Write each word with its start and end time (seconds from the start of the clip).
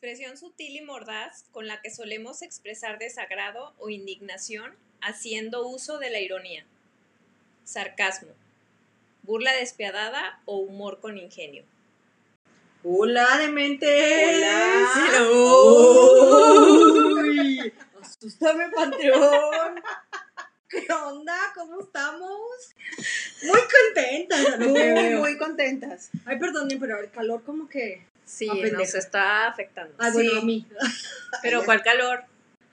Expresión 0.00 0.38
sutil 0.38 0.76
y 0.76 0.80
mordaz 0.80 1.44
con 1.52 1.66
la 1.66 1.82
que 1.82 1.90
solemos 1.90 2.40
expresar 2.40 2.98
desagrado 2.98 3.74
o 3.76 3.90
indignación 3.90 4.74
haciendo 5.02 5.68
uso 5.68 5.98
de 5.98 6.08
la 6.08 6.20
ironía. 6.20 6.64
Sarcasmo. 7.64 8.30
Burla 9.24 9.52
despiadada 9.52 10.40
o 10.46 10.56
humor 10.56 11.00
con 11.00 11.18
ingenio. 11.18 11.64
Hola, 12.82 13.26
demente. 13.40 13.86
Hola. 14.38 15.28
Uy, 17.20 17.70
asústame, 18.00 18.70
Panteón. 18.70 19.82
¿Qué 20.66 20.86
onda? 20.90 21.36
¿Cómo 21.54 21.78
estamos? 21.82 22.40
Muy 23.42 23.60
contentas. 23.76 24.60
Muy, 24.60 25.14
muy 25.16 25.36
contentas. 25.36 26.08
Ay, 26.24 26.38
perdonen, 26.38 26.80
pero 26.80 26.98
el 27.00 27.10
calor 27.10 27.44
como 27.44 27.68
que... 27.68 28.08
Sí, 28.30 28.48
Ah, 28.48 28.54
nos 28.72 28.94
está 28.94 29.48
afectando. 29.48 29.92
Ay, 29.98 30.12
bueno, 30.12 30.30
Sí. 30.30 30.38
a 30.38 30.40
mí. 30.42 30.66
Pero 31.42 31.64
¿cuál 31.64 31.82
calor? 31.82 32.24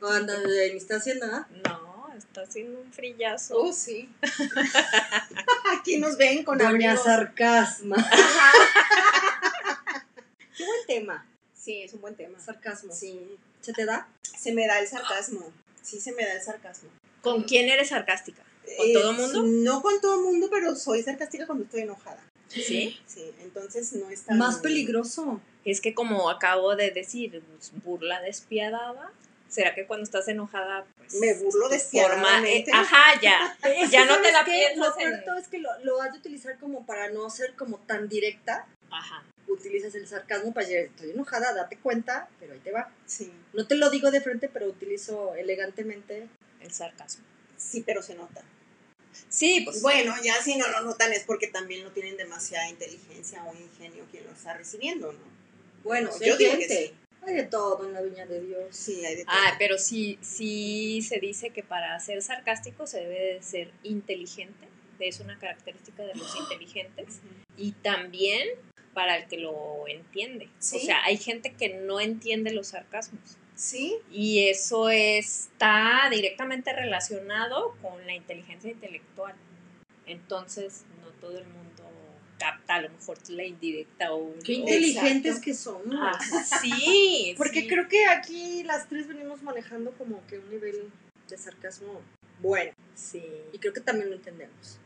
Anda, 0.02 0.38
ni 0.44 0.78
está 0.78 0.98
haciendo 0.98 1.26
nada. 1.26 1.48
No, 1.66 2.14
está 2.16 2.42
haciendo 2.42 2.80
un 2.80 2.94
frillazo. 2.94 3.58
Oh, 3.58 3.74
sí. 3.74 4.08
Aquí 5.80 5.98
nos 5.98 6.16
ven 6.18 6.44
con 6.44 6.58
Doña 6.60 6.70
abrigos. 6.70 7.04
Sarcasma. 7.04 7.96
Qué 10.56 10.66
buen 10.66 10.86
tema. 10.88 11.26
Sí, 11.56 11.82
es 11.84 11.94
un 11.94 12.02
buen 12.02 12.16
tema. 12.16 12.40
Sarcasmo. 12.40 12.94
Sí. 12.94 13.38
¿Se 13.62 13.74
te 13.74 13.86
da? 13.86 14.08
Se 14.22 14.54
me 14.54 14.68
da 14.68 14.80
el 14.80 14.88
sarcasmo. 14.88 15.52
Sí, 15.82 16.00
se 16.00 16.12
me 16.14 16.24
da 16.26 16.34
el 16.34 16.42
sarcasmo. 16.42 16.90
¿Con 17.22 17.44
quién 17.44 17.68
eres 17.70 17.90
sarcástica? 17.90 18.44
¿Con 18.78 18.88
Eh, 18.88 18.94
todo 18.94 19.14
mundo? 19.14 19.44
No 19.44 19.82
con 19.82 20.00
todo 20.02 20.22
mundo, 20.22 20.50
pero 20.52 20.76
soy 20.76 21.02
sarcástica 21.04 21.46
cuando 21.48 21.66
estoy 21.66 21.82
enojada. 21.82 22.22
Sí. 22.48 23.00
Sí, 23.06 23.32
entonces 23.42 23.94
no 23.94 24.10
es 24.10 24.24
tan... 24.24 24.38
Más 24.38 24.60
peligroso. 24.60 25.42
Es 25.66 25.82
que 25.82 25.94
como 25.94 26.30
acabo 26.30 26.76
de 26.76 26.92
decir, 26.92 27.42
pues, 27.58 27.72
burla 27.84 28.22
despiadada. 28.22 29.12
¿Será 29.50 29.74
que 29.76 29.86
cuando 29.88 30.04
estás 30.04 30.28
enojada, 30.28 30.86
pues, 30.98 31.14
Me 31.16 31.34
burlo 31.36 31.70
despiadadamente. 31.70 32.72
forma- 32.72 32.82
eh, 32.82 32.86
ajá, 32.86 33.22
ya. 33.22 33.58
Es 33.84 33.92
Ya 33.92 34.06
no 34.06 34.18
te 34.22 34.32
¿sabes 34.32 34.34
la 34.34 34.46
piensas 34.46 34.78
Lo 34.96 35.00
en- 35.02 35.12
de 35.12 35.18
todo 35.20 35.38
es 35.38 35.48
que 35.48 35.60
lo, 35.60 35.70
lo 35.84 36.02
has 36.02 36.12
de 36.14 36.20
utilizar 36.20 36.58
como 36.60 36.86
para 36.86 37.10
no 37.12 37.30
ser 37.30 37.54
como 37.56 37.78
tan 37.80 38.08
directa. 38.10 38.66
Ajá. 38.92 39.24
Utilizas 39.48 39.96
el 39.96 40.06
sarcasmo 40.08 40.54
para 40.54 40.68
decir, 40.68 40.84
estoy 40.92 41.12
enojada, 41.12 41.54
date 41.54 41.78
cuenta, 41.78 42.28
pero 42.40 42.54
ahí 42.54 42.60
te 42.60 42.72
va. 42.72 42.92
Sí, 43.06 43.32
No 43.54 43.66
te 43.66 43.76
lo 43.76 43.90
digo 43.90 44.12
de 44.12 44.20
frente, 44.22 44.50
pero 44.50 44.68
utilizo 44.68 45.34
elegantemente. 45.36 46.28
El 46.60 46.72
sarcasmo. 46.74 47.24
sí, 47.58 47.84
pero 47.86 48.02
se 48.02 48.16
nota. 48.16 48.42
Sí, 49.30 49.62
pues 49.66 49.82
Bueno, 49.82 50.14
ya 50.24 50.42
si 50.42 50.56
no 50.58 50.68
lo 50.68 50.82
notan 50.82 51.12
es 51.14 51.24
porque 51.24 51.48
también 51.48 51.84
no 51.84 51.92
tienen 51.92 52.18
demasiada 52.18 52.70
inteligencia 52.70 53.44
o 53.46 53.54
ingenio 53.56 54.06
quien 54.12 54.24
lo 54.26 54.32
está 54.32 54.54
recibiendo, 54.56 55.12
¿no? 55.12 55.20
Bueno, 55.84 56.10
No, 56.10 56.18
sí 56.18 56.26
yo 56.26 56.34
hay 56.34 56.38
digo 56.38 56.52
que 56.54 56.58
gente. 56.60 56.88
sí. 56.88 56.94
Hay 57.26 57.34
de 57.36 57.44
todo 57.44 57.86
en 57.86 57.94
la 57.94 58.02
viña 58.02 58.26
de 58.26 58.42
Dios. 58.42 58.64
Sí, 58.72 59.06
hay 59.06 59.16
de 59.18 59.26
todo. 59.26 59.36
Ah, 59.36 59.56
pero 59.60 59.78
sí, 59.78 60.18
sí 60.22 61.02
se 61.02 61.20
dice 61.20 61.50
que 61.50 61.62
para 61.64 62.00
ser 62.00 62.22
sarcástico 62.22 62.88
se 62.88 63.00
debe 63.02 63.34
de 63.36 63.42
ser 63.44 63.72
inteligente. 63.84 64.68
Es 65.00 65.20
una 65.20 65.38
característica 65.38 66.04
de 66.04 66.16
los 66.16 66.36
inteligentes. 66.40 67.20
Y 67.58 67.72
también 67.74 68.48
para 68.94 69.18
el 69.18 69.28
que 69.28 69.38
lo 69.38 69.88
entiende. 69.88 70.50
Sí. 70.60 70.78
O 70.78 70.80
sea, 70.80 71.04
hay 71.04 71.18
gente 71.18 71.54
que 71.54 71.70
no 71.70 72.00
entiende 72.00 72.52
los 72.52 72.68
sarcasmos. 72.68 73.38
Sí, 73.58 73.96
Y 74.12 74.48
eso 74.50 74.90
está 74.92 76.08
directamente 76.12 76.72
relacionado 76.74 77.76
con 77.82 78.06
la 78.06 78.14
inteligencia 78.14 78.70
intelectual. 78.70 79.34
Entonces, 80.06 80.86
no 81.02 81.10
todo 81.20 81.40
el 81.40 81.46
mundo 81.46 81.84
capta 82.38 82.76
a 82.76 82.82
lo 82.82 82.90
mejor 82.92 83.18
la 83.30 83.44
indirecta 83.44 84.14
o... 84.14 84.32
Qué 84.46 84.54
inteligentes 84.54 85.40
que 85.40 85.56
somos. 85.56 85.88
Ah, 86.00 86.20
sí, 86.62 87.34
Porque 87.36 87.62
sí. 87.62 87.68
creo 87.68 87.88
que 87.88 88.06
aquí 88.06 88.64
las 88.64 88.88
tres 88.88 89.08
venimos 89.08 89.42
manejando 89.42 89.92
como 89.94 90.26
que 90.28 90.38
un 90.38 90.50
nivel 90.52 90.92
de 91.28 91.38
sarcasmo 91.38 92.02
bueno. 92.40 92.74
Sí. 92.94 93.24
Y 93.52 93.58
creo 93.58 93.74
que 93.74 93.82
también 93.82 94.12
lo 94.12 94.16
entendemos. 94.18 94.80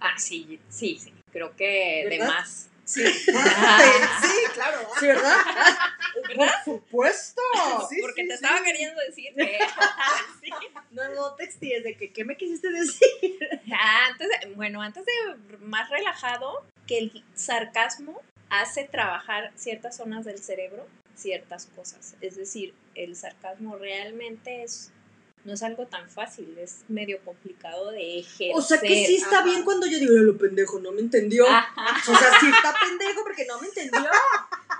Ah, 0.00 0.18
sí, 0.18 0.58
sí, 0.68 0.98
sí. 0.98 1.12
Creo 1.30 1.54
que 1.54 2.06
de 2.10 2.18
más. 2.18 2.68
sí. 3.04 3.04
sí, 3.04 4.36
claro. 4.54 4.78
¿Sí, 5.00 5.06
verdad? 5.06 5.36
¿Verdad? 6.28 6.52
Por 6.64 6.74
supuesto. 6.74 7.42
Sí, 7.88 7.98
Porque 8.00 8.22
sí, 8.22 8.28
te 8.28 8.36
sí. 8.36 8.44
estaba 8.44 8.62
queriendo 8.64 9.00
decir 9.02 9.34
que... 9.34 9.58
sí. 10.42 10.50
No, 10.90 11.08
no 11.14 11.34
textilles 11.34 11.84
de 11.84 11.96
que, 11.96 12.12
¿qué 12.12 12.24
me 12.24 12.36
quisiste 12.36 12.70
decir? 12.70 13.38
Ah, 13.72 14.06
antes 14.10 14.28
de- 14.28 14.54
bueno, 14.54 14.80
antes 14.82 15.04
de 15.04 15.56
más 15.58 15.88
relajado, 15.90 16.64
que 16.86 16.98
el 16.98 17.24
sarcasmo 17.34 18.20
hace 18.50 18.84
trabajar 18.84 19.52
ciertas 19.56 19.96
zonas 19.96 20.24
del 20.24 20.38
cerebro, 20.38 20.86
ciertas 21.14 21.66
cosas. 21.66 22.14
Es 22.20 22.36
decir, 22.36 22.74
el 22.94 23.14
sarcasmo 23.16 23.76
realmente 23.76 24.62
es 24.62 24.92
no 25.46 25.54
es 25.54 25.62
algo 25.62 25.86
tan 25.86 26.10
fácil, 26.10 26.58
es 26.58 26.80
medio 26.88 27.20
complicado 27.24 27.90
de 27.92 28.18
ejercer. 28.18 28.50
O 28.54 28.60
sea 28.60 28.80
que 28.80 29.06
sí 29.06 29.16
está 29.16 29.38
Ajá. 29.38 29.44
bien 29.44 29.64
cuando 29.64 29.86
yo 29.86 29.98
digo, 29.98 30.12
"Ay, 30.18 30.24
lo 30.26 30.36
pendejo, 30.36 30.80
no 30.80 30.92
me 30.92 31.00
entendió. 31.00 31.46
Ajá. 31.48 32.02
O 32.12 32.16
sea, 32.18 32.38
sí 32.40 32.46
está 32.50 32.74
pendejo 32.78 33.22
porque 33.22 33.46
no 33.46 33.60
me 33.60 33.68
entendió. 33.68 34.10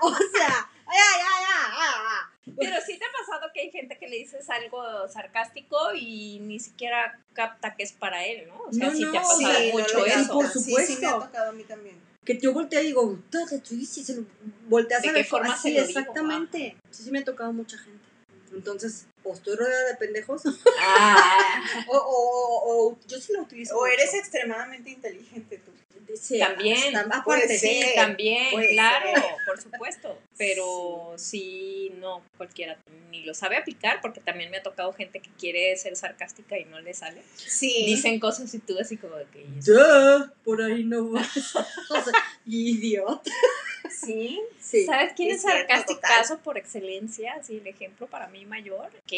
O 0.01 0.13
sea, 0.15 0.69
ay, 0.85 0.97
ay, 0.97 1.43
ay, 1.57 1.73
ay. 1.79 2.53
Pero 2.59 2.75
sí 2.85 2.97
te 2.99 3.05
ha 3.05 3.09
pasado 3.25 3.49
que 3.53 3.61
hay 3.61 3.71
gente 3.71 3.97
que 3.97 4.07
le 4.07 4.17
dices 4.17 4.49
algo 4.49 5.07
sarcástico 5.09 5.77
y 5.95 6.39
ni 6.39 6.59
siquiera 6.59 7.19
capta 7.33 7.75
que 7.75 7.83
es 7.83 7.91
para 7.93 8.25
él, 8.25 8.47
¿no? 8.47 8.61
O 8.67 8.71
sea, 8.73 8.87
No, 8.87 8.93
sí 8.95 9.01
no, 9.03 9.11
te 9.11 9.17
ha 9.17 9.21
pasado 9.21 9.37
sí, 9.59 9.71
mucho 9.73 9.97
no, 9.99 10.03
sí, 10.05 10.11
eso. 10.11 10.33
por 10.33 10.47
Sí, 10.47 10.59
sí 10.59 10.71
me 10.75 10.81
ha 10.81 10.85
supuesto. 10.85 11.19
tocado 11.25 11.49
a 11.49 11.53
mí 11.53 11.63
también. 11.63 11.95
Que 12.25 12.37
yo 12.37 12.51
volteé 12.53 12.83
y 12.83 12.87
digo, 12.87 13.09
"Puta, 13.15 13.45
te 13.47 13.55
estoy 13.55 13.77
diciendo", 13.77 14.13
se 14.13 14.19
lo 14.21 14.27
volteas 14.69 15.01
¿De 15.01 15.09
a 15.09 15.13
qué 15.13 15.23
forma 15.23 15.53
así, 15.53 15.73
se 15.73 15.79
lo 15.81 15.87
digo? 15.87 15.99
exactamente. 15.99 16.77
Sí, 16.91 17.03
sí 17.03 17.11
me 17.11 17.19
ha 17.19 17.23
tocado 17.25 17.53
mucha 17.53 17.77
gente. 17.77 18.05
Entonces, 18.53 19.07
o 19.27 19.33
estoy 19.33 19.55
rodeada 19.55 19.89
de 19.89 19.95
pendejos, 19.95 20.41
Ah, 20.79 21.61
o, 21.87 21.97
o, 21.97 22.87
o, 22.87 22.87
o 22.91 22.99
yo 23.07 23.19
sí 23.19 23.33
lo 23.33 23.41
utilizo. 23.41 23.75
O 23.75 23.81
mucho. 23.81 23.93
eres 23.93 24.13
extremadamente 24.13 24.89
inteligente 24.89 25.57
tú. 25.57 25.71
Sí, 26.15 26.39
También, 26.39 26.93
puede 27.25 27.47
ser. 27.47 27.59
sí. 27.59 27.91
también, 27.95 28.51
puede 28.51 28.69
claro, 28.69 29.09
ser. 29.13 29.23
por 29.45 29.61
supuesto. 29.61 30.17
Pero 30.37 31.13
sí. 31.17 31.91
no 31.97 32.23
cualquiera 32.37 32.77
ni 33.11 33.23
lo 33.23 33.33
sabe 33.33 33.57
aplicar 33.57 33.99
porque 34.01 34.21
también 34.21 34.49
me 34.51 34.57
ha 34.57 34.63
tocado 34.63 34.93
gente 34.93 35.19
que 35.19 35.29
quiere 35.37 35.75
ser 35.77 35.95
sarcástica 35.95 36.57
y 36.57 36.65
no 36.65 36.79
le 36.79 36.93
sale. 36.93 37.21
Sí. 37.35 37.85
Dicen 37.85 38.19
cosas 38.19 38.53
y 38.53 38.59
tú 38.59 38.77
así 38.79 38.97
como 38.97 39.15
de 39.15 39.25
que... 39.25 39.45
Duh, 39.65 40.29
por 40.43 40.61
ahí 40.61 40.83
no 40.83 41.11
va. 41.11 41.21
O 41.89 42.03
sea, 42.03 42.13
idiota. 42.45 43.31
Sí. 43.89 44.39
Sí. 44.59 44.85
¿Sabes 44.85 45.13
quién 45.15 45.31
es 45.31 45.37
es 45.37 45.41
sarcasticazo 45.43 46.39
por 46.39 46.57
excelencia? 46.57 47.35
Así, 47.39 47.57
el 47.57 47.67
ejemplo 47.67 48.07
para 48.07 48.27
mí 48.27 48.45
mayor, 48.45 48.91
que 49.05 49.16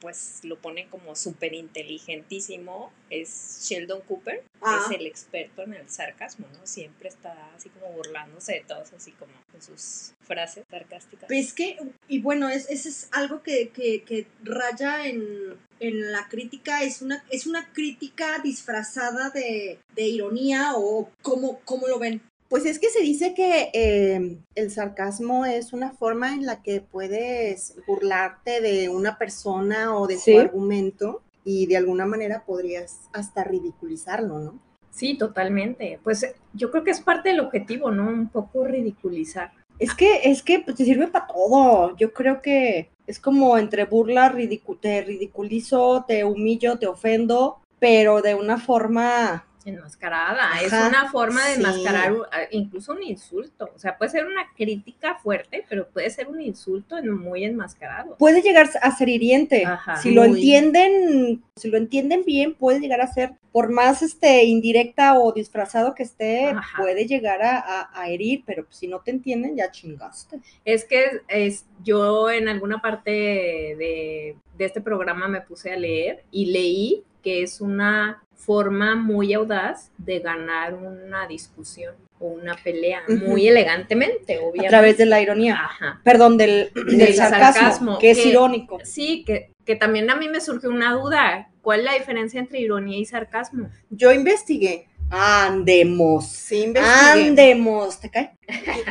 pues 0.00 0.40
lo 0.44 0.56
pone 0.58 0.88
como 0.88 1.14
súper 1.16 1.54
inteligentísimo, 1.54 2.92
es 3.10 3.60
Sheldon 3.68 4.00
Cooper, 4.02 4.42
Ah. 4.60 4.84
es 4.84 4.96
el 4.98 5.06
experto 5.06 5.62
en 5.62 5.74
el 5.74 5.88
sarcasmo, 5.88 6.46
¿no? 6.52 6.66
Siempre 6.66 7.08
está 7.08 7.52
así 7.54 7.68
como 7.70 7.92
burlándose 7.92 8.54
de 8.54 8.60
todos, 8.66 8.92
así 8.92 9.12
como 9.12 9.32
con 9.52 9.62
sus 9.62 10.12
frases 10.20 10.64
sarcásticas. 10.70 11.26
Pues 11.28 11.52
que, 11.52 11.78
y 12.08 12.20
bueno, 12.20 12.48
es, 12.48 12.68
ese 12.68 12.88
es 12.88 13.08
algo 13.12 13.42
que, 13.42 13.68
que, 13.70 14.02
que 14.02 14.26
raya 14.42 15.06
en, 15.06 15.56
en 15.80 16.12
la 16.12 16.28
crítica, 16.28 16.82
es 16.82 17.02
una, 17.02 17.24
es 17.30 17.46
una 17.46 17.72
crítica 17.72 18.40
disfrazada 18.42 19.30
de, 19.30 19.78
de 19.94 20.02
ironía 20.02 20.72
o 20.76 21.10
cómo, 21.22 21.60
cómo 21.64 21.86
lo 21.88 21.98
ven. 21.98 22.20
Pues 22.48 22.64
es 22.64 22.78
que 22.78 22.88
se 22.88 23.00
dice 23.00 23.34
que 23.34 23.70
eh, 23.74 24.38
el 24.54 24.70
sarcasmo 24.70 25.44
es 25.44 25.72
una 25.74 25.90
forma 25.92 26.32
en 26.32 26.46
la 26.46 26.62
que 26.62 26.80
puedes 26.80 27.74
burlarte 27.86 28.60
de 28.62 28.88
una 28.88 29.18
persona 29.18 29.94
o 29.96 30.06
de 30.06 30.16
Sí. 30.16 30.32
su 30.32 30.38
argumento 30.38 31.22
y 31.44 31.66
de 31.66 31.76
alguna 31.76 32.06
manera 32.06 32.44
podrías 32.46 33.00
hasta 33.12 33.44
ridiculizarlo, 33.44 34.38
¿no? 34.38 34.58
Sí, 34.90 35.16
totalmente. 35.18 36.00
Pues 36.02 36.26
yo 36.54 36.70
creo 36.70 36.84
que 36.84 36.90
es 36.90 37.00
parte 37.00 37.28
del 37.28 37.40
objetivo, 37.40 37.90
¿no? 37.90 38.08
Un 38.08 38.28
poco 38.30 38.64
ridiculizar. 38.64 39.52
Es 39.78 39.94
que, 39.94 40.22
es 40.24 40.42
que 40.42 40.58
pues, 40.60 40.76
te 40.76 40.84
sirve 40.84 41.06
para 41.06 41.26
todo. 41.26 41.94
Yo 41.96 42.12
creo 42.12 42.40
que 42.42 42.88
es 43.06 43.20
como 43.20 43.58
entre 43.58 43.84
burla, 43.84 44.32
ridicu- 44.32 44.80
te 44.80 45.02
ridiculizo, 45.02 46.04
te 46.08 46.24
humillo, 46.24 46.78
te 46.78 46.86
ofendo, 46.86 47.58
pero 47.78 48.22
de 48.22 48.34
una 48.34 48.58
forma 48.58 49.46
enmascarada. 49.68 50.60
es 50.62 50.72
una 50.72 51.10
forma 51.10 51.44
de 51.46 51.54
sí. 51.54 51.60
enmascarar 51.60 52.12
u- 52.12 52.22
a- 52.24 52.48
incluso 52.50 52.92
un 52.92 53.02
insulto. 53.02 53.70
O 53.74 53.78
sea, 53.78 53.96
puede 53.98 54.10
ser 54.10 54.26
una 54.26 54.46
crítica 54.56 55.16
fuerte, 55.16 55.64
pero 55.68 55.88
puede 55.88 56.10
ser 56.10 56.28
un 56.28 56.40
insulto 56.40 56.98
en- 56.98 57.10
muy 57.16 57.44
enmascarado. 57.44 58.16
puede 58.16 58.42
llegar 58.42 58.68
a 58.82 58.90
ser 58.96 59.08
hiriente. 59.08 59.64
Ajá. 59.66 59.96
si 59.96 60.12
lo 60.12 60.22
Muy. 60.22 60.30
entienden, 60.38 61.42
si 61.56 61.68
lo 61.68 61.76
entienden 61.78 62.24
bien, 62.24 62.54
puede 62.54 62.80
llegar 62.80 63.00
a 63.00 63.06
ser, 63.12 63.32
por 63.52 63.70
más 63.70 64.02
este 64.02 64.44
indirecta 64.44 65.18
o 65.18 65.32
disfrazado 65.32 65.94
que 65.94 66.02
esté, 66.02 66.46
Ajá. 66.46 66.78
puede 66.80 67.06
llegar 67.06 67.42
a, 67.42 67.58
a- 67.58 67.90
a 68.00 68.08
herir, 68.08 68.42
pero 68.46 68.66
si 68.70 68.86
no 68.88 69.00
te 69.00 69.10
entienden, 69.10 69.56
ya 69.56 69.70
chingaste. 69.70 70.38
Es 70.64 70.84
que 70.84 71.22
es, 71.28 71.64
yo 71.82 72.30
en 72.30 72.48
alguna 72.48 72.80
parte 72.80 73.10
de, 73.10 74.36
de 74.56 74.64
este 74.64 74.80
programa 74.80 75.28
me 75.28 75.40
puse 75.40 75.72
a 75.72 75.76
leer 75.76 76.24
y 76.30 76.46
leí 76.46 77.04
que 77.22 77.42
es 77.42 77.60
una 77.60 78.22
forma 78.34 78.94
muy 78.96 79.34
audaz 79.34 79.90
de 79.98 80.20
ganar 80.20 80.74
una 80.74 81.26
discusión 81.26 81.94
o 82.20 82.28
una 82.28 82.56
pelea 82.56 83.02
muy 83.26 83.46
elegantemente, 83.46 84.36
A 84.36 84.40
obviamente. 84.40 84.68
través 84.68 84.98
de 84.98 85.06
la 85.06 85.20
ironía. 85.20 85.54
Ajá. 85.54 86.00
Perdón, 86.04 86.36
del, 86.38 86.70
del 86.74 86.98
Del 86.98 87.14
sarcasmo, 87.14 87.52
sarcasmo, 87.62 87.98
que 87.98 88.10
es 88.12 88.18
que- 88.18 88.28
irónico. 88.28 88.78
Sí, 88.84 89.22
que, 89.24 89.52
que 89.64 89.76
también 89.76 90.08
a 90.10 90.16
mí 90.16 90.28
me 90.28 90.40
surgió 90.40 90.70
una 90.70 90.92
duda. 90.94 91.50
¿Cuál 91.62 91.80
es 91.80 91.84
la 91.86 91.94
diferencia 91.94 92.40
entre 92.40 92.60
ironía 92.60 92.98
y 92.98 93.04
sarcasmo? 93.04 93.68
Yo 93.90 94.10
investigué, 94.12 94.86
Andemos. 95.10 96.26
sí 96.28 96.62
investigué. 96.64 97.28
Andemos. 97.28 98.00
¿Te 98.00 98.10
cae? 98.10 98.30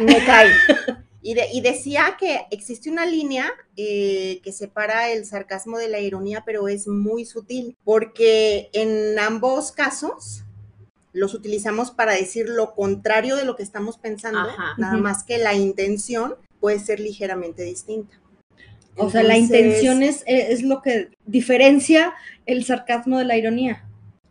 me 0.01 0.23
cae. 0.25 0.51
Y, 1.29 1.33
de- 1.33 1.49
y 1.51 1.59
decía 1.59 2.15
que 2.17 2.45
existe 2.51 2.89
una 2.89 3.05
línea 3.05 3.51
eh, 3.75 4.39
que 4.43 4.53
separa 4.53 5.11
el 5.11 5.25
sarcasmo 5.25 5.77
de 5.77 5.89
la 5.89 5.99
ironía, 5.99 6.43
pero 6.45 6.69
es 6.69 6.87
muy 6.87 7.25
sutil, 7.25 7.75
porque 7.83 8.69
en 8.71 9.19
ambos 9.19 9.73
casos 9.73 10.43
los 11.11 11.33
utilizamos 11.33 11.91
para 11.91 12.13
decir 12.13 12.47
lo 12.47 12.73
contrario 12.73 13.35
de 13.35 13.43
lo 13.43 13.57
que 13.57 13.63
estamos 13.63 13.97
pensando, 13.97 14.39
Ajá. 14.39 14.75
nada 14.77 14.95
más 14.95 15.25
que 15.25 15.37
la 15.37 15.53
intención 15.53 16.35
puede 16.61 16.79
ser 16.79 17.01
ligeramente 17.01 17.63
distinta. 17.63 18.21
O 18.95 19.09
sea, 19.09 19.21
la 19.21 19.37
intención 19.37 20.03
es, 20.03 20.23
es 20.27 20.63
lo 20.63 20.81
que 20.81 21.09
diferencia 21.25 22.13
el 22.45 22.63
sarcasmo 22.63 23.19
de 23.19 23.25
la 23.25 23.35
ironía. 23.35 23.83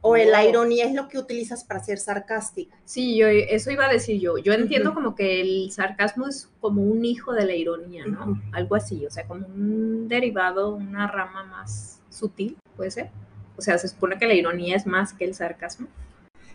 O 0.06 0.16
el- 0.16 0.30
la 0.30 0.40
Wow. 0.42 0.48
ironía 0.50 0.84
es 0.86 0.94
lo 0.94 1.08
que 1.08 1.18
utilizas 1.18 1.64
para 1.64 1.82
ser 1.82 1.98
sarcástico. 1.98 2.74
Sí, 2.84 3.16
yo 3.16 3.26
eso 3.26 3.70
iba 3.70 3.86
a 3.86 3.92
decir 3.92 4.20
yo. 4.20 4.38
Yo 4.38 4.52
entiendo 4.52 4.94
como 4.94 5.14
que 5.14 5.40
el 5.40 5.70
sarcasmo 5.72 6.26
es 6.28 6.48
como 6.60 6.82
un 6.82 7.04
hijo 7.04 7.32
de 7.32 7.44
la 7.46 7.54
ironía, 7.54 8.06
¿no? 8.06 8.40
Algo 8.52 8.74
así, 8.76 9.04
o 9.06 9.10
sea, 9.10 9.26
como 9.26 9.46
un 9.46 10.08
derivado, 10.08 10.74
una 10.74 11.06
rama 11.06 11.44
más 11.44 12.00
sutil, 12.10 12.56
puede 12.76 12.90
ser. 12.90 13.10
O 13.56 13.62
sea, 13.62 13.78
se 13.78 13.88
supone 13.88 14.18
que 14.18 14.26
la 14.26 14.34
ironía 14.34 14.76
es 14.76 14.86
más 14.86 15.12
que 15.12 15.24
el 15.24 15.34
sarcasmo. 15.34 15.88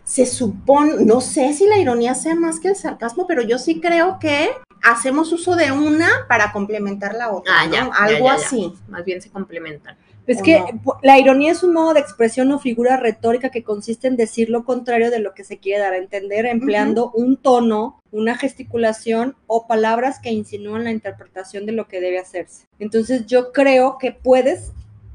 se 0.04 0.26
supone, 0.26 1.04
no 1.04 1.20
sé 1.20 1.52
si 1.52 1.64
la 1.68 1.78
ironía 1.78 2.14
sea 2.16 2.34
más 2.34 2.58
que 2.58 2.66
el 2.68 2.74
sarcasmo, 2.74 3.24
pero 3.28 3.40
yo 3.42 3.56
sí 3.58 3.80
creo 3.80 4.18
que 4.18 4.50
hacemos 4.82 5.32
uso 5.32 5.54
de 5.54 5.70
una 5.70 6.08
para 6.28 6.50
complementar 6.50 7.14
la 7.14 7.30
otra, 7.30 7.52
Ah, 7.56 7.66
¿no? 7.66 7.72
ya, 7.72 7.84
ya, 7.84 7.90
Algo 7.94 8.26
ya, 8.26 8.36
ya. 8.36 8.44
así. 8.44 8.74
Más 8.88 9.04
bien 9.04 9.22
se 9.22 9.30
complementan. 9.30 9.96
Es 10.26 10.40
¿O 10.40 10.42
que 10.44 10.58
no? 10.60 10.98
la 11.02 11.18
ironía 11.18 11.50
es 11.52 11.62
un 11.64 11.72
modo 11.72 11.94
de 11.94 12.00
expresión 12.00 12.52
o 12.52 12.58
figura 12.60 12.96
retórica 12.96 13.50
que 13.50 13.64
consiste 13.64 14.06
en 14.06 14.16
decir 14.16 14.50
lo 14.50 14.64
contrario 14.64 15.10
de 15.10 15.18
lo 15.18 15.34
que 15.34 15.42
se 15.44 15.58
quiere 15.58 15.80
dar 15.82 15.94
a 15.94 15.98
entender, 15.98 16.46
empleando 16.46 17.10
un 17.12 17.36
tono, 17.36 18.00
una 18.12 18.36
gesticulación 18.36 19.34
o 19.46 19.66
palabras 19.66 20.20
que 20.20 20.30
insinúan 20.30 20.84
la 20.84 20.92
interpretación 20.92 21.66
de 21.66 21.72
lo 21.72 21.88
que 21.88 22.00
debe 22.00 22.18
hacerse. 22.18 22.66
Entonces 22.78 23.26
yo 23.26 23.52
creo 23.52 23.98
que 23.98 24.12
puedes 24.12 24.72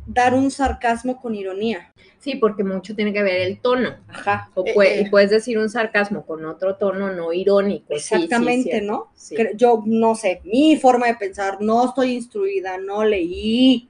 dar 0.07 0.33
un 0.33 0.51
sarcasmo 0.51 1.21
con 1.21 1.35
ironía. 1.35 1.93
Sí, 2.19 2.35
porque 2.35 2.63
mucho 2.63 2.95
tiene 2.95 3.13
que 3.13 3.23
ver 3.23 3.41
el 3.41 3.59
tono. 3.59 3.95
Ajá. 4.09 4.49
O 4.55 4.63
Eh, 4.65 4.73
pue- 4.75 4.85
eh. 4.87 5.01
y 5.05 5.09
puedes 5.09 5.29
decir 5.29 5.57
un 5.57 5.69
sarcasmo 5.69 6.25
con 6.25 6.45
otro 6.45 6.75
tono 6.75 7.13
no 7.13 7.31
irónico. 7.31 7.93
sí, 7.93 7.99
sí, 7.99 8.15
Exactamente, 8.15 8.81
¿no? 8.81 9.07
sí. 9.15 9.35
Yo 9.55 9.83
no 9.85 10.15
sé, 10.15 10.41
mi 10.43 10.75
forma 10.77 11.07
de 11.07 11.15
pensar, 11.15 11.61
no 11.61 11.85
estoy 11.85 12.13
instruida, 12.15 12.77
no 12.77 13.05
leí, 13.05 13.89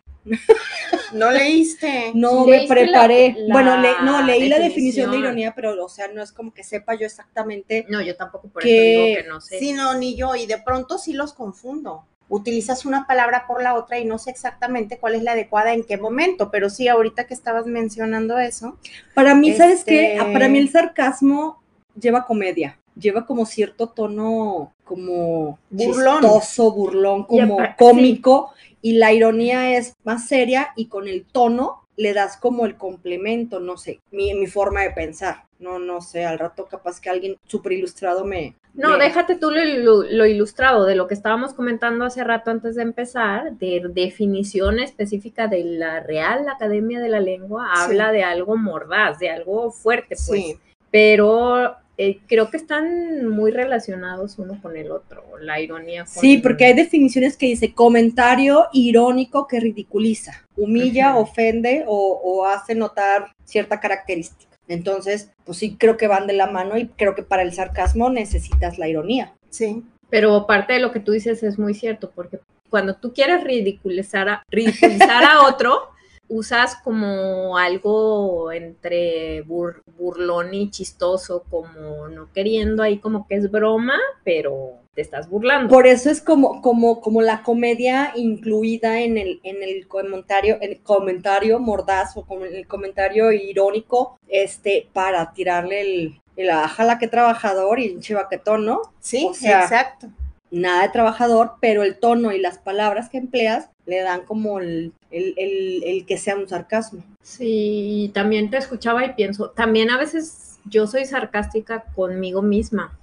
No 1.14 1.32
leíste. 1.32 2.12
no 2.14 2.46
me 2.46 2.64
la- 2.64 2.68
preparé. 2.68 3.36
la 3.38 3.54
bueno, 3.54 3.78
le- 3.82 4.02
no, 4.04 4.22
leí 4.22 4.48
la 4.50 4.60
definición 4.60 5.12
de 5.12 5.18
ironía, 5.20 5.54
pero, 5.56 5.84
o 5.84 5.90
sea, 5.90 6.08
no 6.10 6.22
es 6.22 6.32
como 6.32 6.54
que 6.54 6.64
sepa 6.64 6.96
yo 6.96 7.06
exactamente. 7.06 7.86
No, 7.90 8.02
yo 8.02 8.16
tampoco 8.16 8.50
por 8.50 8.62
Que- 8.62 8.94
eso 8.94 9.04
digo 9.06 9.22
que 9.24 9.28
no 9.30 9.42
sé. 9.42 9.60
Sí, 9.60 9.74
no, 9.74 9.94
ni 9.96 10.16
yo. 10.16 10.36
Y 10.36 10.46
de 10.46 10.58
pronto 10.58 10.98
sí 10.98 11.14
los 11.14 11.34
confundo. 11.34 12.04
Utilizas 12.30 12.86
una 12.86 13.08
palabra 13.08 13.46
por 13.48 13.64
la 13.64 13.76
otra 13.76 14.00
y 14.00 14.06
no 14.06 14.18
sé 14.18 14.32
exactamente 14.32 14.98
cuál 15.00 15.16
es 15.16 15.24
la 15.24 15.32
adecuada 15.32 15.74
en 15.74 15.84
qué 15.86 15.98
momento, 15.98 16.52
pero 16.52 16.70
sí, 16.70 16.90
ahorita 16.90 17.26
que 17.26 17.34
estabas 17.34 17.66
mencionando 17.68 18.38
eso, 18.38 18.78
Para 19.14 19.34
mí, 19.34 19.54
¿sabes 19.54 19.86
qué? 19.86 20.14
Este- 20.14 20.20
Ah, 20.20 20.30
Para 20.34 20.50
mí 20.50 20.58
el 20.60 20.70
sarcasmo 20.70 21.64
lleva 21.98 22.26
comedia, 22.26 22.78
lleva 23.00 23.26
como 23.26 23.46
cierto 23.46 23.88
tono 23.88 24.74
como 24.84 25.58
Burlón. 25.70 26.22
chistoso, 26.22 26.72
burlón, 26.74 27.24
como 27.24 27.58
cómico, 27.78 28.52
y 28.82 28.94
la 28.94 29.12
ironía 29.14 29.78
es 29.78 29.96
más 30.04 30.28
seria 30.28 30.70
y 30.76 30.88
con 30.88 31.08
el 31.08 31.26
tono 31.26 31.84
le 31.98 32.14
das 32.14 32.38
como 32.38 32.66
el 32.66 32.76
complemento, 32.78 33.60
no 33.60 33.76
sé, 33.78 34.00
mi, 34.12 34.34
mi 34.36 34.46
forma 34.48 34.82
de 34.82 34.92
pensar. 34.92 35.44
No, 35.60 35.80
no 35.80 36.02
sé, 36.02 36.24
al 36.24 36.38
rato 36.38 36.68
capaz 36.68 37.02
que 37.02 37.10
alguien 37.10 37.36
súper 37.48 37.72
ilustrado 37.72 38.24
me... 38.24 38.54
No, 38.76 38.92
me- 38.96 39.06
déjate 39.06 39.36
tú 39.38 39.50
lo, 39.50 39.60
ilu- 39.60 40.06
lo 40.08 40.28
ilustrado 40.28 40.86
de 40.86 40.94
lo 40.94 41.08
que 41.08 41.16
estábamos 41.16 41.56
comentando 41.56 42.06
hace 42.06 42.24
rato 42.24 42.52
antes 42.52 42.76
de 42.76 42.84
empezar, 42.84 43.54
de 43.54 43.82
definición 43.90 44.78
específica 44.80 45.48
de 45.48 45.64
la 45.64 46.00
Real 46.02 46.48
Academia 46.48 47.00
de 47.00 47.10
la 47.10 47.20
Lengua, 47.20 47.72
Sí. 47.74 47.82
habla 47.86 48.12
de 48.12 48.24
algo 48.24 48.56
mordaz, 48.56 49.18
de 49.18 49.32
algo 49.32 49.72
fuerte, 49.72 50.10
pues. 50.10 50.26
sí. 50.28 50.60
Pero 50.92 51.76
eh, 51.98 52.20
creo 52.28 52.50
que 52.52 52.58
están 52.58 53.28
muy 53.28 53.50
relacionados 53.52 54.38
uno 54.38 54.60
con 54.62 54.78
el 54.78 54.92
otro, 54.92 55.24
la 55.42 55.60
ironía. 55.60 56.06
con- 56.06 56.22
Sí, 56.22 56.38
porque 56.38 56.66
hay 56.66 56.74
definiciones 56.74 57.36
que 57.38 57.48
dice 57.48 57.74
comentario 57.74 58.68
irónico 58.72 59.48
que 59.48 59.60
ridiculiza, 59.60 60.46
humilla, 60.56 61.12
Ujú. 61.14 61.22
ofende 61.24 61.84
o, 61.88 62.22
o 62.24 62.46
hace 62.46 62.76
notar 62.76 63.32
cierta 63.46 63.80
característica. 63.80 64.52
Entonces, 64.68 65.32
pues 65.46 65.58
sí 65.58 65.76
creo 65.80 65.98
que 65.98 66.08
van 66.08 66.28
de 66.28 66.34
la 66.34 66.48
mano 66.48 66.78
y 66.78 66.88
creo 66.88 67.16
que 67.16 67.24
para 67.24 67.42
el 67.42 67.54
sarcasmo 67.54 68.10
necesitas 68.10 68.78
la 68.78 68.88
ironía. 68.88 69.34
Sí. 69.50 69.84
Pero 70.10 70.46
parte 70.46 70.74
de 70.74 70.80
lo 70.80 70.92
que 70.92 71.00
tú 71.00 71.14
dices 71.14 71.42
es 71.44 71.58
muy 71.58 71.74
cierto, 71.74 72.12
porque 72.14 72.40
cuando 72.70 72.96
tú 72.96 73.14
quieres 73.14 73.44
ridiculizar 73.44 74.28
a, 74.30 74.44
ridiculizar 74.50 75.24
a 75.24 75.44
otro, 75.48 75.90
usas 76.30 76.76
como 76.84 77.58
algo 77.58 78.52
entre 78.52 79.44
bur- 79.46 79.82
burlón 79.98 80.54
y 80.54 80.70
chistoso, 80.70 81.44
como 81.50 82.08
no 82.10 82.32
queriendo 82.34 82.84
ahí 82.84 83.00
como 83.00 83.28
que 83.28 83.36
es 83.36 83.50
broma, 83.52 83.98
pero 84.24 84.80
te 84.94 85.02
estás 85.02 85.30
burlando. 85.30 85.70
Por 85.74 85.86
eso 85.88 86.10
es 86.10 86.22
como, 86.22 86.62
como, 86.62 87.02
como 87.02 87.22
la 87.22 87.44
comedia 87.44 88.12
incluida 88.16 89.00
en 89.02 89.18
el, 89.18 89.40
en 89.44 89.62
el 89.64 89.88
comentario, 89.88 90.58
en 90.62 90.72
el 90.72 90.82
comentario 90.82 91.60
mordaz 91.60 92.18
o 92.18 92.26
como 92.26 92.46
en 92.46 92.56
el 92.56 92.68
comentario 92.68 93.32
irónico, 93.32 94.18
este, 94.28 94.90
para 94.94 95.34
tirarle 95.34 95.82
el, 95.82 96.22
el 96.36 96.50
ajala 96.50 96.98
que 96.98 97.08
trabajador 97.08 97.80
y 97.80 97.86
el 97.86 98.00
chivaquetón, 98.02 98.66
¿no? 98.66 98.82
Sí, 99.00 99.28
O 99.30 99.34
sea, 99.34 99.62
exacto. 99.62 100.08
Nada 100.52 100.84
de 100.84 100.90
trabajador, 100.90 101.54
pero 101.62 101.84
el 101.84 101.98
tono 102.00 102.32
y 102.32 102.40
las 102.40 102.58
palabras 102.58 103.10
que 103.10 103.18
empleas 103.18 103.70
le 103.86 104.02
dan 104.02 104.26
como 104.26 104.60
el, 104.60 104.94
el, 105.12 105.34
el- 105.38 105.84
el 105.86 106.06
que 106.06 106.18
sea 106.18 106.36
un 106.36 106.48
sarcasmo. 106.48 107.04
Sí, 107.22 108.12
también 108.14 108.50
te 108.50 108.58
escuchaba 108.58 109.06
y 109.06 109.14
pienso, 109.14 109.50
también 109.52 109.90
a 109.92 109.98
veces 109.98 110.60
yo 110.66 110.88
soy 110.88 111.06
sarcástica 111.06 111.86
conmigo 111.96 112.42
misma. 112.42 112.98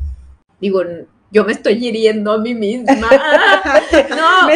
Digo, 0.60 0.82
yo 1.30 1.44
me 1.44 1.52
estoy 1.52 1.84
hiriendo 1.86 2.32
a 2.32 2.38
mí 2.38 2.54
misma. 2.54 2.94
no. 4.10 4.46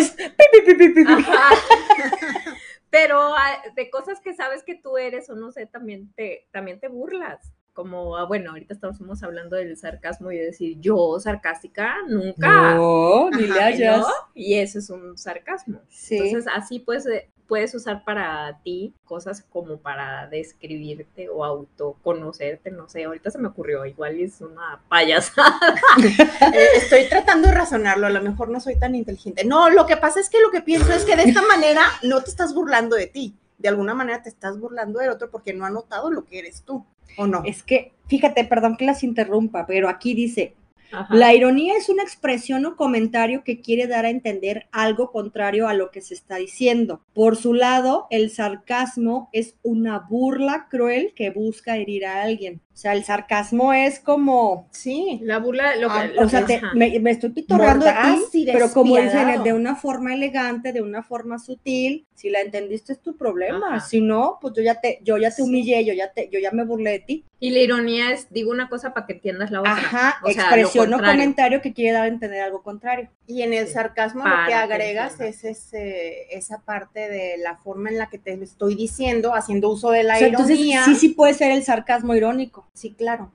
Pero 2.91 3.21
ah, 3.37 3.63
de 3.77 3.91
cosas 3.91 4.21
que 4.21 4.35
sabes 4.35 4.63
que 4.65 4.75
tú 4.75 4.97
eres 4.97 5.29
o 5.29 5.35
no 5.35 5.53
sé, 5.53 5.67
también 5.67 6.11
te, 6.17 6.47
también 6.53 6.81
te 6.81 6.89
burlas. 6.89 7.39
Como, 7.79 8.17
ah, 8.17 8.25
bueno, 8.25 8.51
ahorita 8.51 8.75
estamos 8.75 9.23
hablando 9.23 9.55
del 9.55 9.77
sarcasmo 9.77 10.33
y 10.33 10.37
de 10.37 10.47
decir, 10.47 10.79
yo 10.81 11.17
sarcástica 11.21 11.95
nunca. 12.09 12.75
No, 12.75 13.31
ni 13.31 13.47
le 13.47 13.61
hayas. 13.61 14.01
¿no? 14.01 14.07
Y 14.35 14.55
eso 14.55 14.81
es 14.81 14.91
un 14.91 15.17
sarcasmo. 15.17 15.79
Sí. 15.89 16.17
Entonces, 16.17 16.51
así 16.53 16.81
puedes, 16.81 17.07
eh, 17.07 17.29
puedes 17.47 17.73
usar 17.77 18.03
para 18.05 18.59
ti 18.65 18.95
cosas 19.05 19.45
como 19.49 19.77
para 19.77 20.27
describirte 20.27 21.29
o 21.29 21.45
autoconocerte, 21.45 22.73
no 22.73 22.89
sé, 22.89 23.05
ahorita 23.05 23.31
se 23.31 23.39
me 23.39 23.47
ocurrió, 23.47 23.87
igual 23.87 24.19
es 24.19 24.41
una 24.41 24.83
payasada. 24.89 25.57
Eh, 26.53 26.69
estoy 26.79 27.09
tratando 27.09 27.47
de 27.47 27.55
razonarlo, 27.55 28.09
a 28.09 28.11
lo 28.11 28.23
mejor 28.23 28.49
no 28.49 28.59
soy 28.59 28.77
tan 28.77 28.97
inteligente. 28.97 29.45
No, 29.45 29.71
lo 29.71 29.87
que 29.87 29.97
pasa 29.97 30.19
es 30.19 30.29
que 30.29 30.41
lo 30.41 30.51
que 30.51 30.63
pienso 30.63 30.93
es 30.93 31.05
que 31.05 31.15
de 31.15 31.23
esta 31.23 31.43
manera 31.43 31.83
no 32.03 32.25
te 32.25 32.31
estás 32.31 32.55
burlando 32.55 32.97
de 32.97 33.07
ti. 33.07 33.37
De 33.59 33.69
alguna 33.69 33.95
manera 33.95 34.23
te 34.23 34.29
estás 34.29 34.59
burlando 34.59 35.01
del 35.01 35.11
otro 35.11 35.31
porque 35.31 35.53
no 35.53 35.65
ha 35.67 35.71
notado 35.71 36.11
lo 36.11 36.25
que 36.25 36.39
eres 36.39 36.63
tú, 36.63 36.87
¿o 37.17 37.27
no? 37.27 37.43
Es 37.45 37.63
que, 37.63 37.93
fíjate, 38.07 38.45
perdón 38.45 38.77
que 38.77 38.87
las 38.87 39.03
interrumpa, 39.03 39.67
pero 39.67 39.89
aquí 39.89 40.15
dice, 40.15 40.55
Ajá. 40.91 41.15
La 41.15 41.35
ironía 41.35 41.77
es 41.77 41.89
una 41.89 42.03
expresión 42.03 42.65
o 42.65 42.77
comentario 42.77 43.45
que 43.45 43.61
quiere 43.61 43.87
dar 43.87 44.07
a 44.07 44.11
entender 44.11 44.69
algo 44.73 45.11
contrario 45.13 45.69
a 45.69 45.75
lo 45.75 45.91
que 45.91 46.01
se 46.01 46.15
está 46.15 46.37
diciendo. 46.37 47.03
Por 47.13 47.37
su 47.37 47.53
lado, 47.53 48.07
el 48.11 48.31
sarcasmo 48.31 49.29
es 49.33 49.57
una 49.63 49.99
burla 49.99 50.67
cruel 50.71 51.13
que 51.15 51.31
busca 51.31 51.77
herir 51.77 52.07
a 52.07 52.23
alguien. 52.23 52.63
O 52.79 52.81
sea, 52.81 52.93
el 52.93 53.03
sarcasmo 53.03 53.73
es 53.73 53.99
como, 53.99 54.69
Sí. 54.71 55.19
La 55.25 55.41
burla, 55.41 55.75
lo 55.75 55.89
que, 55.89 55.95
Ah, 55.99 56.07
lo 56.15 56.23
o 56.23 56.29
sea, 56.29 56.43
que- 56.43 56.47
te- 56.47 56.57
ajá. 56.65 56.71
me, 56.75 56.97
me 57.01 57.11
estoy 57.11 57.31
pitorreando 57.31 57.85
de 57.85 57.93
ti, 58.31 58.47
pero 58.53 58.71
como 58.73 58.97
dicen, 58.99 59.43
de 59.43 59.53
una 59.53 59.75
forma 59.75 60.15
elegante, 60.15 60.73
de 60.73 60.81
una 60.81 61.03
forma 61.03 61.41
sutil. 61.41 62.07
Si 62.15 62.31
la 62.31 62.41
entendiste 62.41 62.93
es 62.93 63.01
tu 63.03 63.17
problema. 63.17 63.79
Ajá. 63.79 63.81
Si 63.81 64.01
no, 64.01 64.39
pues 64.41 64.55
yo 64.57 64.63
ya 64.63 64.81
te, 64.81 65.01
yo 65.03 65.19
ya 65.19 65.31
te 65.31 65.37
Sí. 65.37 65.43
humillé, 65.43 65.85
yo 65.85 65.93
ya 65.93 66.13
te, 66.13 66.29
yo 66.31 66.39
ya 66.39 66.53
me 66.53 66.65
burlé 66.65 66.91
de 66.93 66.99
ti. 67.01 67.25
Y 67.41 67.51
la 67.51 67.59
ironía 67.59 68.13
es, 68.13 68.29
digo 68.33 68.53
una 68.53 68.69
cosa 68.69 68.95
para 68.95 69.07
que 69.07 69.15
entiendas 69.15 69.51
la 69.51 69.59
otra. 69.61 69.73
Ajá, 69.73 70.15
O 70.23 70.31
sea, 70.31 70.45
lo 70.45 70.57
expresión 70.57 70.95
o 70.95 70.99
comentario 70.99 71.61
que 71.61 71.73
quiere 71.73 71.93
dar 71.95 72.05
a 72.05 72.07
entender 72.09 72.43
algo 72.43 72.63
contrario. 72.63 73.11
Y 73.29 73.43
en 73.43 73.53
el 73.53 73.69
sarcasmo 73.69 74.25
lo 74.25 74.35
que 74.47 74.55
agregas 74.55 75.21
es 75.21 75.45
ese, 75.45 76.35
esa 76.35 76.63
parte 76.63 77.11
de 77.11 77.37
la 77.37 77.59
forma 77.59 77.91
en 77.91 77.99
la 77.99 78.09
que 78.09 78.17
te 78.17 78.33
estoy 78.43 78.75
diciendo, 78.75 79.35
haciendo 79.35 79.69
uso 79.69 79.91
de 79.91 80.03
la 80.03 80.15
O 80.15 80.19
sea, 80.19 80.29
entonces 80.29 80.57
ironía. 80.57 80.85
sí, 80.87 80.95
sí 80.95 81.09
puede 81.11 81.35
ser 81.35 81.53
el 81.53 81.63
sarcasmo 81.63 82.15
irónico. 82.15 82.67
Sí, 82.73 82.95
claro. 82.97 83.31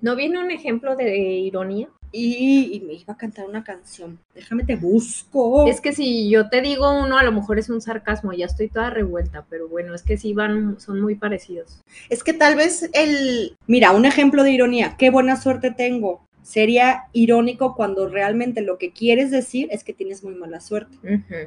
¿No 0.00 0.14
viene 0.14 0.38
un 0.38 0.52
ejemplo 0.52 0.94
de 0.94 1.18
ironía? 1.18 1.88
Y, 2.12 2.70
y 2.72 2.80
me 2.80 2.92
iba 2.92 3.14
a 3.14 3.16
cantar 3.16 3.46
una 3.48 3.64
canción. 3.64 4.20
Déjame 4.32 4.62
te 4.62 4.76
busco. 4.76 5.66
Es 5.66 5.80
que 5.80 5.92
si 5.92 6.30
yo 6.30 6.48
te 6.48 6.60
digo 6.60 6.92
uno, 7.02 7.18
a 7.18 7.24
lo 7.24 7.32
mejor 7.32 7.58
es 7.58 7.68
un 7.68 7.80
sarcasmo, 7.80 8.32
ya 8.32 8.46
estoy 8.46 8.68
toda 8.68 8.90
revuelta, 8.90 9.44
pero 9.50 9.66
bueno, 9.66 9.92
es 9.92 10.02
que 10.02 10.16
sí 10.18 10.34
van, 10.34 10.78
son 10.78 11.00
muy 11.00 11.16
parecidos. 11.16 11.80
Es 12.10 12.22
que 12.22 12.32
tal 12.32 12.54
vez 12.54 12.88
el, 12.92 13.56
Mira, 13.66 13.90
un 13.90 14.04
ejemplo 14.04 14.44
de 14.44 14.52
ironía. 14.52 14.94
Qué 14.98 15.10
buena 15.10 15.36
suerte 15.36 15.72
tengo. 15.72 16.20
Sería 16.42 17.04
irónico 17.12 17.74
cuando 17.74 18.08
realmente 18.08 18.60
lo 18.62 18.78
que 18.78 18.92
quieres 18.92 19.30
decir 19.30 19.68
es 19.70 19.84
que 19.84 19.92
tienes 19.92 20.24
muy 20.24 20.34
mala 20.34 20.60
suerte. 20.60 20.96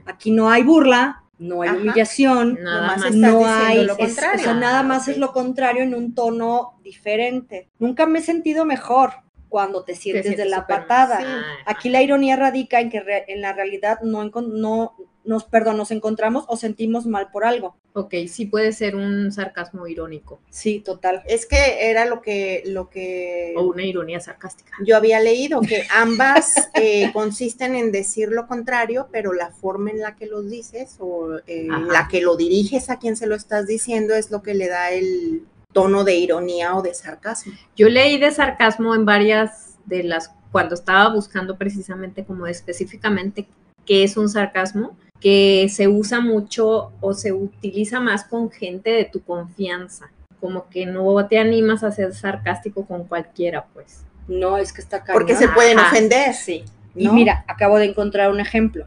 Aquí 0.06 0.32
no 0.32 0.50
hay 0.50 0.64
burla, 0.64 1.24
no 1.38 1.62
hay 1.64 1.70
Ajá. 1.70 1.78
humillación, 1.78 2.60
Nada 2.64 2.88
más. 2.88 2.98
estás 2.98 3.16
no 3.16 3.46
hay, 3.46 3.84
lo 3.86 3.94
es- 3.94 3.98
contrario. 4.00 4.40
o 4.40 4.44
sea, 4.44 4.54
nada 4.54 4.84
más 4.84 5.08
es 5.10 5.18
lo 5.18 5.34
contrario 5.34 5.84
en 5.84 5.94
un 5.94 6.16
tono 6.16 6.80
diferente. 6.84 7.68
Nunca 7.80 8.06
me 8.06 8.20
he 8.20 8.22
sentido 8.22 8.64
mejor 8.66 9.12
cuando 9.56 9.86
te 9.86 9.96
sientes 9.96 10.24
de 10.26 10.30
sientes 10.32 10.50
la 10.52 10.68
patada. 10.68 11.20
sí. 11.22 11.26
Aquí 11.66 11.88
la 11.88 12.02
ironía 12.02 12.36
radica 12.36 12.82
en 12.82 12.90
que 12.90 13.00
re- 13.00 13.24
en 13.30 13.40
la 13.40 13.54
realidad 13.54 14.02
no, 14.02 14.22
no 14.26 14.94
nos, 15.24 15.46
perdón, 15.46 15.78
nos 15.78 15.92
encontramos 15.92 16.44
o 16.50 16.58
sentimos 16.58 17.06
mal 17.06 17.32
por 17.32 17.46
algo. 17.46 17.78
Ok, 17.94 18.14
sí 18.28 18.48
puede 18.48 18.74
ser 18.74 18.98
un 18.98 19.32
sarcasmo 19.32 19.88
irónico 19.88 20.42
Sí, 20.50 20.82
total. 20.82 21.24
es 21.26 21.46
que 21.46 21.90
era 21.90 22.06
lo 22.06 22.22
que, 22.22 22.64
lo 22.66 22.90
que 22.90 23.54
o 23.56 23.64
una 23.64 23.84
ironía 23.86 24.20
sarcástica. 24.20 24.74
yo 24.86 24.98
había 24.98 25.22
leído, 25.22 25.62
que 25.62 25.84
ambas 25.90 26.70
eh, 26.74 27.10
consisten 27.14 27.76
en 27.76 27.94
decir 27.94 28.28
lo 28.30 28.46
contrario, 28.48 29.08
pero 29.14 29.32
la 29.32 29.52
forma 29.52 29.90
en 29.92 30.02
la 30.02 30.18
que 30.18 30.26
lo 30.26 30.42
dices 30.42 30.98
o 31.00 31.38
eh, 31.48 31.70
la 31.70 32.10
que 32.10 32.20
lo 32.20 32.36
diriges 32.36 32.90
a 32.90 33.00
quien 33.00 33.16
se 33.16 33.26
lo 33.26 33.36
estás 33.36 33.68
diciendo 33.68 34.14
es 34.16 34.32
lo 34.32 34.44
que 34.44 34.54
le 34.54 34.68
da 34.68 34.92
el 34.92 35.44
tono 35.76 36.06
de 36.06 36.16
ironía 36.16 36.74
o 36.74 36.82
de 36.82 36.94
sarcasmo. 36.94 37.52
Yo 37.76 37.90
leí 37.90 38.18
de 38.18 38.32
sarcasmo 38.32 38.96
en 38.96 39.04
varias 39.04 39.76
de 39.86 40.04
las, 40.04 40.32
cuando 40.50 40.74
estaba 40.74 41.14
buscando 41.14 41.58
precisamente 41.58 42.24
como 42.24 42.48
específicamente 42.48 43.46
qué 43.86 44.06
es 44.06 44.16
un 44.16 44.30
sarcasmo, 44.30 44.96
que 45.20 45.68
se 45.70 45.90
usa 45.90 46.22
mucho 46.22 46.94
o 47.02 47.14
se 47.14 47.34
utiliza 47.34 48.00
más 48.00 48.24
con 48.24 48.50
gente 48.50 48.90
de 48.90 49.04
tu 49.04 49.22
confianza, 49.22 50.10
como 50.40 50.70
que 50.70 50.86
no 50.86 51.28
te 51.28 51.40
animas 51.40 51.84
a 51.84 51.92
ser 51.92 52.14
sarcástico 52.14 52.86
con 52.86 53.04
cualquiera, 53.04 53.66
pues. 53.74 54.06
No, 54.30 54.58
es 54.58 54.72
que 54.72 54.80
está 54.80 55.04
cañón. 55.04 55.20
Porque 55.20 55.36
se 55.36 55.50
pueden 55.50 55.78
Ajá. 55.78 55.90
ofender. 55.90 56.34
Sí. 56.34 56.64
Y 56.96 57.10
mira, 57.10 57.44
acabo 57.50 57.78
de 57.80 57.86
encontrar 57.86 58.32
un 58.32 58.40
ejemplo. 58.40 58.86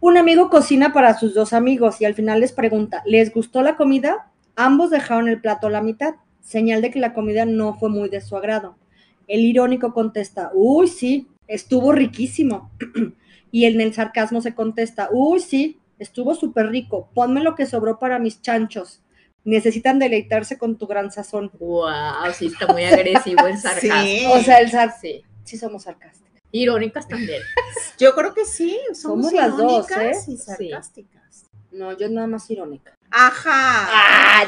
Un 0.00 0.18
amigo 0.18 0.50
cocina 0.50 0.92
para 0.92 1.16
sus 1.16 1.32
dos 1.32 1.52
amigos 1.52 2.00
y 2.00 2.06
al 2.06 2.14
final 2.14 2.40
les 2.40 2.50
pregunta, 2.50 3.04
¿les 3.06 3.32
gustó 3.32 3.62
la 3.62 3.76
comida? 3.76 4.32
Ambos 4.56 4.90
dejaron 4.90 5.28
el 5.28 5.40
plato 5.40 5.68
a 5.68 5.70
la 5.70 5.80
mitad, 5.80 6.14
señal 6.44 6.82
de 6.82 6.90
que 6.90 7.00
la 7.00 7.14
comida 7.14 7.44
no 7.46 7.74
fue 7.74 7.88
muy 7.88 8.08
de 8.08 8.20
su 8.20 8.36
agrado. 8.36 8.76
El 9.26 9.40
irónico 9.40 9.92
contesta, 9.92 10.50
uy, 10.54 10.86
sí, 10.86 11.26
estuvo 11.48 11.92
riquísimo. 11.92 12.70
y 13.50 13.64
en 13.64 13.80
el 13.80 13.92
sarcasmo 13.94 14.40
se 14.40 14.54
contesta, 14.54 15.08
uy, 15.10 15.40
sí, 15.40 15.80
estuvo 15.98 16.34
súper 16.34 16.68
rico, 16.68 17.08
ponme 17.14 17.42
lo 17.42 17.54
que 17.54 17.66
sobró 17.66 17.98
para 17.98 18.18
mis 18.18 18.42
chanchos. 18.42 19.00
Necesitan 19.44 19.98
deleitarse 19.98 20.56
con 20.56 20.76
tu 20.76 20.86
gran 20.86 21.10
sazón. 21.10 21.50
Wow, 21.58 22.32
sí 22.34 22.46
está 22.46 22.66
muy 22.72 22.84
agresivo 22.84 23.46
el 23.46 23.58
sarcasmo. 23.58 24.02
Sí. 24.02 24.24
O 24.30 24.40
sea, 24.40 24.60
el 24.60 24.70
sar 24.70 24.94
Sí. 25.00 25.22
sí 25.44 25.58
somos 25.58 25.82
sarcásticos. 25.84 26.24
Irónicas 26.50 27.08
también. 27.08 27.42
Yo 27.98 28.14
creo 28.14 28.32
que 28.32 28.44
sí, 28.44 28.78
somos, 28.94 29.26
Somos 29.26 29.32
las 29.32 29.56
dos, 29.56 29.90
¿eh? 29.90 30.12
y 30.28 30.36
sarcásticas. 30.36 31.46
No, 31.72 31.96
yo 31.98 32.08
nada 32.08 32.26
más 32.28 32.48
irónica. 32.50 32.96
Ajá. 33.16 34.40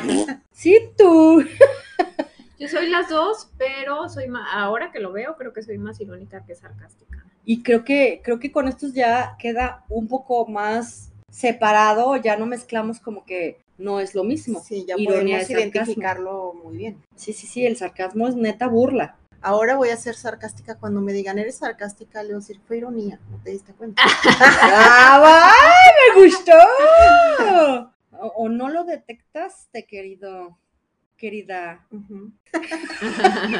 Sí, 0.51 0.91
tú. 0.99 1.45
Yo 2.59 2.69
soy 2.69 2.89
las 2.89 3.09
dos, 3.09 3.49
pero 3.59 4.09
soy 4.09 4.29
más, 4.29 4.49
ahora 4.51 4.91
que 4.91 4.99
lo 4.99 5.13
veo, 5.13 5.37
creo 5.37 5.53
que 5.53 5.63
soy 5.63 5.79
más 5.79 6.01
irónica 6.01 6.45
que 6.45 6.55
sarcástica. 6.55 7.25
Y 7.45 7.63
creo 7.63 7.85
que, 7.85 8.23
creo 8.25 8.41
que 8.41 8.51
con 8.51 8.67
estos 8.67 8.93
ya 8.93 9.37
queda 9.39 9.85
un 9.89 10.09
poco 10.09 10.47
más 10.47 11.13
separado, 11.31 12.17
ya 12.17 12.37
no 12.37 12.47
mezclamos 12.47 12.99
como 12.99 13.25
que 13.25 13.61
no 13.79 14.01
es 14.01 14.15
lo 14.15 14.25
mismo. 14.25 14.61
Sí, 14.67 14.85
ya 14.85 14.95
Ironía 14.97 15.39
podemos 15.39 15.51
identificarlo 15.51 16.55
muy 16.55 16.77
bien. 16.77 17.05
Sí, 17.15 17.33
sí, 17.35 17.47
sí, 17.47 17.67
el 17.67 17.77
sarcasmo 17.77 18.27
es 18.27 18.35
neta 18.35 18.67
burla. 18.67 19.17
Ahora 19.43 19.77
voy 19.77 19.91
a 19.91 19.97
ser 19.97 20.17
sarcástica 20.17 20.77
cuando 20.77 21.01
me 21.01 21.13
digan, 21.13 21.39
eres 21.39 21.59
sarcástica, 21.59 22.23
le 22.23 22.31
voy 22.31 22.37
a 22.37 22.39
decir, 22.39 22.61
fue 22.67 22.79
ironía, 22.79 23.21
no 23.31 23.39
te 23.45 23.51
diste 23.51 23.75
cuenta. 23.75 24.03
¡Ah, 24.41 25.53
¡ay, 25.55 26.17
me 26.17 26.25
gustó! 26.25 27.93
O, 28.21 28.27
o 28.37 28.49
no 28.49 28.69
lo 28.69 28.85
detectaste, 28.85 29.87
querido, 29.87 30.59
querida, 31.17 31.87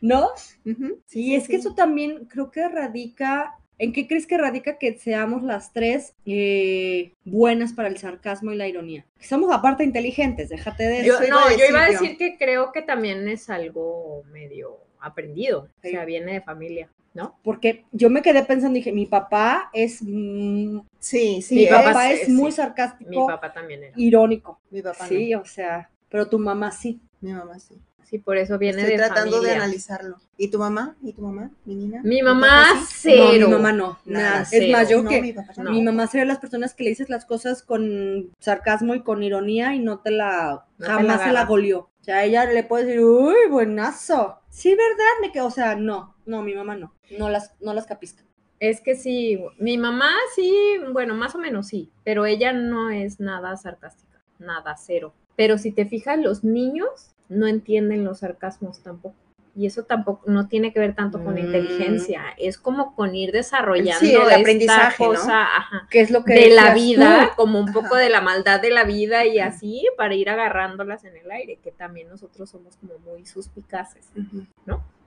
¿no? 0.00 0.28
ujú. 0.64 1.00
Sí, 1.06 1.34
es 1.34 1.48
que 1.48 1.56
eso 1.56 1.74
también 1.74 2.26
creo 2.26 2.50
que 2.50 2.68
radica, 2.68 3.54
¿en 3.78 3.92
qué 3.92 4.06
crees 4.06 4.26
que 4.26 4.38
radica 4.38 4.78
que 4.78 4.98
seamos 4.98 5.42
las 5.42 5.72
tres 5.72 6.14
eh, 6.26 7.14
buenas 7.24 7.72
para 7.72 7.88
el 7.88 7.98
sarcasmo 7.98 8.52
y 8.52 8.56
la 8.56 8.68
ironía? 8.68 9.06
Que 9.18 9.26
somos 9.26 9.52
aparte 9.52 9.84
inteligentes, 9.84 10.48
déjate 10.48 10.84
de 10.84 11.04
Yo, 11.04 11.18
eso. 11.18 11.30
no, 11.30 11.50
yo 11.56 11.64
iba 11.68 11.84
a 11.84 11.90
decir 11.90 12.16
que 12.16 12.36
creo 12.36 12.72
que 12.72 12.82
también 12.82 13.28
es 13.28 13.48
algo 13.50 14.22
medio 14.32 14.78
aprendido, 15.00 15.68
Sí. 15.82 15.88
o 15.88 15.90
sea, 15.92 16.04
viene 16.04 16.34
de 16.34 16.40
familia, 16.42 16.90
¿no? 17.18 17.36
Porque 17.42 17.84
yo 17.90 18.10
me 18.10 18.22
quedé 18.22 18.44
pensando, 18.44 18.76
dije, 18.76 18.92
mi 18.92 19.06
papá 19.06 19.70
es, 19.72 19.98
mm, 20.02 20.78
Sí, 21.00 21.42
sí. 21.42 21.54
mi 21.56 21.64
¿eh? 21.64 21.68
papá 21.68 21.84
papá 21.84 22.10
es 22.12 22.26
sí, 22.26 22.32
muy 22.32 22.52
sí. 22.52 22.56
sarcástico, 22.58 23.10
Mi 23.10 23.16
papá 23.26 23.52
también 23.52 23.82
era. 23.82 23.92
irónico. 23.96 24.60
Mi 24.70 24.82
papá 24.82 25.04
Sí, 25.06 25.34
o 25.34 25.44
sea, 25.44 25.90
pero 26.08 26.28
tu 26.28 26.38
mamá 26.38 26.70
sí. 26.70 27.00
mi 27.20 27.32
mamá 27.32 27.58
sí. 27.58 27.74
Sí, 28.04 28.18
por 28.18 28.38
eso 28.38 28.56
viene 28.56 28.78
Estoy 28.82 28.96
de 28.96 29.04
tratando 29.04 29.42
de 29.42 29.52
analizarlo. 29.52 30.16
¿Y 30.38 30.48
tu 30.48 30.58
mamá? 30.58 30.96
¿Y 31.02 31.12
tu 31.12 31.20
mamá? 31.20 31.50
¿Mi 31.66 31.74
niña? 31.74 32.00
Mi 32.04 32.22
mamá? 32.22 32.72
No, 32.74 32.80
cero. 32.88 33.48
mi 33.48 33.52
mamá 33.54 33.72
no, 33.72 33.98
Nada, 34.06 34.30
nada. 34.30 34.46
Es 34.50 34.70
más, 34.72 34.88
yo 34.88 35.02
No, 35.02 35.10
que 35.10 35.20
mi 35.20 35.32
papá 35.34 35.48
No. 35.48 35.54
tampoco. 35.56 35.74
mi 35.74 35.82
mamá 35.82 36.06
sería 36.06 36.22
de 36.22 36.28
las 36.28 36.38
personas 36.38 36.72
que 36.72 36.84
le 36.84 36.90
dices 36.90 37.10
las 37.10 37.26
cosas 37.26 37.62
con 37.62 38.30
sarcasmo 38.38 38.94
y 38.94 39.02
con 39.02 39.22
ironía 39.22 39.74
y 39.74 39.80
no 39.80 39.98
te 39.98 40.10
la, 40.12 40.64
No 40.78 40.86
te 40.86 40.92
la 40.92 40.98
jamás 40.98 41.22
se 41.22 41.32
la 41.32 41.44
golió. 41.44 41.80
O 42.00 42.04
sea, 42.08 42.18
a 42.18 42.24
ella 42.24 42.46
le 42.46 42.62
puede 42.64 42.86
decir, 42.86 43.00
uy, 43.04 43.34
buenazo. 43.50 44.38
Sí, 44.48 44.70
¿verdad? 44.70 45.12
Me 45.20 45.30
quedo, 45.30 45.44
o 45.46 45.50
sea, 45.50 45.74
no, 45.76 46.14
no, 46.28 46.42
mi 46.42 46.54
mamá 46.54 46.76
no. 46.76 46.92
No 47.18 47.28
las, 47.30 47.54
no 47.60 47.72
las 47.74 47.86
capisca. 47.86 48.22
Es 48.60 48.80
que 48.80 48.94
sí, 48.96 49.42
mi 49.58 49.78
mamá 49.78 50.10
sí, 50.34 50.52
bueno, 50.92 51.14
más 51.14 51.34
o 51.34 51.38
menos 51.38 51.68
sí, 51.68 51.90
pero 52.04 52.26
ella 52.26 52.52
no 52.52 52.90
es 52.90 53.18
nada 53.18 53.56
sarcástica, 53.56 54.20
nada, 54.38 54.76
cero. 54.76 55.14
Pero 55.36 55.58
si 55.58 55.72
te 55.72 55.86
fijas, 55.86 56.18
los 56.18 56.44
niños 56.44 57.14
no 57.28 57.46
entienden 57.46 58.04
los 58.04 58.18
sarcasmos 58.18 58.82
tampoco. 58.82 59.14
Y 59.56 59.66
eso 59.66 59.84
tampoco 59.84 60.30
no 60.30 60.46
tiene 60.48 60.72
que 60.72 60.78
ver 60.78 60.94
tanto 60.94 61.24
con 61.24 61.34
Mm. 61.34 61.38
inteligencia, 61.38 62.22
es 62.36 62.58
como 62.58 62.94
con 62.94 63.14
ir 63.16 63.32
desarrollando 63.32 63.98
Sí, 63.98 64.14
el 64.14 64.20
esta 64.22 64.36
aprendizaje, 64.36 65.02
¿no? 65.04 65.10
cosa, 65.10 65.42
ajá, 65.42 65.88
¿Qué 65.90 66.00
es 66.00 66.10
lo 66.10 66.22
que 66.24 66.34
de 66.34 66.50
la 66.50 66.74
vida, 66.74 67.30
tú? 67.30 67.36
como 67.42 67.58
un 67.60 67.72
poco 67.72 67.94
Ajá. 67.94 67.98
de 67.98 68.08
la 68.10 68.20
maldad 68.20 68.60
de 68.60 68.70
la 68.70 68.84
vida 68.84 69.24
y 69.24 69.38
así, 69.40 69.84
para 69.96 70.14
ir 70.14 70.30
agarrándolas 70.30 71.04
en 71.04 71.16
el 71.16 71.28
aire, 71.30 71.58
que 71.62 71.72
también 71.72 72.08
nosotros 72.08 72.50
somos 72.50 72.76
como 72.76 72.98
muy 72.98 73.24
suspicaces, 73.26 74.12
Ujú. 74.16 74.46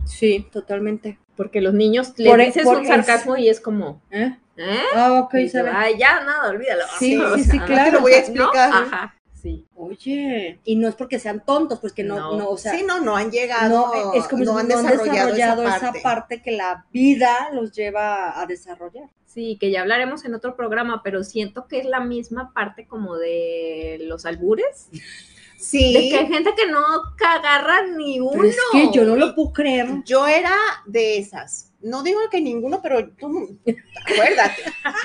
Sí, 0.05 0.48
totalmente. 0.51 1.17
porque 1.36 1.62
los 1.62 1.74
niños 1.74 2.13
le 2.17 2.29
Por 2.29 2.39
e- 2.41 2.46
dices 2.48 2.63
por 2.63 2.77
un 2.77 2.84
es- 2.84 2.88
sarcasmo 2.88 3.36
y 3.38 3.50
es 3.50 3.60
como, 3.60 4.01
¿Eh? 4.12 4.38
¿eh? 4.58 4.77
Ah, 4.96 5.13
ok, 5.24 5.34
sabe. 5.51 5.72
Ay, 5.74 5.98
ya, 5.98 6.20
nada, 6.24 6.50
olvídalo. 6.50 6.84
Sí, 7.00 7.17
O 7.22 7.36
sí, 7.36 7.43
sea, 7.46 7.53
sí, 7.53 7.60
claro. 7.62 7.86
Te 7.86 7.91
lo 7.93 8.01
voy 8.01 8.13
a 8.13 8.15
¿No? 8.17 8.22
explicar. 8.22 8.72
Ajá, 8.74 9.15
sí. 9.34 9.65
Oye, 9.75 10.60
y 10.63 10.75
no 10.75 10.88
es 10.88 10.93
porque 10.96 11.17
sean 11.17 11.43
tontos, 11.43 11.79
pues 11.79 11.93
que 11.93 12.03
no, 12.03 12.15
No. 12.17 12.38
no, 12.38 12.50
o 12.50 12.58
sea, 12.58 12.74
sí, 12.74 12.84
no, 12.88 13.00
no 13.01 13.15
han 13.15 13.31
llegado. 13.31 13.91
no, 13.93 14.13
es 14.13 14.27
como 14.27 14.43
no 14.43 14.53
si 14.53 14.60
han 14.60 14.67
no 14.67 14.77
han 14.77 14.86
desarrollado, 14.86 15.34
desarrollado 15.34 15.63
esa, 15.63 15.93
parte 16.03 16.41
que 16.43 16.51
la 16.51 16.86
vida 16.91 17.50
los 17.53 17.72
lleva 17.72 18.39
a 18.39 18.46
desarrollar. 18.46 19.10
Sí, 19.25 19.58
que 19.60 19.72
ya 19.72 19.81
hablaremos 19.81 20.25
en 20.25 20.36
otro 20.36 20.55
programa, 20.58 21.01
pero 21.03 21.24
siento 21.24 21.65
que 21.67 21.79
es 21.79 21.86
la 21.86 22.01
misma 22.01 22.51
parte 22.53 22.86
como 22.86 23.15
de 23.17 23.98
los 24.01 24.25
albures. 24.25 24.89
Sí. 25.62 25.94
De 25.94 26.10
que 26.10 26.18
hay 26.18 26.27
gente 26.27 26.51
que 26.56 26.65
no 26.68 26.80
agarra 27.25 27.84
ni 27.96 28.20
uno. 28.20 28.32
Pero 28.32 28.46
es 28.46 28.58
que 28.72 28.89
yo 28.91 29.03
no 29.03 29.15
lo 29.15 29.36
puedo 29.36 29.53
creer. 29.53 29.88
Yo 30.06 30.25
era 30.27 30.56
de 30.86 31.18
esas. 31.20 31.72
No 31.82 32.03
digo 32.03 32.20
que 32.32 32.41
ninguno, 32.41 32.82
pero 32.82 33.10
tú, 33.10 33.58
acuérdate. 34.06 34.62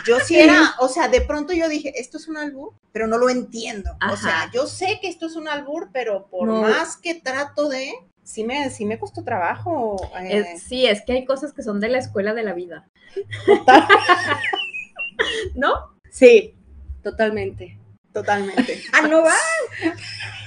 Yo 0.07 0.19
sí 0.21 0.39
era, 0.39 0.75
o 0.81 0.89
sea, 0.89 1.09
de 1.09 1.21
pronto 1.23 1.53
yo 1.55 1.69
dije, 1.69 1.93
esto 2.01 2.17
es 2.19 2.29
un 2.29 2.37
albur, 2.37 2.73
pero 2.93 3.07
no 3.07 3.17
lo 3.19 3.29
entiendo. 3.31 3.91
O 4.13 4.17
sea, 4.17 4.51
yo 4.53 4.67
sé 4.67 4.99
que 5.01 5.09
esto 5.09 5.27
es 5.27 5.37
un 5.37 5.49
albur, 5.49 5.89
pero 5.93 6.27
por 6.27 6.49
No. 6.49 6.63
más 6.63 6.97
que 6.99 7.15
trato 7.15 7.69
de, 7.71 7.93
sí 8.25 8.45
me, 8.45 8.69
sí 8.71 8.85
me 8.85 8.99
costó 8.99 9.25
trabajo. 9.25 9.97
eh, 10.23 10.45
Es- 10.55 10.63
sí, 10.65 10.87
es 10.87 11.03
que 11.03 11.13
hay 11.13 11.25
cosas 11.25 11.53
que 11.55 11.63
son 11.63 11.81
de 11.81 11.89
la 11.89 11.99
escuela 11.99 12.35
de 12.35 12.43
la 12.43 12.53
vida. 12.53 12.87
¿No? 15.55 15.73
Sí, 16.11 16.55
totalmente. 17.03 17.79
totalmente. 18.13 18.83
¡Ah, 18.93 19.03
no 19.09 19.23
va! 19.23 19.35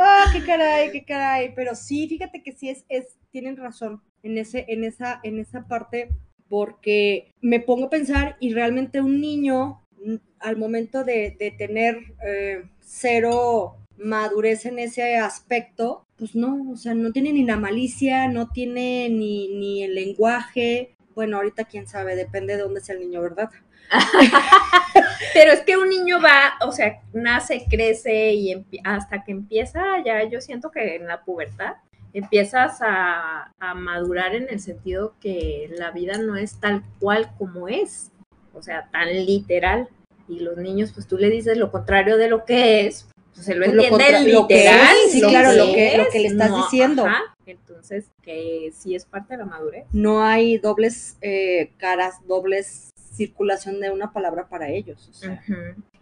¡Ah, 0.00 0.26
qué 0.32 0.44
caray, 0.44 0.92
qué 0.92 1.04
caray! 1.04 1.52
Pero 1.56 1.74
sí, 1.74 2.06
fíjate 2.06 2.40
que 2.40 2.52
sí 2.52 2.68
es, 2.68 2.84
es, 2.88 3.16
tienen 3.32 3.56
razón 3.56 4.00
en, 4.22 4.38
ese, 4.38 4.64
en, 4.68 4.84
esa, 4.84 5.18
en 5.24 5.40
esa 5.40 5.66
parte, 5.66 6.10
porque 6.48 7.34
me 7.40 7.58
pongo 7.58 7.86
a 7.86 7.90
pensar 7.90 8.36
y 8.38 8.54
realmente 8.54 9.00
un 9.00 9.20
niño, 9.20 9.82
mm, 10.04 10.14
al 10.38 10.56
momento 10.56 11.02
de, 11.02 11.36
de 11.40 11.50
tener 11.50 11.98
eh, 12.24 12.62
cero 12.80 13.76
madurez 13.96 14.66
en 14.66 14.78
ese 14.78 15.16
aspecto, 15.16 16.06
pues 16.16 16.36
no, 16.36 16.70
o 16.70 16.76
sea, 16.76 16.94
no 16.94 17.10
tiene 17.10 17.32
ni 17.32 17.44
la 17.44 17.56
malicia, 17.56 18.28
no 18.28 18.50
tiene 18.50 19.08
ni, 19.08 19.48
ni 19.48 19.82
el 19.82 19.96
lenguaje. 19.96 20.94
Bueno, 21.16 21.38
ahorita 21.38 21.64
quién 21.64 21.88
sabe, 21.88 22.14
depende 22.14 22.54
de 22.54 22.62
dónde 22.62 22.80
sea 22.80 22.94
el 22.94 23.00
niño, 23.00 23.20
¿verdad? 23.20 23.50
Pero 25.34 25.52
es 25.52 25.60
que 25.60 25.76
un 25.76 25.88
niño 25.88 26.20
va, 26.20 26.54
o 26.66 26.72
sea, 26.72 27.00
nace, 27.12 27.64
crece 27.68 28.32
y 28.32 28.64
hasta 28.84 29.24
que 29.24 29.32
empieza, 29.32 29.82
ya 30.04 30.24
yo 30.24 30.40
siento 30.40 30.70
que 30.70 30.96
en 30.96 31.06
la 31.06 31.22
pubertad 31.24 31.74
empiezas 32.12 32.78
a, 32.80 33.52
a 33.58 33.74
madurar 33.74 34.34
en 34.34 34.48
el 34.50 34.60
sentido 34.60 35.14
que 35.20 35.70
la 35.76 35.90
vida 35.90 36.18
no 36.18 36.36
es 36.36 36.58
tal 36.58 36.82
cual 36.98 37.30
como 37.38 37.68
es, 37.68 38.10
o 38.54 38.62
sea, 38.62 38.88
tan 38.90 39.08
literal. 39.26 39.88
Y 40.28 40.40
los 40.40 40.56
niños, 40.58 40.92
pues 40.92 41.06
tú 41.06 41.16
le 41.16 41.30
dices 41.30 41.56
lo 41.56 41.70
contrario 41.70 42.16
de 42.16 42.28
lo 42.28 42.44
que 42.44 42.86
es, 42.86 43.08
pues 43.34 43.46
se 43.46 43.54
lo 43.54 43.64
Pues 43.64 43.74
lo 43.76 43.82
entiende 43.82 44.32
lo 44.32 44.46
que 44.48 44.54
literal. 44.56 44.96
es, 45.06 45.12
sí, 45.12 45.20
claro, 45.22 45.52
lo 45.52 45.64
que- 45.72 45.96
lo 45.98 46.08
que 46.10 46.18
le 46.20 46.28
estás 46.28 46.54
diciendo. 46.54 47.06
ajá. 47.06 47.20
Entonces, 47.46 48.10
que 48.22 48.70
sí 48.76 48.94
es 48.94 49.06
parte 49.06 49.34
de 49.34 49.38
la 49.38 49.46
madurez. 49.46 49.86
no 49.92 50.22
hay 50.22 50.58
dobles 50.58 51.16
eh, 51.22 51.72
caras, 51.78 52.16
dobles 52.26 52.90
circulación 53.18 53.80
de 53.80 53.90
una 53.90 54.12
palabra 54.12 54.48
para 54.48 54.70
ellos. 54.70 55.08
o 55.10 55.12
sea. 55.12 55.42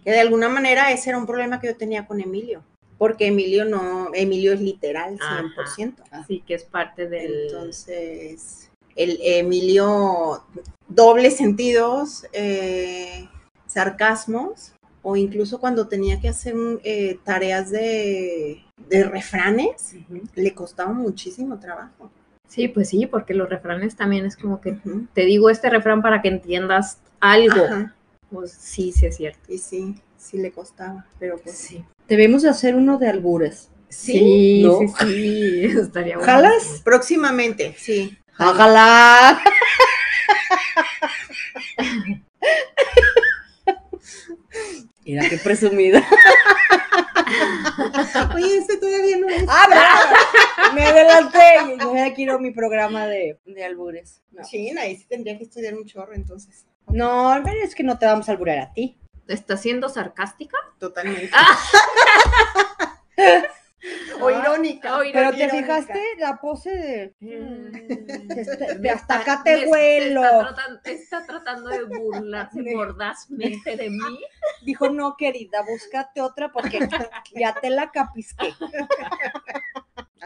Que 0.05 0.11
de 0.13 0.21
alguna 0.21 0.49
manera 0.49 0.93
ese 0.93 1.11
era 1.11 1.19
un 1.19 1.27
problema 1.27 1.61
que 1.61 1.67
yo 1.67 1.77
tenía 1.77 2.07
con 2.07 2.21
Emilio. 2.21 2.63
Porque 2.99 3.27
Emilio 3.27 3.65
no, 3.65 4.11
Emilio 4.15 4.53
es 4.53 4.61
literal, 4.61 5.19
Ajá. 5.21 5.45
100%. 5.77 6.27
Sí, 6.27 6.43
que 6.47 6.55
es 6.55 6.65
parte 6.65 7.09
del... 7.09 7.49
Entonces, 7.49 8.71
el 8.95 9.19
Emilio, 9.21 10.45
dobles 10.89 11.37
sentidos, 11.37 12.27
eh, 12.33 13.29
sarcasmos, 13.67 14.73
o 15.03 15.17
incluso 15.17 15.61
cuando 15.61 15.89
tenía 15.89 16.21
que 16.21 16.29
hacer 16.29 16.55
eh, 16.83 17.19
tareas 17.23 17.71
de, 17.71 18.65
de 18.89 19.05
refranes, 19.05 19.95
le 20.35 20.55
costaba 20.55 20.93
muchísimo 20.93 21.59
trabajo. 21.59 22.11
Sí, 22.49 22.69
pues 22.69 22.89
sí, 22.91 23.07
porque 23.07 23.35
los 23.35 23.49
refranes 23.51 23.97
también 23.97 24.25
es 24.25 24.37
como 24.37 24.61
que 24.61 24.77
te 25.15 25.25
digo 25.25 25.51
este 25.51 25.69
refrán 25.69 26.01
para 26.03 26.23
que 26.23 26.29
entiendas 26.29 26.99
algo. 27.21 27.65
Ajá, 27.65 27.95
Pues 28.31 28.53
sí, 28.53 28.93
sí 28.93 29.07
es 29.07 29.17
cierto. 29.17 29.41
y 29.53 29.59
sí, 29.59 29.97
sí 30.17 30.39
le 30.39 30.53
costaba, 30.53 31.07
pero 31.19 31.39
pues 31.39 31.57
Sí. 31.57 31.85
Debemos 32.09 32.43
de 32.43 32.51
hacer 32.51 32.77
uno 32.77 32.99
de 32.99 33.09
albures. 33.09 33.69
Sí, 33.89 34.63
¿no? 34.65 34.79
sí, 34.79 34.89
sí, 35.01 35.65
estaría 35.81 36.17
bueno. 36.19 36.33
¿Jalas? 36.33 36.81
próximamente, 36.85 37.75
sí. 37.79 38.17
¡Hágala! 38.39 39.41
Mira 45.07 45.29
qué 45.29 45.39
presumida. 45.39 46.03
Oye, 48.35 48.59
este 48.59 48.77
todavía 48.77 49.19
no 49.19 49.29
es. 49.29 49.45
¡Ah, 49.49 49.67
bravo! 49.69 50.75
Me 50.75 50.85
adelanté. 50.85 51.39
y 51.75 51.79
Yo 51.79 51.93
quiero 52.15 52.39
mi 52.41 52.51
programa 52.51 53.07
de, 53.07 53.39
de 53.45 53.65
albures. 53.65 54.21
No. 54.33 54.43
China, 54.43 54.81
ahí 54.83 54.97
sí 54.97 55.07
tendría 55.09 55.39
que 55.39 55.45
estudiar 55.45 55.75
un 55.75 55.87
chorro 55.87 56.13
entonces. 56.15 56.67
no, 56.89 57.41
pero 57.45 57.57
es 57.63 57.75
que 57.77 57.85
no 57.85 57.99
te 57.99 58.07
vamos 58.07 58.29
a 58.29 58.33
alburear 58.33 58.59
a 58.59 58.73
ti. 58.73 58.99
¿Estás 59.29 59.63
siendo 59.63 59.89
sarcástica? 59.89 60.57
Totalmente. 60.79 61.31
Ah. 61.33 61.57
o 64.21 64.31
irónica. 64.31 64.97
o 64.97 65.01
Pero 65.13 65.31
te 65.31 65.37
irónica. 65.45 65.49
fijaste 65.59 66.03
la 66.19 66.37
pose 66.41 66.71
de. 66.71 67.15
Mm. 67.21 68.87
Hasta 68.93 69.21
acá 69.21 69.43
te 69.45 69.57
me- 69.57 69.67
huelo. 69.67 70.23
Está 70.25 70.39
tratando, 70.55 70.81
está 70.85 71.27
tratando 71.27 71.69
de 71.71 71.85
burlarse 71.85 72.63
Me- 72.63 72.75
mordazmente 72.75 73.77
de 73.77 73.91
mí. 73.91 74.21
Dijo, 74.65 74.89
no, 74.91 75.17
querida, 75.17 75.63
búscate 75.69 76.21
otra 76.21 76.51
porque 76.53 76.81
ya 77.35 77.55
te 77.61 77.71
la 77.71 77.91
capisqué. 77.91 78.55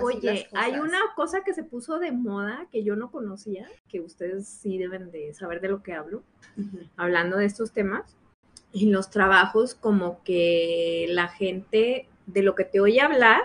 Oye, 0.03 0.49
hay 0.55 0.73
una 0.79 0.99
cosa 1.15 1.43
que 1.45 1.53
se 1.53 1.63
puso 1.63 1.99
de 1.99 2.11
moda 2.13 2.67
que 2.71 2.83
yo 2.85 2.97
no 2.97 3.11
conocía, 3.11 3.69
que 3.89 4.01
ustedes 4.01 4.49
sí 4.49 4.79
deben 4.79 5.11
de 5.11 5.35
saber 5.35 5.61
de 5.61 5.69
lo 5.69 5.83
que 5.83 5.93
hablo, 5.93 6.23
hablando 6.97 7.37
de 7.37 7.45
estos 7.47 7.73
temas. 7.73 8.17
En 8.73 8.93
los 8.93 9.11
trabajos, 9.11 9.75
como 9.75 10.23
que 10.23 11.07
la 11.11 11.27
gente 11.29 12.09
de 12.33 12.43
lo 12.43 12.55
que 12.55 12.65
te 12.65 12.81
oye 12.81 13.01
hablar, 13.01 13.43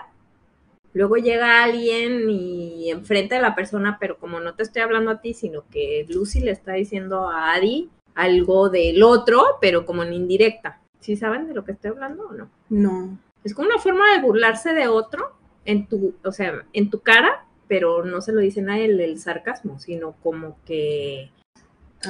luego 0.92 1.16
llega 1.16 1.62
alguien 1.62 2.28
y 2.30 2.90
enfrente 2.90 3.36
a 3.36 3.40
la 3.40 3.54
persona, 3.54 3.98
pero 4.00 4.18
como 4.18 4.40
no 4.40 4.54
te 4.54 4.62
estoy 4.62 4.82
hablando 4.82 5.10
a 5.10 5.20
ti, 5.20 5.34
sino 5.34 5.64
que 5.70 6.06
Lucy 6.08 6.40
le 6.40 6.50
está 6.52 6.72
diciendo 6.72 7.28
a 7.28 7.52
Adi 7.52 7.90
algo 8.14 8.70
del 8.70 9.02
otro, 9.02 9.42
pero 9.60 9.84
como 9.84 10.02
en 10.02 10.12
indirecta. 10.14 10.80
¿Sí 11.00 11.16
saben 11.16 11.46
de 11.46 11.54
lo 11.54 11.64
que 11.64 11.72
estoy 11.72 11.90
hablando 11.90 12.26
o 12.28 12.32
no? 12.32 12.48
No. 12.70 13.18
Es 13.44 13.54
como 13.54 13.68
una 13.68 13.78
forma 13.78 14.12
de 14.12 14.22
burlarse 14.22 14.72
de 14.72 14.88
otro 14.88 15.32
en 15.64 15.86
tu, 15.86 16.14
o 16.24 16.32
sea, 16.32 16.64
en 16.72 16.90
tu 16.90 17.00
cara, 17.00 17.44
pero 17.68 18.04
no 18.04 18.20
se 18.20 18.32
lo 18.32 18.40
dicen 18.40 18.70
a 18.70 18.78
él 18.80 18.98
el 19.00 19.18
sarcasmo, 19.20 19.78
sino 19.78 20.14
como 20.22 20.56
que 20.64 21.30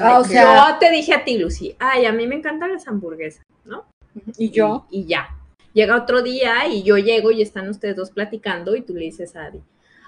Ah, 0.00 0.18
o 0.20 0.24
sea- 0.24 0.72
yo 0.72 0.78
te 0.78 0.90
dije 0.90 1.14
a 1.14 1.24
ti, 1.24 1.38
Lucy, 1.38 1.74
ay, 1.78 2.04
a 2.06 2.12
mí 2.12 2.26
me 2.26 2.34
encantan 2.36 2.72
las 2.72 2.86
hamburguesas, 2.88 3.44
¿no? 3.64 3.84
Y 4.38 4.50
yo, 4.50 4.86
Y, 4.90 5.00
y 5.02 5.06
ya. 5.06 5.35
Llega 5.76 5.94
otro 5.94 6.22
día 6.22 6.66
y 6.68 6.82
yo 6.84 6.96
llego 6.96 7.30
y 7.30 7.42
están 7.42 7.68
ustedes 7.68 7.96
dos 7.96 8.10
platicando 8.10 8.74
y 8.76 8.80
tú 8.80 8.94
le 8.94 9.04
dices 9.04 9.36
a 9.36 9.44
Adi, 9.44 9.60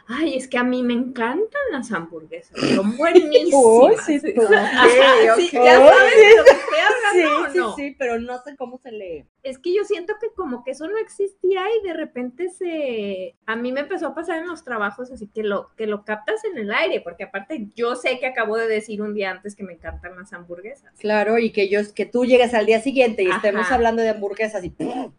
ay, 0.06 0.34
es 0.34 0.48
que 0.48 0.56
a 0.56 0.64
mí 0.64 0.82
me 0.82 0.94
encantan 0.94 1.60
las 1.70 1.92
hamburguesas, 1.92 2.58
son 2.74 2.96
buenísimas. 2.96 4.06
Sí, 4.06 4.18
sí, 4.20 4.32
ya 4.32 4.46
sabes 4.46 6.16
de 6.16 6.36
lo 6.36 6.44
que 6.44 6.50
estoy 6.52 6.78
sí, 7.12 7.20
hablando, 7.20 7.68
¿o 7.68 7.76
sí, 7.76 7.82
sí, 7.82 7.96
pero 7.98 8.18
no 8.18 8.38
sé 8.38 8.56
cómo 8.56 8.78
se 8.78 8.92
lee. 8.92 9.26
Es 9.42 9.58
que 9.58 9.74
yo 9.74 9.84
siento 9.84 10.14
que 10.18 10.28
como 10.34 10.64
que 10.64 10.70
eso 10.70 10.88
no 10.88 10.96
existía 10.96 11.60
y 11.78 11.86
de 11.86 11.92
repente 11.92 12.48
se... 12.48 13.36
A 13.44 13.54
mí 13.54 13.70
me 13.70 13.80
empezó 13.80 14.06
a 14.06 14.14
pasar 14.14 14.38
en 14.38 14.48
los 14.48 14.64
trabajos 14.64 15.12
así 15.12 15.26
que 15.26 15.42
lo, 15.42 15.68
que 15.76 15.86
lo 15.86 16.02
captas 16.02 16.42
en 16.46 16.56
el 16.56 16.72
aire, 16.72 17.02
porque 17.02 17.24
aparte 17.24 17.68
yo 17.76 17.94
sé 17.94 18.18
que 18.18 18.26
acabo 18.26 18.56
de 18.56 18.68
decir 18.68 19.02
un 19.02 19.12
día 19.12 19.32
antes 19.32 19.54
que 19.54 19.64
me 19.64 19.74
encantan 19.74 20.16
las 20.16 20.32
hamburguesas. 20.32 20.94
Claro, 20.98 21.38
y 21.38 21.50
que 21.50 21.68
yo, 21.68 21.80
que 21.94 22.06
tú 22.06 22.24
llegues 22.24 22.54
al 22.54 22.64
día 22.64 22.80
siguiente 22.80 23.22
y 23.22 23.26
Ajá. 23.26 23.36
estemos 23.36 23.70
hablando 23.70 24.00
de 24.00 24.08
hamburguesas 24.08 24.64
y 24.64 24.70
¡pum! 24.70 25.12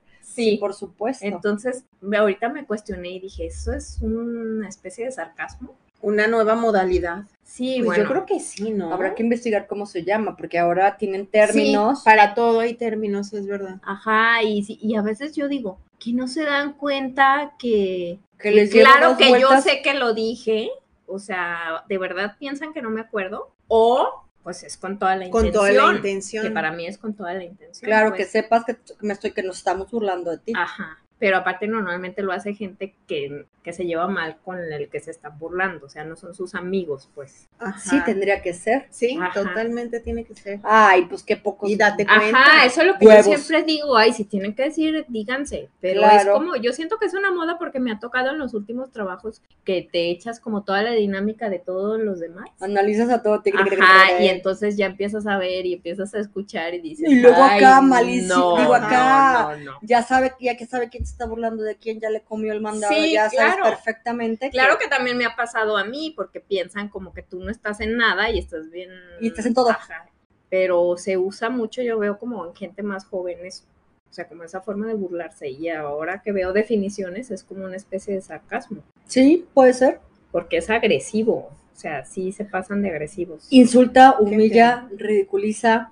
Sí. 0.43 0.57
por 0.57 0.73
supuesto. 0.73 1.25
Entonces, 1.25 1.83
ahorita 2.17 2.49
me 2.49 2.65
cuestioné 2.65 3.09
y 3.09 3.19
dije, 3.19 3.45
¿eso 3.47 3.73
es 3.73 3.99
una 4.01 4.67
especie 4.67 5.05
de 5.05 5.11
sarcasmo? 5.11 5.75
Una 6.01 6.27
nueva 6.27 6.55
modalidad. 6.55 7.23
Sí, 7.43 7.75
Pues 7.77 7.85
bueno. 7.87 8.03
yo 8.03 8.09
creo 8.09 8.25
que 8.25 8.39
sí, 8.39 8.71
¿no? 8.71 8.93
Habrá 8.93 9.15
que 9.15 9.23
investigar 9.23 9.67
cómo 9.67 9.85
se 9.85 10.03
llama, 10.03 10.37
porque 10.37 10.57
ahora 10.59 10.95
tienen 10.97 11.25
términos. 11.27 11.99
Sí, 11.99 12.05
para 12.05 12.33
todo 12.35 12.59
hay 12.61 12.75
términos, 12.75 13.33
es 13.33 13.45
verdad. 13.47 13.81
Ajá, 13.83 14.41
y, 14.43 14.63
sí- 14.63 14.79
y 14.81 14.95
a 14.95 15.01
veces 15.01 15.35
yo 15.35 15.47
digo, 15.47 15.79
que 15.99 16.13
no 16.13 16.27
se 16.27 16.43
dan 16.45 16.73
cuenta 16.73 17.53
que... 17.59 18.19
que 18.37 18.51
les 18.51 18.71
lleva 18.71 18.91
claro 18.97 19.17
que 19.17 19.27
vueltas. 19.29 19.65
yo 19.65 19.71
sé 19.71 19.81
que 19.81 19.93
lo 19.95 20.13
dije, 20.13 20.69
o 21.07 21.19
sea, 21.19 21.83
de 21.89 21.97
verdad 21.97 22.37
piensan 22.39 22.71
que 22.71 22.81
no 22.81 22.89
me 22.91 23.01
acuerdo, 23.01 23.51
o 23.67 24.23
pues 24.43 24.63
es 24.63 24.77
con 24.77 24.97
toda 24.97 25.15
la 25.15 25.25
intención. 25.25 25.51
Con 25.51 25.53
toda 25.53 25.71
la 25.71 25.95
intención. 25.95 26.43
Que 26.45 26.51
para 26.51 26.71
mí 26.71 26.87
es 26.87 26.97
con 26.97 27.13
toda 27.13 27.33
la 27.33 27.43
intención. 27.43 27.87
Claro, 27.87 28.09
pues. 28.09 28.25
que 28.25 28.31
sepas 28.31 28.65
que 28.65 28.77
me 29.01 29.13
estoy, 29.13 29.31
que 29.31 29.43
nos 29.43 29.57
estamos 29.57 29.91
burlando 29.91 30.31
de 30.31 30.37
ti. 30.37 30.53
Ajá. 30.55 30.99
Pero 31.19 31.37
aparte 31.37 31.67
normalmente 31.67 32.21
lo 32.23 32.31
hace 32.31 32.53
gente 32.53 32.95
que, 33.07 33.45
que 33.61 33.73
se 33.73 33.85
lleva 33.85 34.07
mal 34.07 34.37
con 34.43 34.57
el 34.57 34.87
que 34.89 35.01
se 35.01 35.11
está 35.11 35.27
burlando, 35.29 35.85
o 35.85 35.89
sea, 35.89 36.05
no 36.05 36.15
son 36.15 36.33
sus 36.33 36.55
amigos, 36.55 37.09
pues. 37.13 37.49
Ajá. 37.59 37.77
Sí, 37.77 38.01
tendría 38.05 38.41
que 38.41 38.53
ser. 38.53 38.87
Sí, 38.89 39.17
Ajá. 39.21 39.33
totalmente 39.33 39.99
tiene 39.99 40.23
que 40.23 40.33
ser. 40.35 40.59
Ay, 40.63 41.05
pues 41.09 41.23
qué 41.23 41.35
pocos. 41.35 41.69
Y 41.69 41.75
date 41.75 42.05
cuenta. 42.05 42.37
Ajá, 42.39 42.65
eso 42.65 42.81
es 42.81 42.87
lo 42.87 42.97
que 42.97 43.05
Huevos. 43.05 43.25
yo 43.25 43.33
siempre 43.37 43.63
digo, 43.63 43.97
ay, 43.97 44.13
si 44.13 44.23
tienen 44.23 44.55
que 44.55 44.63
decir, 44.63 45.05
díganse, 45.09 45.69
pero 45.81 45.99
Claro. 46.01 46.17
es 46.31 46.37
como, 46.39 46.55
yo 46.55 46.71
siento 46.71 46.97
que 46.97 47.05
es 47.07 47.13
una 47.13 47.31
moda 47.31 47.57
porque 47.59 47.81
me 47.81 47.91
ha 47.91 47.99
tocado 47.99 48.29
en 48.31 48.39
los 48.39 48.53
últimos 48.53 48.91
trabajos 48.91 49.41
que 49.65 49.87
te 49.91 50.09
echas 50.09 50.39
como 50.39 50.63
toda 50.63 50.81
la 50.83 50.91
dinámica 50.91 51.49
de 51.49 51.59
todos 51.59 51.99
los 51.99 52.19
demás. 52.21 52.47
Analizas 52.61 53.09
a 53.09 53.21
todo. 53.21 53.41
tic, 53.41 53.55
Ajá, 53.55 54.21
y 54.21 54.27
entonces 54.29 54.77
ya 54.77 54.85
empiezas 54.85 55.27
a 55.27 55.37
ver 55.37 55.65
y 55.65 55.73
empiezas 55.73 56.13
a 56.13 56.19
escuchar 56.19 56.73
y 56.75 56.79
dices. 56.81 57.09
Y 57.09 57.19
luego 57.21 57.37
"Ay, 57.43 57.57
acá, 57.63 57.81
malísimo, 57.81 58.35
no, 58.55 58.57
digo, 58.57 58.73
acá, 58.73 59.49
No, 59.51 59.57
no, 59.57 59.63
no. 59.73 59.79
Ya 59.81 60.01
sabe, 60.01 60.33
ya 60.39 60.55
que 60.55 60.65
sabe 60.65 60.87
quién 60.89 61.05
se 61.09 61.13
está 61.15 61.25
burlando 61.25 61.63
de 61.63 61.75
quién 61.75 61.99
ya 61.99 62.09
le 62.09 62.21
comió 62.21 62.53
el 62.53 62.61
mandado, 62.61 62.93
Sí, 62.93 63.13
ya 63.13 63.29
sabes 63.29 63.55
claro. 63.55 63.63
perfectamente. 63.75 64.49
Claro 64.49 64.77
que 64.77 64.87
también 64.87 65.17
me 65.17 65.25
ha 65.25 65.35
pasado 65.35 65.77
a 65.77 65.83
mí, 65.83 66.13
porque 66.15 66.39
piensan 66.39 66.89
como 66.89 67.13
que 67.13 67.23
tú 67.23 67.39
no 67.39 67.51
estás 67.51 67.79
en 67.81 67.97
nada 67.97 68.29
y 68.29 68.39
estás 68.39 68.69
bien. 68.71 68.89
Y 69.19 69.27
estás 69.27 69.45
en 69.45 69.53
todo. 69.53 69.69
Ajá. 69.71 70.07
Pero 70.49 70.95
se 70.97 71.17
usa 71.17 71.49
mucho, 71.49 71.81
yo 71.81 71.99
veo 71.99 72.17
como 72.17 72.45
en 72.45 72.55
gente 72.55 72.81
más 72.83 73.05
joven 73.05 73.37
eso. 73.45 73.63
O 74.09 74.13
sea, 74.13 74.27
como 74.27 74.43
esa 74.43 74.61
forma 74.61 74.87
de 74.87 74.95
burlarse. 74.95 75.49
Y 75.49 75.69
ahora 75.69 76.21
que 76.23 76.31
veo 76.31 76.53
definiciones, 76.53 77.29
es 77.29 77.43
como 77.43 77.65
una 77.65 77.75
especie 77.75 78.15
de 78.15 78.21
sarcasmo. 78.21 78.81
Sí, 79.05 79.45
puede 79.53 79.73
ser. 79.73 79.99
Porque 80.31 80.57
es 80.57 80.69
agresivo. 80.69 81.49
O 81.75 81.79
sea, 81.79 82.03
sí 82.03 82.31
se 82.31 82.43
pasan 82.45 82.81
de 82.81 82.89
agresivos. 82.89 83.47
Insulta, 83.51 84.15
humilla, 84.19 84.87
ridiculiza, 84.97 85.91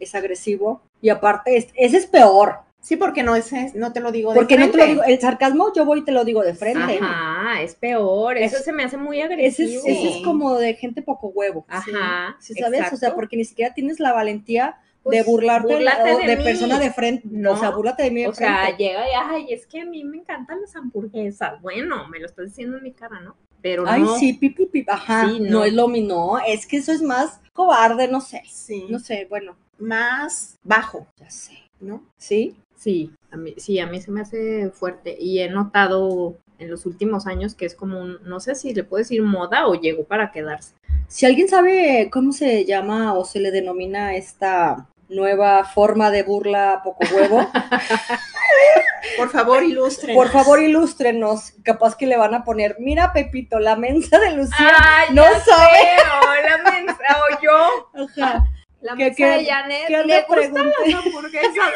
es 0.00 0.14
agresivo. 0.14 0.82
Y 1.00 1.08
aparte, 1.08 1.56
es- 1.56 1.68
ese 1.74 1.96
es 1.98 2.06
peor. 2.06 2.56
Sí, 2.82 2.96
porque 2.96 3.22
no, 3.22 3.36
es, 3.36 3.52
es- 3.52 3.76
no 3.76 3.92
te 3.92 4.00
lo 4.00 4.10
digo 4.10 4.32
de 4.32 4.36
Porque 4.40 4.56
no 4.58 4.62
te 4.70 4.76
lo 4.76 4.82
frente. 4.84 4.90
digo, 4.92 5.04
el 5.04 5.20
sarcasmo 5.20 5.72
yo 5.72 5.84
voy 5.84 6.00
y 6.00 6.04
te 6.04 6.10
lo 6.10 6.24
digo 6.24 6.42
de 6.42 6.52
frente. 6.54 6.98
Ajá, 7.00 7.62
es 7.62 7.76
peor. 7.76 8.36
Eso 8.36 8.56
Es- 8.56 8.64
se 8.64 8.72
me 8.72 8.82
hace 8.82 8.96
muy 8.96 9.18
Ese 9.20 9.32
agresivo. 9.32 9.82
es, 9.86 9.96
ese 9.98 10.08
es 10.18 10.24
como 10.24 10.56
de 10.58 10.74
gente 10.74 11.00
poco 11.00 11.28
huevo. 11.28 11.64
Ajá, 11.68 12.36
¿Sí 12.40 12.54
sabes? 12.54 12.92
O 12.92 12.96
sea, 12.96 13.14
porque 13.14 13.36
ni 13.36 13.44
siquiera 13.44 13.72
tienes 13.72 14.00
la 14.00 14.12
valentía 14.12 14.76
Pues, 15.04 15.16
de 15.18 15.22
burlarte 15.30 15.74
búrlate 15.74 16.12
o 16.12 16.18
de 16.18 16.26
de, 16.26 16.36
persona 16.42 16.78
de 16.80 16.90
frente. 16.92 17.28
No. 17.30 17.52
O 17.52 17.56
sea, 17.56 17.70
búrlate 17.70 18.02
de 18.02 18.10
mí 18.10 18.22
de 18.22 18.28
O 18.28 18.34
sea, 18.34 18.64
frente. 18.64 18.82
llega 18.82 19.06
y, 19.06 19.12
ay, 19.14 19.46
es 19.50 19.64
que 19.66 19.80
a 19.82 19.84
mí 19.84 20.02
me 20.02 20.16
encantan 20.18 20.60
las 20.60 20.74
hamburguesas. 20.74 21.60
Bueno, 21.62 22.08
me 22.08 22.18
lo 22.18 22.26
estás 22.26 22.46
diciendo 22.46 22.78
en 22.78 22.82
mi 22.82 22.92
cara, 22.92 23.20
¿no? 23.20 23.36
Pero 23.62 23.84
Ay, 23.86 24.02
no. 24.02 24.18
sí, 24.18 24.32
pipi, 24.32 24.66
pipi. 24.66 24.90
Ajá, 24.90 25.28
Sí, 25.28 25.38
no. 25.38 25.50
no. 25.60 25.64
es 25.64 25.72
lo 25.72 25.86
mismo. 25.86 26.08
No, 26.36 26.44
es 26.44 26.66
que 26.66 26.78
eso 26.78 26.90
es 26.90 27.00
más 27.00 27.40
cobarde, 27.52 28.08
no 28.08 28.20
sé. 28.20 28.42
Sí. 28.50 28.86
No 28.90 28.98
sé, 28.98 29.28
bueno, 29.30 29.56
Más 29.78 30.58
bajo, 30.64 31.06
ya 31.16 31.30
sé. 31.30 31.58
¿no? 31.80 32.02
¿Sí? 32.16 32.56
Sí, 32.82 33.12
a 33.30 33.36
mí, 33.36 33.54
sí, 33.58 33.78
a 33.78 33.86
mí 33.86 34.00
se 34.00 34.10
me 34.10 34.22
hace 34.22 34.70
fuerte. 34.70 35.16
Y 35.16 35.38
he 35.38 35.48
notado 35.48 36.34
en 36.58 36.68
los 36.68 36.84
últimos 36.84 37.26
años 37.28 37.54
que 37.54 37.64
es 37.64 37.76
como 37.76 38.00
un, 38.00 38.18
no 38.24 38.40
sé 38.40 38.56
si 38.56 38.74
le 38.74 38.82
puedo 38.82 38.98
decir 38.98 39.22
moda 39.22 39.68
o 39.68 39.74
llegó 39.74 40.02
para 40.04 40.32
quedarse. 40.32 40.74
Si 41.06 41.24
alguien 41.24 41.48
sabe 41.48 42.08
cómo 42.12 42.32
se 42.32 42.64
llama 42.64 43.14
o 43.14 43.24
se 43.24 43.38
le 43.38 43.52
denomina 43.52 44.16
esta 44.16 44.88
nueva 45.08 45.62
forma 45.64 46.10
de 46.10 46.22
burla 46.24 46.80
poco 46.82 47.04
huevo, 47.14 47.46
Por 49.16 49.28
favor, 49.30 49.62
ilustren. 49.62 50.14
por 50.16 50.28
favor 50.30 50.60
ilústrenos. 50.60 51.52
Capaz 51.64 51.96
que 51.96 52.06
le 52.06 52.16
van 52.16 52.34
a 52.34 52.44
poner, 52.44 52.76
mira 52.78 53.12
Pepito, 53.12 53.58
la 53.58 53.76
mensa 53.76 54.18
de 54.18 54.32
Lucía. 54.36 54.72
¡Ay, 54.78 55.14
no 55.14 55.22
sabe. 55.22 55.40
sé, 55.44 56.02
o 56.22 56.48
la 56.48 56.70
mensa, 56.70 56.96
o 57.18 57.42
yo, 57.42 57.90
Ajá. 58.22 58.44
La 58.82 58.94
¿Qué- 58.96 59.04
mensa 59.04 59.16
qué- 59.16 59.24
de 59.38 59.46
Janet, 59.46 59.86
qué 59.86 59.92
le 60.04 60.22
gustan 60.22 60.28
pregunté? 60.28 60.90
las 60.90 61.06
hamburguesas. 61.06 61.52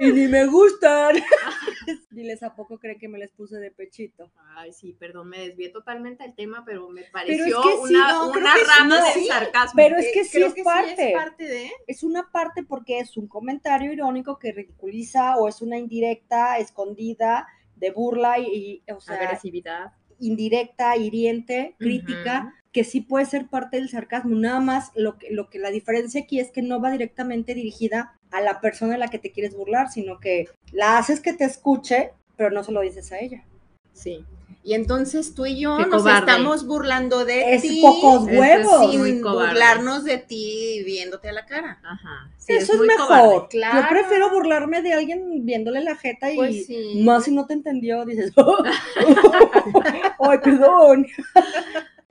Y 0.00 0.12
ni 0.12 0.28
me 0.28 0.46
gustan. 0.46 1.16
Diles 2.10 2.40
a 2.44 2.54
poco 2.54 2.78
creen 2.78 3.00
que 3.00 3.08
me 3.08 3.18
les 3.18 3.32
puse 3.32 3.56
de 3.56 3.72
pechito. 3.72 4.30
Ay, 4.54 4.72
sí, 4.72 4.92
perdón, 4.92 5.28
me 5.30 5.40
desvié 5.48 5.70
totalmente 5.70 6.22
del 6.22 6.36
tema, 6.36 6.62
pero 6.64 6.88
me 6.88 7.00
Pero 7.00 7.12
pareció 7.12 7.44
es 7.46 7.66
que 7.66 7.88
sí, 7.88 7.94
una, 7.96 8.12
no, 8.12 8.30
creo 8.30 8.42
una 8.44 8.54
que 8.54 8.60
sí, 8.60 8.66
rama 8.78 8.98
no, 9.00 9.06
sí, 9.12 9.26
sarcasmo. 9.26 9.72
Pero 9.74 9.96
es 9.96 10.06
que 10.14 10.24
sí 10.24 10.30
creo 10.36 10.46
es 10.46 10.54
que 10.54 10.62
parte. 10.62 10.94
Sí 10.96 11.02
es 11.02 11.12
parte 11.14 11.44
de. 11.48 11.72
Es 11.88 12.04
una 12.04 12.30
parte 12.30 12.62
porque 12.62 13.00
es 13.00 13.16
un 13.16 13.26
comentario 13.26 13.92
irónico 13.92 14.38
que 14.38 14.52
ridiculiza 14.52 15.36
o 15.36 15.48
es 15.48 15.62
una 15.62 15.78
indirecta, 15.78 16.58
escondida, 16.58 17.48
de 17.74 17.90
burla 17.90 18.38
y, 18.38 18.82
y, 18.86 18.92
o 18.92 19.00
sea, 19.00 19.16
agresividad. 19.16 19.94
indirecta, 20.20 20.96
hiriente, 20.96 21.74
crítica, 21.80 22.54
que 22.72 22.84
sí 22.84 23.00
puede 23.00 23.24
ser 23.26 23.46
parte 23.48 23.76
del 23.78 23.88
sarcasmo. 23.88 24.36
Nada 24.36 24.60
más 24.60 24.90
lo 24.94 25.18
que, 25.18 25.30
lo 25.30 25.48
que 25.48 25.58
la 25.58 25.70
diferencia 25.70 26.20
aquí 26.22 26.38
es 26.40 26.50
que 26.50 26.62
no 26.62 26.80
va 26.80 26.90
directamente 26.90 27.54
dirigida 27.54 28.18
a 28.30 28.40
la 28.40 28.60
persona 28.60 28.94
a 28.94 28.98
la 28.98 29.08
que 29.08 29.18
te 29.18 29.32
quieres 29.32 29.56
burlar, 29.56 29.90
sino 29.90 30.20
que 30.20 30.48
la 30.72 30.98
haces 30.98 31.20
que 31.20 31.32
te 31.32 31.44
escuche, 31.44 32.12
pero 32.36 32.50
no 32.50 32.62
se 32.62 32.72
lo 32.72 32.80
dices 32.82 33.10
a 33.12 33.18
ella. 33.18 33.44
Sí. 33.92 34.24
Y 34.64 34.74
entonces 34.74 35.34
tú 35.34 35.46
y 35.46 35.58
yo 35.60 35.78
Qué 35.78 35.86
nos 35.86 36.02
cobarde. 36.02 36.30
estamos 36.30 36.66
burlando 36.66 37.24
de 37.24 37.54
Es 37.54 37.62
ti. 37.62 37.80
pocos 37.80 38.24
huevos. 38.24 38.90
Sin 38.92 39.22
burlarnos 39.22 40.04
de 40.04 40.18
ti 40.18 40.82
viéndote 40.84 41.30
a 41.30 41.32
la 41.32 41.46
cara. 41.46 41.80
Ajá. 41.82 42.30
Sí, 42.36 42.52
Eso 42.52 42.74
es, 42.74 42.80
mejor. 42.80 43.48
Claro. 43.48 43.80
Yo 43.80 43.88
prefiero 43.88 44.30
burlarme 44.30 44.82
de 44.82 44.92
alguien 44.92 45.46
viéndole 45.46 45.80
la 45.82 45.96
jeta 45.96 46.30
y 46.30 46.36
Pues 46.36 46.66
sí. 46.66 47.00
más 47.02 47.24
si 47.24 47.32
no 47.32 47.46
te 47.46 47.54
entendió, 47.54 48.04
dices, 48.04 48.32
ay, 50.20 50.38
perdón, 50.42 51.06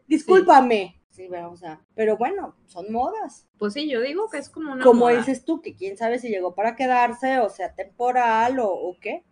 discúlpame. 0.07 0.93
Sí, 1.09 1.27
bueno, 1.27 1.51
o 1.51 1.57
sea, 1.57 1.81
pero 1.95 2.15
bueno, 2.17 2.55
son 2.67 2.91
modas. 2.91 3.47
Pues 3.57 3.73
sí, 3.73 3.89
yo 3.89 4.01
digo 4.01 4.29
que 4.29 4.37
es 4.37 4.49
como 4.49 4.71
una 4.71 4.83
Como 4.83 5.01
moda. 5.01 5.17
dices 5.17 5.43
tú, 5.45 5.61
que 5.61 5.75
quién 5.75 5.97
sabe 5.97 6.19
si 6.19 6.29
llegó 6.29 6.53
para 6.53 6.75
quedarse, 6.75 7.39
o 7.39 7.49
sea, 7.49 7.73
temporal 7.73 8.59
o, 8.59 8.69
o 8.71 8.97
qué. 8.99 9.23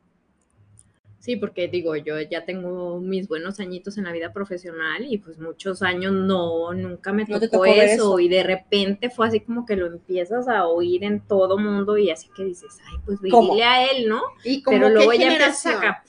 Sí, 1.20 1.38
porque 1.38 1.68
digo, 1.68 1.96
yo 1.96 2.22
ya 2.22 2.46
tengo 2.46 3.00
mis 3.00 3.28
buenos 3.28 3.60
añitos 3.60 3.98
en 3.98 4.04
la 4.04 4.12
vida 4.12 4.32
profesional 4.32 5.06
y 5.08 5.18
pues 5.18 5.40
muchos 5.40 5.82
años 5.82 6.14
no, 6.14 6.72
nunca 6.74 7.14
me 7.14 7.26
No 7.26 7.40
tocó, 7.40 7.66
eso, 7.66 7.84
eso. 7.84 8.20
y 8.20 8.30
de 8.30 8.44
repente 8.44 9.10
fue 9.10 9.28
así 9.28 9.40
como 9.40 9.66
que 9.66 9.76
lo 9.76 9.88
empiezas 9.88 10.48
a 10.48 10.68
oír 10.68 11.04
en 11.04 11.22
todo 11.22 11.58
mundo 11.58 11.98
y 11.98 12.12
así 12.12 12.30
que 12.36 12.46
dices, 12.46 12.78
ay, 12.88 12.98
pues 13.06 13.22
dile 13.22 13.64
a 13.64 13.92
él, 13.92 14.08
¿no? 14.08 14.22
Y 14.44 14.62
como 14.62 14.78
Pero 14.78 14.90
luego 14.90 15.14
ya 15.14 15.32
empiezas 15.32 15.66
acá. 15.66 16.04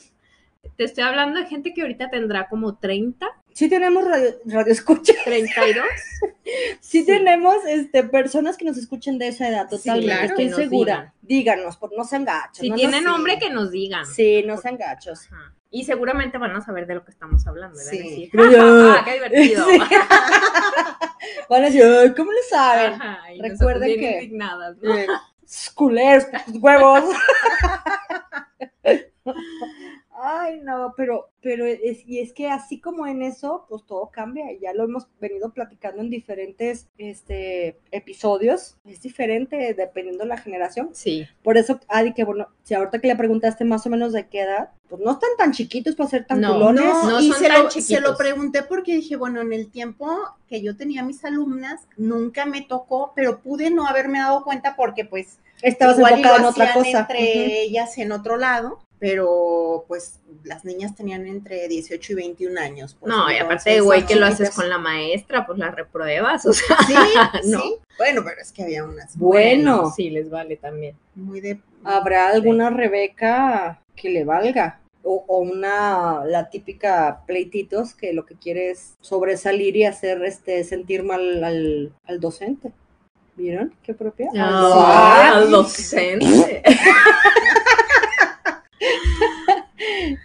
Te 0.76 0.85
estoy 0.85 1.05
hablando 1.05 1.40
de 1.40 1.46
gente 1.46 1.72
que 1.72 1.81
ahorita 1.81 2.11
tendrá 2.11 2.48
como 2.48 2.76
30, 2.76 3.26
Sí 3.57 3.71
tenemos 3.71 4.05
radio, 4.05 4.35
radio 4.45 4.71
escucha, 4.73 5.14
32. 5.25 5.87
sí, 6.81 7.01
Sí. 7.01 7.07
tenemos 7.07 7.57
este, 7.66 8.05
personas 8.05 8.59
que 8.59 8.66
nos 8.66 8.77
escuchen 8.77 9.16
de 9.19 9.29
esa 9.29 9.49
edad, 9.49 9.66
totalmente, 9.66 10.07
claro. 10.14 10.25
estoy 10.27 10.51
segura. 10.51 11.14
Díganos, 11.23 11.79
por 11.79 11.97
no 11.97 12.05
sean 12.05 12.27
gachos. 12.27 12.59
Si 12.59 12.69
no 12.69 12.77
tienen 12.77 13.05
nombre, 13.05 13.38
que 13.38 13.49
nos 13.49 13.71
digan. 13.71 14.05
Sí, 14.05 14.42
no 14.47 14.59
sean 14.59 14.77
gachos. 14.77 15.27
Ajá. 15.33 15.55
Y 15.71 15.85
seguramente 15.85 16.37
van 16.37 16.55
a 16.55 16.61
saber 16.61 16.87
de 16.87 16.97
lo 16.97 17.05
que 17.07 17.11
estamos 17.12 17.47
hablando, 17.47 17.77
¿verdad? 17.79 17.90
Sí. 17.90 17.99
Decir, 17.99 18.29
Pero 18.31 18.45
"Ja, 18.45 18.51
ya- 18.53 18.61
ja, 18.62 18.92
ja, 18.99 19.05
qué 19.07 19.12
divertido. 19.14 19.66
Sí. 19.71 19.79
Van 21.49 21.62
a 21.62 21.66
decir, 21.66 21.83
"Ay, 21.83 22.14
¿cómo 22.14 22.33
le 22.33 22.42
saben? 22.51 22.92
Ajá, 22.92 23.21
Recuerden 23.40 23.99
que- 23.99 24.12
indignadas, 24.12 24.77
¿no? 24.83 24.95
Eh, 24.97 25.07
culeros, 25.75 26.27
huevos. 26.61 27.05
No, 30.66 30.94
pero, 30.96 31.31
pero 31.42 31.64
es, 31.64 32.05
y 32.09 32.18
es 32.18 32.33
que 32.33 32.48
así 32.48 32.81
como 32.81 33.07
en 33.07 33.22
eso, 33.22 33.66
pues 33.68 33.85
todo 33.87 34.11
cambia, 34.11 34.50
y 34.50 34.59
ya 34.59 34.72
lo 34.74 34.83
hemos 34.83 35.07
venido 35.20 35.52
platicando 35.52 36.02
en 36.02 36.11
diferentes 36.11 36.88
este, 36.98 37.79
episodios, 37.92 38.76
es 38.85 39.00
diferente 39.00 39.74
dependiendo 39.74 40.24
de 40.24 40.29
la 40.29 40.38
generación. 40.38 40.90
Sí. 40.92 41.24
Por 41.44 41.57
eso, 41.57 41.79
Adi, 41.87 42.14
que 42.14 42.24
bueno, 42.24 42.48
si 42.64 42.74
ahorita 42.74 42.98
que 43.00 43.07
le 43.07 43.14
preguntaste 43.14 43.64
más 43.64 43.87
o 43.87 43.90
menos 43.90 44.12
de 44.12 44.26
qué 44.26 44.40
edad, 44.40 44.70
pues 44.88 45.00
no 45.00 45.12
están 45.12 45.31
tan 45.38 45.52
chiquitos 45.52 45.94
para 45.94 46.11
ser 46.11 46.26
tan 46.26 46.40
No, 46.40 46.55
culones. 46.55 46.85
No, 46.85 47.11
no 47.11 47.20
y 47.20 47.29
son 47.31 47.38
se 47.38 47.46
tan 47.48 47.62
lo, 47.62 47.70
se 47.70 47.81
chiquitos. 47.81 48.02
lo 48.02 48.16
pregunté 48.16 48.64
porque 48.64 48.96
dije, 48.96 49.14
bueno, 49.14 49.40
en 49.40 49.52
el 49.52 49.70
tiempo 49.70 50.09
que 50.48 50.62
yo 50.62 50.76
tenía 50.76 51.05
mis 51.05 51.24
alumnas, 51.24 51.87
nunca 51.96 52.44
me 52.44 52.62
tocó, 52.62 53.12
pero 53.14 53.40
pude 53.40 53.70
no 53.70 53.87
haberme 53.87 54.18
dado 54.18 54.42
cuenta 54.42 54.74
porque 54.74 55.05
pues 55.05 55.38
Estabas 55.62 55.96
igual 55.96 56.12
y 56.12 56.16
enfocada 56.16 56.38
en 56.38 56.44
otra 56.44 56.72
cosa. 56.74 56.98
entre 57.00 57.62
ellas 57.62 57.96
en 57.98 58.12
otro 58.12 58.37
lado, 58.37 58.79
pero 58.98 59.85
pues 59.88 60.20
las 60.44 60.64
niñas 60.64 60.94
tenían 60.94 61.26
entre 61.26 61.68
18 61.68 62.12
y 62.12 62.14
21 62.16 62.61
años. 62.61 62.96
pues, 62.98 63.12
No, 63.14 63.30
y 63.30 63.37
aparte, 63.37 63.80
güey, 63.80 64.06
que 64.06 64.16
lo 64.16 64.26
haces 64.26 64.50
con 64.50 64.68
la 64.68 64.78
maestra, 64.78 65.46
pues 65.46 65.59
la 65.59 65.70
repruebas, 65.70 66.46
o 66.46 66.52
sea, 66.52 66.76
Sí, 66.87 66.94
No. 67.50 67.61
sí. 67.61 67.76
Bueno, 67.98 68.22
pero 68.24 68.40
es 68.40 68.52
que 68.52 68.62
había 68.62 68.85
unas 68.85 69.16
Bueno, 69.18 69.92
sí 69.94 70.11
les 70.11 70.30
vale 70.30 70.56
también. 70.56 70.96
muy 71.14 71.40
de... 71.40 71.61
habrá 71.85 72.28
alguna 72.28 72.70
Rebeca 72.70 73.80
que 73.94 74.11
le 74.11 74.24
valga. 74.24 74.80
O, 75.09 75.24
o 75.28 75.38
una, 75.38 76.24
la 76.24 76.50
típica 76.50 77.22
pleititos 77.28 77.94
que 77.94 78.12
lo 78.12 78.26
que 78.26 78.35
quiere 78.35 78.70
es 78.72 78.96
sobresalir 79.00 79.76
y 79.76 79.85
hacer 79.85 80.24
este 80.24 80.64
sentir 80.64 81.04
mal 81.04 81.44
al, 81.44 81.92
al 82.06 82.18
docente. 82.20 82.72
¿Vieron? 83.37 83.72
¿Qué 83.85 83.94
propia? 83.94 84.30
Ah, 84.37 85.30
Ay, 85.35 85.42
al 85.42 85.50
docente. 85.52 86.62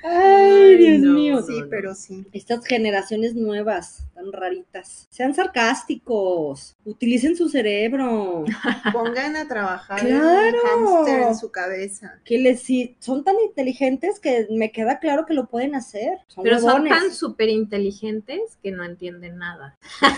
Ay, 0.04 0.78
Dios 0.78 1.00
no. 1.02 1.14
mío. 1.14 1.42
Sí, 1.46 1.60
no. 1.60 1.68
pero 1.70 1.94
sí. 1.96 2.26
Estas 2.32 2.66
generaciones 2.66 3.36
nuevas, 3.36 4.06
tan 4.16 4.32
raritas. 4.32 5.08
Sean 5.10 5.34
sarcásticos. 5.36 6.76
Utilicen 6.86 7.36
su 7.36 7.50
cerebro. 7.50 8.46
Pongan 8.94 9.36
a 9.36 9.48
trabajar 9.48 10.00
Claro. 10.00 10.48
el 10.48 10.56
hámster 10.56 11.22
en 11.24 11.36
su 11.36 11.52
cabeza. 11.52 12.20
Que 12.24 12.38
les, 12.38 12.62
si 12.62 12.96
son 13.00 13.24
tan 13.24 13.36
inteligentes 13.40 14.20
que 14.20 14.48
me 14.50 14.72
queda 14.72 15.00
claro 15.00 15.26
que 15.26 15.34
lo 15.34 15.48
pueden 15.48 15.76
hacer. 15.76 16.20
Son 16.28 16.44
Pero 16.44 16.60
son 16.60 16.88
tan 16.88 17.12
súper 17.12 17.50
inteligentes 17.50 18.58
que 18.64 18.72
no 18.72 18.84
entienden 18.84 19.38
nada. 19.38 19.78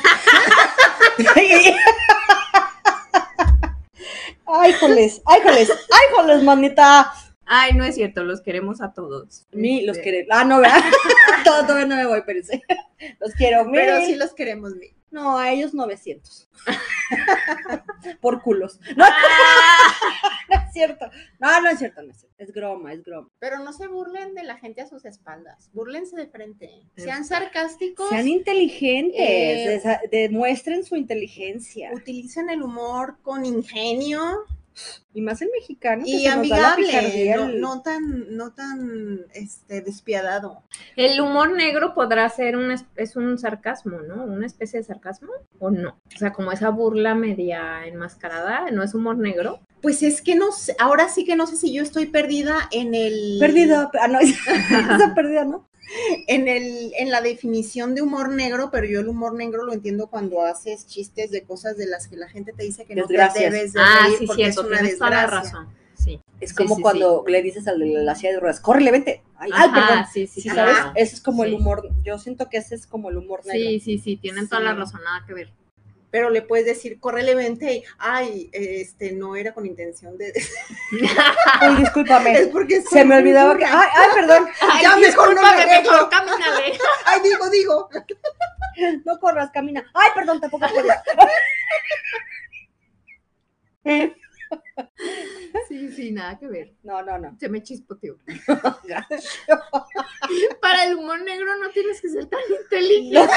Ay, 4.46 4.74
joles, 4.74 5.22
ay, 5.26 5.42
joles, 5.42 5.72
ay, 5.72 6.16
joles, 6.16 6.44
manita. 6.44 7.12
Ay, 7.56 7.74
no 7.74 7.84
es 7.84 7.94
cierto, 7.96 8.24
los 8.24 8.42
queremos 8.42 8.82
a 8.82 8.94
todos. 8.94 9.46
Mi, 9.52 9.86
los 9.86 9.98
Este, 9.98 10.10
quiere. 10.10 10.28
Ah, 10.32 10.44
no, 10.44 10.60
¿verdad? 10.60 10.80
Todo- 11.46 11.62
Todavía 11.68 11.86
no 11.86 11.96
me 11.96 12.08
voy, 12.08 12.20
espérense. 12.20 12.64
Los 13.20 13.34
quiero, 13.34 13.66
mil. 13.66 13.76
Pero 13.76 14.00
sí 14.06 14.16
los 14.16 14.34
queremos 14.34 14.80
bien. 14.80 14.96
No, 15.12 15.38
a 15.38 15.52
ellos 15.52 15.74
900. 15.74 16.50
Por 18.22 18.42
culos. 18.42 18.80
No, 18.96 19.04
Ah, 19.06 20.40
no 20.50 20.56
es 20.56 20.74
cierto. 20.74 21.06
No, 21.40 21.62
no 21.62 21.70
es 21.70 21.80
cierto, 21.80 22.02
no 22.02 22.12
es 22.12 22.18
cierto. 22.22 22.36
Es 22.40 22.54
broma, 22.54 22.94
es 22.94 23.04
broma. 23.04 23.30
Pero 23.40 23.60
no 23.60 23.74
se 23.74 23.88
burlen 23.88 24.34
de 24.36 24.44
la 24.44 24.58
gente 24.58 24.82
a 24.82 24.88
sus 24.88 25.06
espaldas, 25.06 25.70
burlense 25.74 26.16
de 26.16 26.28
frente. 26.28 26.70
Sean 26.98 27.26
sarcásticos, 27.26 28.10
Sean 28.10 28.28
inteligentes, 28.28 29.86
Eh, 29.86 30.00
demuestren 30.12 30.84
su 30.84 30.96
inteligencia. 30.96 31.92
utilicen 31.94 32.50
el 32.50 32.64
humor 32.64 33.18
con 33.22 33.46
ingenio 33.46 34.46
Y 35.14 35.22
más 35.22 35.42
el 35.42 35.50
mexicano. 35.52 36.04
que 36.04 36.10
y 36.12 36.24
se 36.24 36.36
nos 36.36 36.50
da 36.50 36.58
la 36.58 36.74
amigable, 36.74 36.86
picardía, 36.88 37.36
no, 37.38 37.44
el- 37.46 37.62
no 37.62 37.82
tan, 37.82 38.36
no 38.36 38.52
tan 38.54 39.26
este, 39.34 39.82
despiadado. 39.82 40.64
El 40.96 41.20
humor 41.22 41.52
negro 41.52 41.94
podrá 41.94 42.28
ser 42.30 42.56
un, 42.58 42.72
es, 42.72 42.86
es 42.96 43.16
un 43.16 43.38
sarcasmo, 43.38 44.00
¿no? 44.02 44.24
Una 44.24 44.46
especie 44.46 44.80
de 44.80 44.86
sarcasmo 44.86 45.30
o 45.60 45.70
no. 45.70 45.98
O 46.16 46.18
sea, 46.18 46.34
como 46.34 46.52
esa 46.52 46.70
burla 46.70 47.14
media 47.16 47.86
enmascarada, 47.86 48.72
¿no 48.72 48.82
es 48.84 48.94
humor 48.94 49.18
negro? 49.18 49.60
Pues 49.82 50.02
es 50.02 50.22
que 50.22 50.36
no 50.36 50.52
sé, 50.52 50.76
ahora 50.80 51.10
sí 51.10 51.26
que 51.26 51.36
no 51.36 51.46
sé 51.46 51.58
si 51.58 51.74
yo 51.74 51.84
estoy 51.84 52.06
perdida 52.06 52.56
en 52.72 52.96
el 52.96 53.38
Perdida. 53.40 53.92
Ah, 54.02 54.08
no, 54.08 54.20
esa 54.20 55.14
perdida, 55.14 55.44
¿no? 55.46 55.68
En 56.28 56.48
el 56.48 56.94
en 56.98 57.12
la 57.12 57.22
definición 57.22 57.94
de 57.96 58.02
humor 58.02 58.30
negro, 58.30 58.70
pero 58.72 58.86
yo 58.88 59.02
el 59.02 59.08
humor 59.10 59.34
negro 59.34 59.64
lo 59.64 59.74
entiendo 59.74 60.08
cuando 60.08 60.42
haces 60.42 60.88
chistes 60.88 61.32
de 61.32 61.44
cosas 61.44 61.78
de 61.78 61.86
las 61.88 62.08
que 62.08 62.16
la 62.18 62.30
gente 62.30 62.54
te 62.54 62.64
dice 62.64 62.86
que 62.86 62.96
no 62.96 63.06
te 63.06 63.14
debes 63.14 63.74
de 63.74 63.80
Ah, 63.82 64.06
reír 64.06 64.18
sí, 64.20 64.26
porque 64.28 64.44
cierto, 64.44 64.62
es 64.62 64.68
una 64.68 64.78
tienes 64.80 64.98
toda 64.98 65.10
la 65.10 65.22
desgracia. 65.22 65.52
razón. 65.52 65.68
Sí. 65.96 66.20
Es 66.42 66.54
como 66.54 66.76
sí, 66.76 66.82
cuando 66.82 67.24
le 67.28 67.42
dices 67.42 67.66
al 67.68 67.80
de 67.80 67.86
la 68.04 68.16
silla 68.16 68.34
de 68.34 68.40
ruedas, 68.42 68.60
córrele, 68.60 68.92
vente. 68.92 69.22
Ay, 69.38 69.50
ay, 69.54 69.70
Ajá, 69.70 69.88
perdón. 69.88 70.06
sí, 70.12 70.28
sí, 70.28 70.42
Sí, 70.42 70.50
sí, 70.50 70.56
¿sabes? 70.56 70.76
Ese 70.96 71.16
es 71.16 71.22
como 71.22 71.44
el 71.46 71.54
humor. 71.54 71.90
Yo 72.04 72.18
siento 72.20 72.50
que 72.50 72.58
ese 72.58 72.76
es 72.76 72.86
como 72.88 73.10
el 73.10 73.18
humor 73.18 73.46
negro. 73.46 73.70
Sí, 73.70 73.80
sí, 73.80 73.98
sí, 74.00 74.18
tienen 74.18 74.50
toda 74.50 74.62
la 74.62 74.74
razón, 74.74 75.02
nada 75.06 75.24
que 75.26 75.34
ver. 75.34 75.54
Pero 76.14 76.30
le 76.30 76.44
puedes 76.44 76.68
decir, 76.68 77.00
córrele, 77.00 77.34
vente, 77.34 77.74
y, 77.74 77.84
ay, 77.98 78.48
este, 78.54 79.14
no 79.14 79.36
era 79.36 79.52
con 79.52 79.66
intención 79.66 80.16
de... 80.16 80.32
Ay, 81.60 81.76
discúlpame. 81.78 82.34
es 82.34 82.48
porque 82.50 82.84
Se 82.84 83.00
me 83.00 83.16
muy 83.16 83.24
olvidaba 83.24 83.58
que. 83.58 83.66
Ay, 83.66 83.88
ay, 83.96 84.10
perdón. 84.14 84.48
Ya 84.84 84.96
mejor 84.96 85.34
no 85.34 85.42
mejor 85.42 85.66
dejo. 85.66 86.10
camínale. 86.12 86.78
Ay, 87.06 87.20
digo, 87.24 87.50
digo. 87.50 87.90
No 89.04 89.20
corras, 89.20 89.50
camina. 89.50 89.84
Ay, 89.96 90.12
perdón, 90.14 90.40
tampoco 90.40 90.68
podía. 90.70 91.04
Sí, 95.68 95.92
sí, 95.96 96.12
nada 96.12 96.38
que 96.38 96.48
ver. 96.48 96.76
No, 96.84 97.02
no, 97.02 97.18
no. 97.18 97.36
Se 97.40 97.50
me 97.50 97.64
chispoteó. 97.64 98.20
Para 100.62 100.86
el 100.86 100.96
humor 100.96 101.24
negro 101.24 101.58
no 101.58 101.72
tienes 101.72 102.00
que 102.00 102.10
ser 102.10 102.28
tan 102.28 102.40
inteligente. 102.62 103.34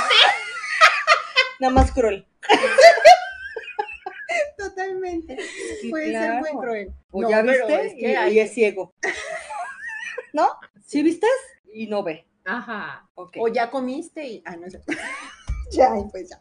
Nada 1.61 1.73
más 1.73 1.92
cruel. 1.92 2.27
Totalmente. 4.59 5.37
Sí, 5.81 5.90
Puede 5.90 6.05
ser 6.07 6.12
claro. 6.12 6.40
muy 6.40 6.51
cruel. 6.64 6.92
O 7.11 7.23
No, 7.23 7.31
ya 7.31 7.42
viste 7.42 7.87
es 7.87 7.92
que 7.95 8.11
y 8.11 8.14
hay- 8.14 8.38
es 8.40 8.53
ciego. 8.53 8.95
¿No? 10.33 10.49
¿Sí 10.85 11.03
viste? 11.03 11.27
Y 11.73 11.87
no 11.87 12.03
ve. 12.03 12.27
Ajá. 12.45 13.09
O 13.14 13.49
ya 13.49 13.71
comiste 13.71 14.25
y... 14.27 14.42
Ah, 14.45 14.57
no 14.57 14.66
es 14.66 14.73
cierto. 14.73 14.92
ya, 15.73 15.88
y 15.99 16.11
pues 16.11 16.31
ya. 16.31 16.40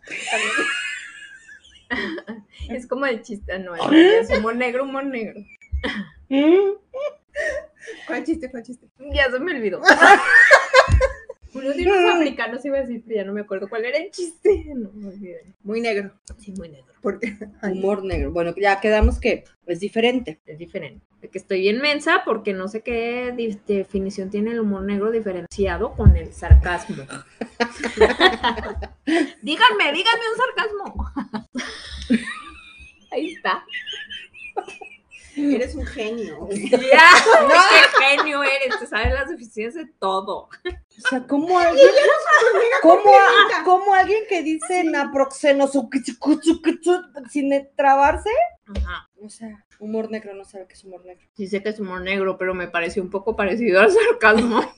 Es 2.70 2.88
como 2.88 3.06
el 3.06 3.22
chiste, 3.22 3.58
no, 3.60 3.76
es 3.76 4.30
humor 4.38 4.56
negro, 4.56 4.84
humor 4.84 5.06
negro. 5.06 5.40
Mm. 6.30 6.74
¿Cuál 8.08 8.24
chiste, 8.24 8.50
cuál 8.50 8.64
chiste? 8.64 8.88
Ya 9.14 9.30
se 9.32 9.40
me 9.40 9.54
olvidó. 9.56 9.82
Unos 11.56 11.76
dinos 11.78 11.98
africanos 12.14 12.66
iba 12.66 12.78
a 12.78 12.82
decir, 12.82 13.02
pero 13.08 13.16
ya 13.22 13.24
no 13.24 13.32
me 13.32 13.42
acuerdo 13.42 13.70
cuál 13.70 13.86
era 13.86 13.98
el 13.98 14.12
chiste. 14.12 14.66
No. 14.76 14.92
Muy 15.64 15.80
negro. 15.80 16.12
Sí, 16.38 16.52
muy 16.52 16.68
negro. 16.70 16.94
Porque... 17.02 17.38
Humor 17.64 18.04
negro. 18.04 18.32
Bueno, 18.32 18.54
ya 18.58 18.82
quedamos 18.82 19.20
que 19.20 19.46
es 19.66 19.80
diferente. 19.80 20.40
Es 20.46 20.58
diferente. 20.58 21.06
De 21.22 21.30
que 21.30 21.38
estoy 21.38 21.62
bien 21.62 21.80
mensa 21.80 22.24
porque 22.26 22.54
no 22.54 22.68
sé 22.68 22.82
qué 22.82 23.34
definición 23.68 24.30
tiene 24.30 24.52
el 24.52 24.60
humor 24.60 24.84
negro 24.84 25.12
diferenciado 25.12 25.94
con 25.94 26.16
el 26.18 26.34
sarcasmo. 26.34 26.98
díganme, 29.42 29.94
díganme 29.94 30.24
un 30.32 30.38
sarcasmo. 30.38 31.14
Ahí 33.12 33.34
está. 33.34 33.64
Eres 35.38 35.76
un 35.76 35.86
genio. 35.86 36.50
Ya, 36.52 37.10
qué 37.70 38.06
genio 38.06 38.44
eres, 38.44 38.80
te 38.80 38.88
sabes 38.88 39.14
las 39.14 39.30
deficiencias 39.30 39.86
de 39.86 39.92
todo. 40.00 40.50
O 41.06 41.10
sea, 41.10 41.28
¿cómo 41.28 41.60
alguien, 41.60 41.88
cómo, 42.82 43.16
a- 43.16 43.64
cómo 43.64 43.94
alguien 43.94 44.24
que 44.28 44.42
dice 44.42 44.84
naproxeno 44.84 45.68
sin 47.30 47.52
trabarse? 47.76 48.30
Ajá. 48.76 49.10
O 49.22 49.30
sea, 49.30 49.66
humor 49.80 50.10
negro 50.10 50.34
no 50.34 50.46
sabe 50.46 50.66
qué 50.68 50.74
es 50.74 50.84
humor 50.84 51.06
negro. 51.06 51.26
Sí 51.36 51.48
sé 51.48 51.62
que 51.62 51.70
es 51.70 51.80
humor 51.80 52.02
negro, 52.02 52.38
pero 52.38 52.54
me 52.54 52.68
pareció 52.68 53.04
un 53.04 53.10
poco 53.10 53.36
parecido 53.36 53.82
al 53.82 53.92
sarcasmo. 53.92 54.62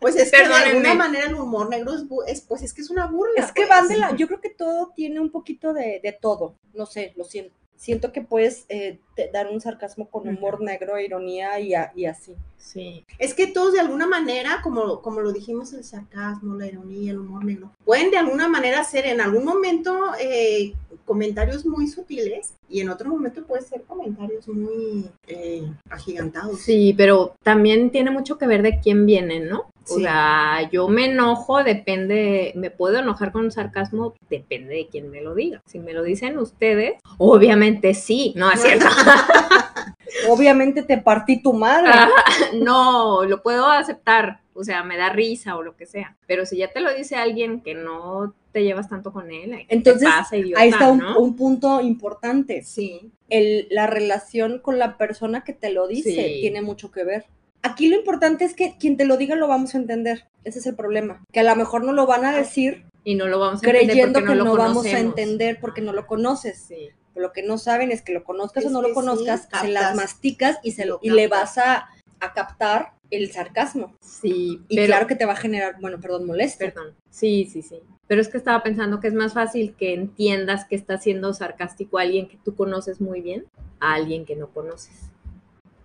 Pues 0.00 0.16
es 0.16 0.30
que 0.30 0.36
de 0.36 0.42
Perdónenme. 0.42 0.70
alguna 0.90 0.94
manera 0.94 1.26
el 1.28 1.34
humor 1.34 1.70
negro 1.70 1.92
es- 2.26 2.42
pues 2.42 2.62
es 2.62 2.74
que 2.74 2.82
es 2.82 2.90
una 2.90 3.06
burla. 3.06 3.40
Es 3.40 3.52
que 3.52 3.62
pues. 3.62 3.68
van 3.70 3.88
de 3.88 3.96
la. 3.96 4.14
Yo 4.14 4.26
creo 4.26 4.38
que 4.38 4.50
todo 4.50 4.92
tiene 4.94 5.18
un 5.18 5.30
poquito 5.30 5.72
de, 5.72 5.98
de 6.02 6.12
todo. 6.12 6.56
No 6.74 6.84
sé, 6.84 7.14
lo 7.16 7.24
siento. 7.24 7.56
Siento 7.76 8.12
que 8.12 8.20
puedes 8.20 8.66
eh, 8.68 9.00
te- 9.14 9.30
dar 9.32 9.48
un 9.50 9.60
sarcasmo 9.60 10.08
con 10.08 10.28
humor 10.28 10.60
negro, 10.60 10.98
ironía 10.98 11.58
y, 11.60 11.74
a- 11.74 11.92
y 11.94 12.06
así. 12.06 12.34
Sí. 12.56 13.04
Es 13.18 13.34
que 13.34 13.46
todos 13.46 13.74
de 13.74 13.80
alguna 13.80 14.06
manera, 14.06 14.60
como, 14.62 15.02
como 15.02 15.20
lo 15.20 15.32
dijimos, 15.32 15.72
el 15.74 15.84
sarcasmo, 15.84 16.54
la 16.54 16.66
ironía, 16.66 17.12
el 17.12 17.18
humor 17.18 17.44
negro, 17.44 17.70
pueden 17.84 18.10
de 18.10 18.16
alguna 18.18 18.48
manera 18.48 18.82
ser 18.84 19.04
en 19.06 19.20
algún 19.20 19.44
momento 19.44 19.94
eh, 20.18 20.72
comentarios 21.04 21.66
muy 21.66 21.86
sutiles 21.88 22.54
y 22.70 22.80
en 22.80 22.88
otro 22.88 23.10
momento 23.10 23.44
puede 23.44 23.62
ser 23.62 23.82
comentarios 23.82 24.48
muy 24.48 25.10
eh, 25.26 25.62
agigantados. 25.90 26.60
Sí, 26.60 26.94
pero 26.96 27.34
también 27.42 27.90
tiene 27.90 28.10
mucho 28.10 28.38
que 28.38 28.46
ver 28.46 28.62
de 28.62 28.80
quién 28.80 29.04
viene, 29.04 29.40
¿no? 29.40 29.66
O 29.86 29.96
Sí. 29.96 30.00
sea, 30.02 30.66
yo 30.72 30.88
me 30.88 31.10
enojo, 31.10 31.62
depende, 31.62 32.52
me 32.56 32.70
puedo 32.70 32.98
enojar 33.00 33.32
con 33.32 33.50
sarcasmo, 33.52 34.14
depende 34.30 34.74
de 34.76 34.88
quién 34.90 35.10
me 35.10 35.20
lo 35.20 35.34
diga. 35.34 35.60
Si 35.66 35.78
me 35.78 35.92
lo 35.92 36.02
dicen 36.02 36.38
ustedes, 36.38 36.94
obviamente 37.18 37.92
sí, 37.92 38.32
no 38.34 38.50
es 38.52 38.62
cierto. 38.62 38.86
Obviamente 40.28 40.82
te 40.82 40.98
partí 40.98 41.42
tu 41.42 41.52
madre. 41.52 41.88
Ajá, 41.90 42.10
no, 42.54 43.24
lo 43.24 43.42
puedo 43.42 43.66
aceptar, 43.66 44.40
o 44.54 44.64
sea, 44.64 44.82
me 44.82 44.96
da 44.96 45.08
risa 45.10 45.56
o 45.56 45.62
lo 45.62 45.76
que 45.76 45.86
sea. 45.86 46.16
Pero 46.26 46.46
si 46.46 46.56
ya 46.58 46.72
te 46.72 46.80
lo 46.80 46.94
dice 46.94 47.16
alguien 47.16 47.60
que 47.60 47.74
no 47.74 48.34
te 48.52 48.62
llevas 48.62 48.88
tanto 48.88 49.12
con 49.12 49.30
él, 49.32 49.50
¿qué 49.50 49.66
te 49.66 49.74
Entonces, 49.74 50.08
pasa, 50.08 50.36
idiota, 50.36 50.60
Ahí 50.62 50.68
está 50.70 50.90
un, 50.90 50.98
¿no? 50.98 51.18
un 51.18 51.36
punto 51.36 51.80
importante. 51.80 52.62
Sí, 52.62 53.10
El, 53.28 53.66
la 53.70 53.86
relación 53.86 54.60
con 54.60 54.78
la 54.78 54.96
persona 54.96 55.42
que 55.44 55.52
te 55.52 55.70
lo 55.70 55.88
dice 55.88 56.10
Sí. 56.10 56.38
tiene 56.40 56.62
mucho 56.62 56.90
que 56.90 57.04
ver. 57.04 57.24
Aquí 57.62 57.88
lo 57.88 57.96
importante 57.96 58.44
es 58.44 58.54
que 58.54 58.76
quien 58.78 58.96
te 58.96 59.06
lo 59.06 59.16
diga 59.16 59.34
lo 59.36 59.48
vamos 59.48 59.74
a 59.74 59.78
entender. 59.78 60.26
Ese 60.44 60.58
es 60.58 60.66
el 60.66 60.74
problema. 60.76 61.24
Que 61.32 61.40
a 61.40 61.44
lo 61.44 61.56
mejor 61.56 61.82
no 61.82 61.92
lo 61.92 62.06
van 62.06 62.24
a 62.26 62.36
decir 62.36 62.84
Y 63.04 63.14
no 63.14 63.26
lo 63.26 63.38
vamos 63.38 63.60
a 63.62 63.66
creyendo 63.66 64.20
que 64.20 64.26
no, 64.26 64.34
lo 64.34 64.44
vamos 64.56 64.86
a 64.86 64.90
conocemos. 64.90 65.00
entender 65.18 65.58
porque 65.60 65.80
no 65.80 65.92
lo 65.94 66.06
conoces. 66.06 66.58
Sí. 66.62 66.90
Pero 67.14 67.28
lo 67.28 67.32
que 67.32 67.42
no 67.42 67.58
saben 67.58 67.92
es 67.92 68.02
que 68.02 68.12
lo 68.12 68.24
conozcas 68.24 68.64
Es 68.64 68.70
o 68.70 68.72
no 68.72 68.82
lo 68.82 68.88
sí, 68.88 68.94
conozcas, 68.94 69.48
se 69.60 69.68
las 69.68 69.94
masticas 69.94 70.58
y, 70.62 70.72
se 70.72 70.84
Lo 70.84 70.98
y 71.00 71.10
le 71.10 71.28
vas 71.28 71.58
a, 71.58 71.88
a 72.20 72.32
captar 72.34 72.94
el 73.10 73.30
sarcasmo. 73.30 73.94
Sí, 74.00 74.60
Y 74.68 74.76
pero, 74.76 74.88
claro 74.88 75.06
que 75.06 75.14
te 75.14 75.26
va 75.26 75.34
a 75.34 75.36
generar, 75.36 75.76
bueno, 75.80 76.00
perdón, 76.00 76.26
molestia. 76.26 76.72
Perdón. 76.72 76.94
Sí, 77.10 77.48
sí, 77.50 77.62
sí. 77.62 77.80
Pero 78.06 78.20
es 78.20 78.28
que 78.28 78.36
estaba 78.36 78.62
pensando 78.62 79.00
que 79.00 79.08
es 79.08 79.14
más 79.14 79.32
fácil 79.32 79.74
que 79.76 79.94
entiendas 79.94 80.66
que 80.66 80.74
está 80.74 80.98
siendo 80.98 81.32
sarcástico 81.32 81.98
alguien 81.98 82.28
que 82.28 82.38
tú 82.44 82.54
conoces 82.54 83.00
muy 83.00 83.20
bien 83.20 83.46
a 83.80 83.94
alguien 83.94 84.26
que 84.26 84.36
no 84.36 84.48
conoces. 84.48 85.10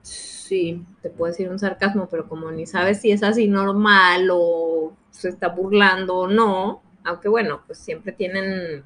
Sí. 0.02 0.84
Te 1.02 1.10
puedo 1.10 1.32
decir 1.32 1.50
un 1.50 1.60
sarcasmo, 1.60 2.08
pero 2.10 2.28
como 2.28 2.52
ni 2.52 2.66
sabes 2.66 3.02
si 3.02 3.12
es 3.12 3.24
así 3.24 3.48
normal 3.48 4.30
o 4.32 4.94
se 5.12 5.30
está 5.30 5.50
burlando 5.50 6.18
o 6.18 6.28
no, 6.28 6.82
aunque 7.04 7.30
bueno, 7.30 7.62
pues 7.68 7.78
siempre 7.78 8.12
tienen 8.12 8.84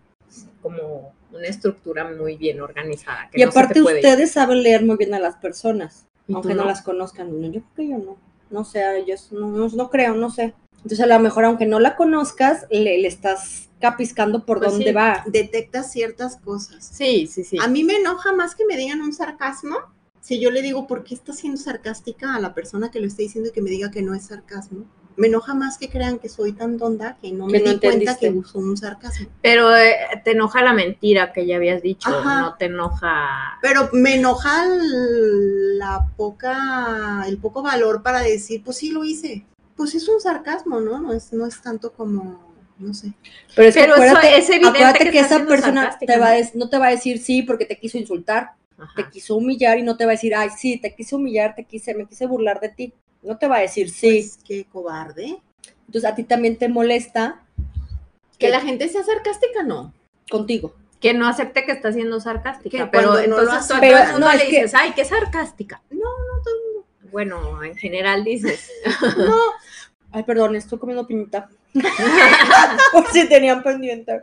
como 0.61 1.13
una 1.33 1.47
estructura 1.47 2.09
muy 2.11 2.37
bien 2.37 2.61
organizada. 2.61 3.29
Que 3.31 3.41
Y 3.41 3.45
no 3.45 3.51
se 3.51 3.63
te 3.63 3.65
aparte 3.65 3.81
puede 3.81 4.01
ir. 4.01 4.05
ustedes 4.05 4.31
saben 4.31 4.63
leer 4.63 4.85
muy 4.85 4.97
bien 4.97 5.13
a 5.13 5.19
las 5.19 5.35
personas, 5.37 6.07
¿Y 6.27 6.33
tú 6.33 6.37
aunque 6.37 6.55
no? 6.55 6.63
no? 6.63 6.65
las 6.65 6.81
conozcan. 6.81 7.39
No, 7.41 7.47
yo 7.47 7.61
creo 7.61 7.75
que 7.75 7.87
yo 7.89 7.97
no. 7.97 8.17
No 8.49 8.63
sé, 8.65 8.81
yo 9.07 9.15
no, 9.31 9.49
no, 9.49 9.67
no 9.69 9.89
creo, 9.89 10.15
no 10.15 10.29
sé. 10.29 10.53
Entonces 10.77 10.99
a 11.01 11.07
lo 11.07 11.19
mejor 11.19 11.45
aunque 11.45 11.65
no 11.65 11.79
la 11.79 11.95
conozcas, 11.95 12.65
le, 12.69 12.97
le 12.99 13.07
estás 13.07 13.69
capiscando 13.79 14.45
por 14.45 14.59
Pues 14.59 14.71
dónde 14.71 14.87
sí. 14.87 14.91
va. 14.93 15.23
detectas 15.27 15.91
ciertas 15.91 16.37
cosas. 16.37 16.85
Sí, 16.85 17.27
sí, 17.27 17.43
sí. 17.43 17.57
A 17.61 17.67
mí 17.67 17.83
me 17.83 17.95
enoja 17.95 18.33
más 18.33 18.55
que 18.55 18.65
me 18.65 18.77
digan 18.77 19.01
un 19.01 19.13
sarcasmo. 19.13 19.77
Si 20.21 20.39
yo 20.39 20.51
le 20.51 20.61
digo, 20.61 20.87
¿por 20.87 21.03
qué 21.03 21.15
está 21.15 21.33
siendo 21.33 21.57
sarcástica 21.59 22.35
a 22.35 22.39
la 22.39 22.53
persona 22.53 22.91
que 22.91 22.99
lo 23.01 23.07
está 23.07 23.23
diciendo 23.23 23.49
y 23.49 23.53
que 23.53 23.61
me 23.61 23.69
diga 23.69 23.91
que 23.91 24.01
no 24.01 24.13
es 24.13 24.25
sarcasmo? 24.27 24.85
Me 25.15 25.27
enoja 25.27 25.53
más 25.53 25.77
que 25.77 25.89
crean 25.89 26.17
que 26.19 26.29
soy 26.29 26.53
tan 26.53 26.77
tonta 26.77 27.17
que 27.21 27.31
no 27.31 27.47
Que 27.47 27.59
me 27.59 27.65
no 27.65 27.71
di 27.73 27.79
cuenta 27.79 28.17
que 28.17 28.29
usó 28.29 28.59
un 28.59 28.75
sarcasmo. 28.77 29.27
Pero 29.41 29.75
eh, 29.75 29.95
te 30.23 30.31
enoja 30.31 30.63
la 30.63 30.73
mentira 30.73 31.31
que 31.33 31.45
ya 31.45 31.57
habías 31.57 31.81
dicho, 31.81 32.09
Ajá. 32.09 32.41
no 32.41 32.55
te 32.55 32.65
enoja. 32.65 33.59
Pero 33.61 33.89
me 33.93 34.15
enoja 34.15 34.65
el- 34.65 35.77
la 35.77 36.07
poca, 36.17 37.23
el 37.27 37.37
poco 37.37 37.61
valor 37.61 38.01
para 38.01 38.21
decir, 38.21 38.63
pues 38.63 38.77
sí 38.77 38.89
lo 38.91 39.03
hice. 39.03 39.45
Pues 39.75 39.95
es 39.95 40.07
un 40.07 40.19
sarcasmo, 40.19 40.79
¿no? 40.79 40.99
No 40.99 41.13
es, 41.13 41.31
no 41.33 41.45
es 41.45 41.61
tanto 41.61 41.91
como 41.93 42.53
no 42.79 42.93
sé. 42.93 43.13
Pero 43.55 43.69
es 43.69 43.75
Pero 43.75 43.93
acuérdate, 43.93 44.37
es 44.37 44.49
evidente 44.49 44.83
acuérdate 44.83 45.11
que 45.11 45.19
esa 45.19 45.45
persona 45.45 45.97
te 45.99 46.17
va 46.17 46.31
a 46.31 46.35
¿no? 46.55 46.69
te 46.69 46.77
va 46.77 46.87
a 46.87 46.91
decir 46.91 47.19
sí 47.19 47.43
porque 47.43 47.65
te 47.65 47.77
quiso 47.77 47.97
insultar, 47.97 48.51
Ajá. 48.77 48.93
te 48.95 49.09
quiso 49.09 49.35
humillar 49.35 49.77
y 49.77 49.83
no 49.83 49.95
te 49.95 50.05
va 50.05 50.11
a 50.11 50.15
decir, 50.15 50.35
ay, 50.35 50.49
sí, 50.57 50.77
te 50.77 50.93
quise 50.95 51.15
humillar, 51.15 51.55
te 51.55 51.63
quise, 51.63 51.93
me 51.93 52.05
quise 52.07 52.25
burlar 52.25 52.59
de 52.59 52.69
ti. 52.69 52.93
No 53.23 53.37
te 53.37 53.47
va 53.47 53.57
a 53.57 53.61
decir 53.61 53.89
sí. 53.89 54.21
Pues, 54.21 54.39
qué 54.45 54.65
cobarde. 54.65 55.41
Entonces 55.87 56.09
a 56.09 56.15
ti 56.15 56.23
también 56.23 56.57
te 56.57 56.67
molesta 56.69 57.41
Que 58.37 58.49
la 58.49 58.61
gente 58.61 58.89
sea 58.89 59.03
sarcástica, 59.03 59.63
no. 59.63 59.93
contigo. 60.29 60.73
Que 60.99 61.13
no 61.13 61.27
acepte 61.27 61.65
que 61.65 61.71
está 61.73 61.91
siendo 61.91 62.19
sarcástica. 62.19 62.77
Que 62.77 62.85
pero 62.87 63.09
cuando 63.11 63.27
no 63.27 63.35
lo 63.37 63.41
entonces 63.43 63.67
tú 63.67 63.73
a 63.75 63.79
todo 63.79 63.89
el 63.97 64.11
mundo 64.11 64.19
no, 64.19 64.31
le 64.31 64.37
es 64.37 64.43
que- 64.43 64.49
dices, 64.49 64.73
ay, 64.73 64.93
qué 64.95 65.05
sarcástica. 65.05 65.81
No, 65.89 65.97
no, 65.99 66.41
todo 66.43 66.53
el 66.55 66.61
mundo. 66.73 66.87
Bueno, 67.11 67.63
en 67.63 67.75
general 67.77 68.23
dices. 68.23 68.69
No. 69.17 69.35
Ay, 70.11 70.23
perdón, 70.23 70.55
estoy 70.55 70.79
comiendo 70.79 71.05
piñita. 71.07 71.49
Por 72.91 73.07
si 73.11 73.27
tenían 73.27 73.63
pendiente. 73.63 74.21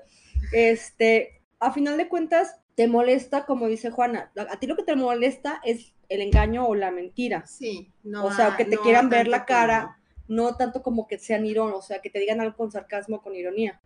Este, 0.52 1.40
a 1.58 1.72
final 1.72 1.96
de 1.96 2.08
cuentas, 2.08 2.56
te 2.76 2.86
molesta, 2.88 3.44
como 3.44 3.66
dice 3.68 3.90
Juana. 3.90 4.30
A 4.50 4.56
ti 4.58 4.66
lo 4.66 4.76
que 4.76 4.82
te 4.84 4.96
molesta 4.96 5.60
es 5.64 5.92
el 6.11 6.20
engaño 6.20 6.66
o 6.66 6.75
la 6.75 6.90
mentira. 6.90 7.46
Sí, 7.46 7.90
no. 8.03 8.27
O 8.27 8.33
sea, 8.33 8.57
que 8.59 8.66
te 8.66 8.77
no 8.77 8.83
quieran 8.83 9.09
ver 9.09 9.27
la 9.29 9.38
como- 9.38 9.46
cara. 9.46 9.96
No 10.29 10.55
tanto 10.57 10.83
como 10.83 11.09
que 11.09 11.18
sean 11.18 11.44
irónicos, 11.46 11.85
o 11.85 11.88
sea, 11.88 12.01
que 12.03 12.11
te 12.11 12.20
digan 12.20 12.40
algo 12.40 12.57
con 12.57 12.70
sarcasmo 12.70 13.20
con 13.23 13.35
ironía. 13.35 13.81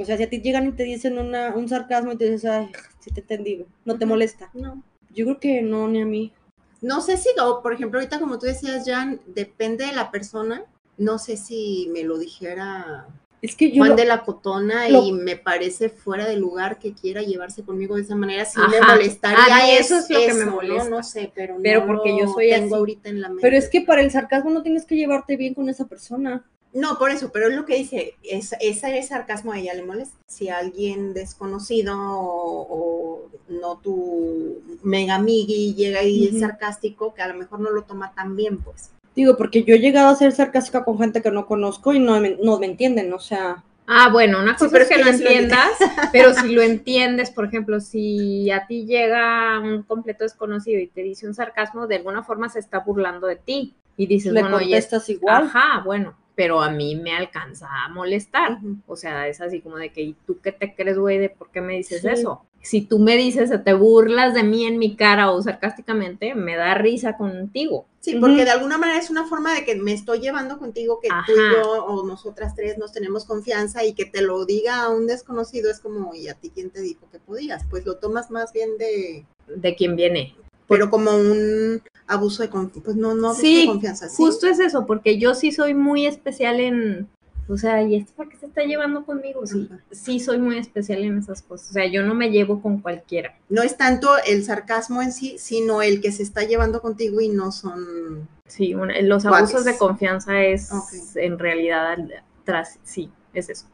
O 0.00 0.04
sea, 0.04 0.16
si 0.16 0.22
a 0.22 0.30
ti 0.30 0.40
llegan 0.40 0.66
y 0.68 0.72
te 0.72 0.84
dicen 0.84 1.18
una, 1.18 1.54
un 1.54 1.68
sarcasmo 1.68 2.12
y 2.12 2.16
te 2.16 2.24
dices, 2.30 2.50
ay, 2.50 2.70
sí 3.00 3.10
te 3.10 3.20
entendí, 3.20 3.56
güey", 3.56 3.66
no 3.84 3.98
te 3.98 4.06
molesta. 4.06 4.50
No. 4.54 4.82
Yo 5.10 5.24
creo 5.26 5.40
que 5.40 5.60
no, 5.62 5.88
ni 5.88 6.00
a 6.00 6.06
mí. 6.06 6.32
No 6.80 7.02
sé 7.02 7.16
si, 7.18 7.28
o, 7.42 7.60
por 7.62 7.74
ejemplo, 7.74 7.98
ahorita 7.98 8.18
como 8.20 8.38
tú 8.38 8.46
decías, 8.46 8.84
Jan, 8.86 9.20
depende 9.26 9.84
de 9.84 9.92
la 9.92 10.10
persona. 10.10 10.64
No 10.96 11.18
sé 11.18 11.36
si 11.36 11.90
me 11.92 12.02
lo 12.04 12.16
dijera 12.18 13.06
Es 13.42 13.56
que 13.56 13.70
yo 13.70 13.76
Juan 13.78 13.90
lo- 13.90 13.96
de 13.96 14.04
la 14.04 14.22
Cotona 14.22 14.88
lo- 14.90 15.02
y 15.04 15.12
me 15.12 15.36
parece 15.36 15.88
fuera 15.88 16.26
de 16.28 16.36
lugar 16.36 16.78
que 16.78 16.92
quiera 16.92 17.22
llevarse 17.22 17.62
conmigo 17.62 17.96
de 17.96 18.02
esa 18.02 18.14
manera. 18.14 18.44
Sí 18.44 18.60
Ajá. 18.60 18.68
me 18.70 18.80
molestaría. 18.82 19.38
A 19.56 19.64
mí 19.64 19.70
eso 19.72 19.96
es 19.96 20.10
lo 20.10 20.18
que 20.20 20.34
me 20.34 20.44
molesta. 20.46 20.88
No, 20.90 21.02
sé, 21.02 21.32
pero, 21.34 21.56
Pero 21.62 21.80
no 21.80 21.86
porque 21.86 22.10
yo 22.18 22.28
soy 22.32 22.50
tengo 22.50 22.66
así. 22.66 22.74
ahorita 22.74 23.08
en 23.08 23.20
la 23.22 23.28
mente. 23.28 23.42
Pero 23.42 23.56
es 23.56 23.68
que 23.70 23.80
para 23.80 24.02
el 24.02 24.10
sarcasmo 24.10 24.50
no 24.50 24.62
tienes 24.62 24.84
que 24.84 24.96
llevarte 24.96 25.36
bien 25.36 25.54
con 25.54 25.68
esa 25.70 25.86
persona. 25.86 26.44
No, 26.72 26.98
por 26.98 27.10
eso, 27.10 27.32
pero 27.32 27.48
es 27.48 27.54
lo 27.56 27.64
que 27.66 27.74
dice, 27.76 28.14
es, 28.22 28.54
ese 28.60 28.96
es 28.98 29.08
sarcasmo 29.08 29.50
a 29.52 29.58
ella 29.58 29.74
le 29.74 29.82
molesta. 29.82 30.16
Si 30.28 30.48
alguien 30.50 31.14
desconocido 31.14 31.96
o, 31.98 32.66
o 32.70 33.30
no 33.48 33.78
tu 33.78 34.60
mega 34.84 35.16
amigui 35.16 35.74
llega 35.74 36.04
y 36.04 36.28
es 36.28 36.38
sarcástico, 36.38 37.12
que 37.12 37.22
a 37.22 37.28
lo 37.28 37.34
mejor 37.34 37.58
no 37.60 37.70
lo 37.70 37.82
toma 37.82 38.12
tan 38.14 38.36
bien, 38.36 38.58
pues. 38.58 38.90
Digo, 39.14 39.36
porque 39.36 39.64
yo 39.64 39.74
he 39.74 39.80
llegado 39.80 40.08
a 40.08 40.14
ser 40.14 40.32
sarcástica 40.32 40.84
con 40.84 40.98
gente 40.98 41.22
que 41.22 41.30
no 41.30 41.46
conozco 41.46 41.92
y 41.92 41.98
no 41.98 42.20
me, 42.20 42.36
no 42.42 42.58
me 42.58 42.66
entienden, 42.66 43.12
o 43.12 43.18
sea, 43.18 43.62
Ah, 43.92 44.08
bueno, 44.08 44.38
una 44.40 44.54
cosa 44.54 44.76
es 44.78 44.82
es 44.84 44.88
que 44.88 44.94
que 44.94 45.02
lo 45.02 45.10
entiendas, 45.10 45.70
pero 46.12 46.32
si 46.32 46.52
lo 46.52 46.62
entiendes, 46.62 47.32
por 47.32 47.44
ejemplo, 47.44 47.80
si 47.80 48.48
a 48.52 48.64
ti 48.68 48.86
llega 48.86 49.58
un 49.58 49.82
completo 49.82 50.22
desconocido 50.22 50.78
y 50.78 50.86
te 50.86 51.02
dice 51.02 51.26
un 51.26 51.34
sarcasmo, 51.34 51.88
de 51.88 51.96
alguna 51.96 52.22
forma 52.22 52.48
se 52.48 52.60
está 52.60 52.78
burlando 52.78 53.26
de 53.26 53.34
ti. 53.34 53.74
Y 53.96 54.06
dices, 54.06 54.32
le 54.32 54.42
bueno, 54.42 54.58
contestas 54.58 55.08
igual. 55.08 55.42
ajá, 55.42 55.82
bueno, 55.84 56.14
pero 56.40 56.62
a 56.62 56.70
mí 56.70 56.96
me 56.96 57.12
alcanza 57.14 57.68
a 57.84 57.90
molestar. 57.90 58.60
O 58.86 58.96
sea, 58.96 59.28
es 59.28 59.42
así 59.42 59.60
como 59.60 59.76
de 59.76 59.92
que, 59.92 60.00
¿y 60.00 60.16
tú 60.26 60.38
qué 60.42 60.52
te 60.52 60.74
crees, 60.74 60.96
güey, 60.98 61.18
de 61.18 61.28
por 61.28 61.50
qué 61.50 61.60
me 61.60 61.74
dices 61.76 62.00
Sí. 62.00 62.08
eso? 62.08 62.46
Si 62.62 62.80
tú 62.80 62.98
me 62.98 63.14
dices, 63.18 63.50
te 63.62 63.74
burlas 63.74 64.32
de 64.32 64.42
mí 64.42 64.64
en 64.64 64.78
mi 64.78 64.96
cara 64.96 65.30
o 65.32 65.42
sarcásticamente, 65.42 66.34
me 66.34 66.56
da 66.56 66.72
risa 66.72 67.18
contigo. 67.18 67.84
Sí, 68.00 68.16
porque 68.18 68.46
de 68.46 68.50
alguna 68.52 68.78
manera 68.78 68.98
es 68.98 69.10
una 69.10 69.26
forma 69.26 69.52
de 69.54 69.66
que 69.66 69.74
me 69.76 69.92
estoy 69.92 70.20
llevando 70.20 70.58
contigo, 70.58 70.98
que 71.02 71.08
tú 71.26 71.32
y 71.32 71.52
yo 71.62 71.84
o 71.84 72.06
nosotras 72.06 72.54
tres 72.54 72.78
nos 72.78 72.92
tenemos 72.94 73.26
confianza 73.26 73.84
y 73.84 73.92
que 73.92 74.06
te 74.06 74.22
lo 74.22 74.46
diga 74.46 74.84
a 74.84 74.88
un 74.88 75.06
desconocido 75.06 75.70
es 75.70 75.78
como, 75.80 76.14
¿y 76.14 76.28
a 76.28 76.34
ti 76.34 76.50
quién 76.54 76.70
te 76.70 76.80
dijo 76.80 77.06
que 77.12 77.18
podías? 77.18 77.64
Pues 77.68 77.84
lo 77.84 77.96
tomas 77.98 78.30
más 78.30 78.54
bien 78.54 78.78
de, 78.78 79.26
De 79.46 79.74
quién 79.76 79.94
viene. 79.94 80.34
pero 80.68 80.88
como 80.88 81.10
un 81.14 81.82
abuso 82.10 82.42
de 82.42 82.50
confianza, 82.50 82.84
pues 82.84 82.96
no, 82.96 83.14
no 83.14 83.28
abuso 83.28 83.40
Sí, 83.42 83.60
de 83.62 83.66
confianza, 83.66 84.08
sí. 84.08 84.16
Justo 84.16 84.46
es 84.46 84.58
eso, 84.60 84.86
porque 84.86 85.18
yo 85.18 85.34
sí 85.34 85.52
soy 85.52 85.74
muy 85.74 86.06
especial 86.06 86.60
en, 86.60 87.08
o 87.48 87.56
sea, 87.56 87.82
¿y 87.82 87.96
esto 87.96 88.12
por 88.16 88.28
qué 88.28 88.36
se 88.36 88.46
está 88.46 88.62
llevando 88.62 89.04
conmigo? 89.04 89.46
Sí, 89.46 89.68
Ajá. 89.70 89.80
sí 89.90 90.20
soy 90.20 90.38
muy 90.38 90.58
especial 90.58 91.00
en 91.04 91.18
esas 91.18 91.42
cosas. 91.42 91.70
O 91.70 91.72
sea, 91.72 91.86
yo 91.86 92.02
no 92.02 92.14
me 92.14 92.30
llevo 92.30 92.60
con 92.62 92.80
cualquiera. 92.80 93.34
No 93.48 93.62
es 93.62 93.76
tanto 93.76 94.10
el 94.26 94.44
sarcasmo 94.44 95.02
en 95.02 95.12
sí, 95.12 95.36
sino 95.38 95.82
el 95.82 96.00
que 96.00 96.12
se 96.12 96.22
está 96.22 96.44
llevando 96.44 96.80
contigo 96.80 97.20
y 97.20 97.28
no 97.28 97.50
son... 97.52 98.28
Sí, 98.46 98.74
una- 98.74 99.00
los 99.02 99.22
Cuates. 99.24 99.50
abusos 99.50 99.64
de 99.64 99.78
confianza 99.78 100.42
es 100.42 100.70
en 101.16 101.38
realidad 101.38 101.96
tras, 102.44 102.78
sí, 102.82 103.10
es 103.32 103.48
eso. 103.48 103.66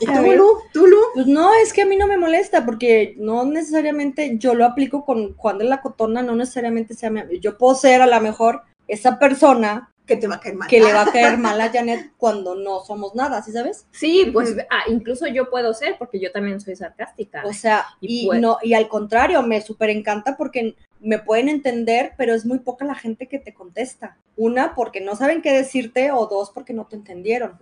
¿Y 0.00 0.06
tú, 0.06 0.12
ver. 0.12 0.36
Lu? 0.36 0.58
¿Tú, 0.72 0.86
Lu? 0.86 0.98
Pues 1.14 1.26
no, 1.26 1.52
es 1.54 1.72
que 1.72 1.82
a 1.82 1.86
mí 1.86 1.96
no 1.96 2.06
me 2.06 2.16
molesta, 2.16 2.64
porque 2.64 3.14
no 3.18 3.44
necesariamente 3.44 4.36
yo 4.38 4.54
lo 4.54 4.64
aplico 4.64 5.04
con 5.04 5.34
Juan 5.36 5.58
de 5.58 5.64
la 5.64 5.80
Cotona, 5.80 6.22
no 6.22 6.34
necesariamente 6.34 6.94
sea 6.94 7.10
mi 7.10 7.20
amigo. 7.20 7.40
Yo 7.40 7.58
puedo 7.58 7.74
ser 7.74 8.02
a 8.02 8.06
lo 8.06 8.20
mejor 8.20 8.62
esa 8.88 9.18
persona 9.18 9.90
Que 10.06 10.16
te 10.16 10.26
va 10.26 10.36
a 10.36 10.40
caer 10.40 10.56
mal. 10.56 10.68
que 10.68 10.80
le 10.80 10.92
va 10.92 11.02
a 11.02 11.12
caer 11.12 11.38
mal 11.38 11.60
a 11.60 11.70
Janet 11.70 12.12
cuando 12.16 12.54
no 12.56 12.80
somos 12.80 13.14
nada, 13.14 13.42
¿sí 13.42 13.52
sabes? 13.52 13.86
Sí, 13.92 14.28
pues 14.32 14.56
ah, 14.70 14.82
incluso 14.88 15.26
yo 15.28 15.48
puedo 15.50 15.72
ser, 15.74 15.96
porque 15.98 16.18
yo 16.20 16.32
también 16.32 16.60
soy 16.60 16.74
sarcástica. 16.76 17.42
O 17.46 17.52
sea, 17.52 17.86
Y 18.00 18.22
y, 18.22 18.26
pues- 18.26 18.40
no, 18.40 18.58
y 18.62 18.74
al 18.74 18.88
contrario, 18.88 19.42
me 19.42 19.60
súper 19.60 19.90
encanta 19.90 20.36
porque 20.36 20.74
me 21.00 21.18
pueden 21.18 21.48
entender, 21.48 22.12
pero 22.16 22.34
es 22.34 22.44
muy 22.44 22.58
poca 22.60 22.84
la 22.84 22.94
gente 22.94 23.26
que 23.28 23.38
te 23.38 23.54
contesta. 23.54 24.16
Una, 24.36 24.74
porque 24.74 25.00
no 25.00 25.14
saben 25.16 25.42
qué 25.42 25.52
decirte, 25.52 26.10
o 26.12 26.26
dos, 26.26 26.50
porque 26.50 26.72
no 26.72 26.86
te 26.86 26.96
entendieron. 26.96 27.58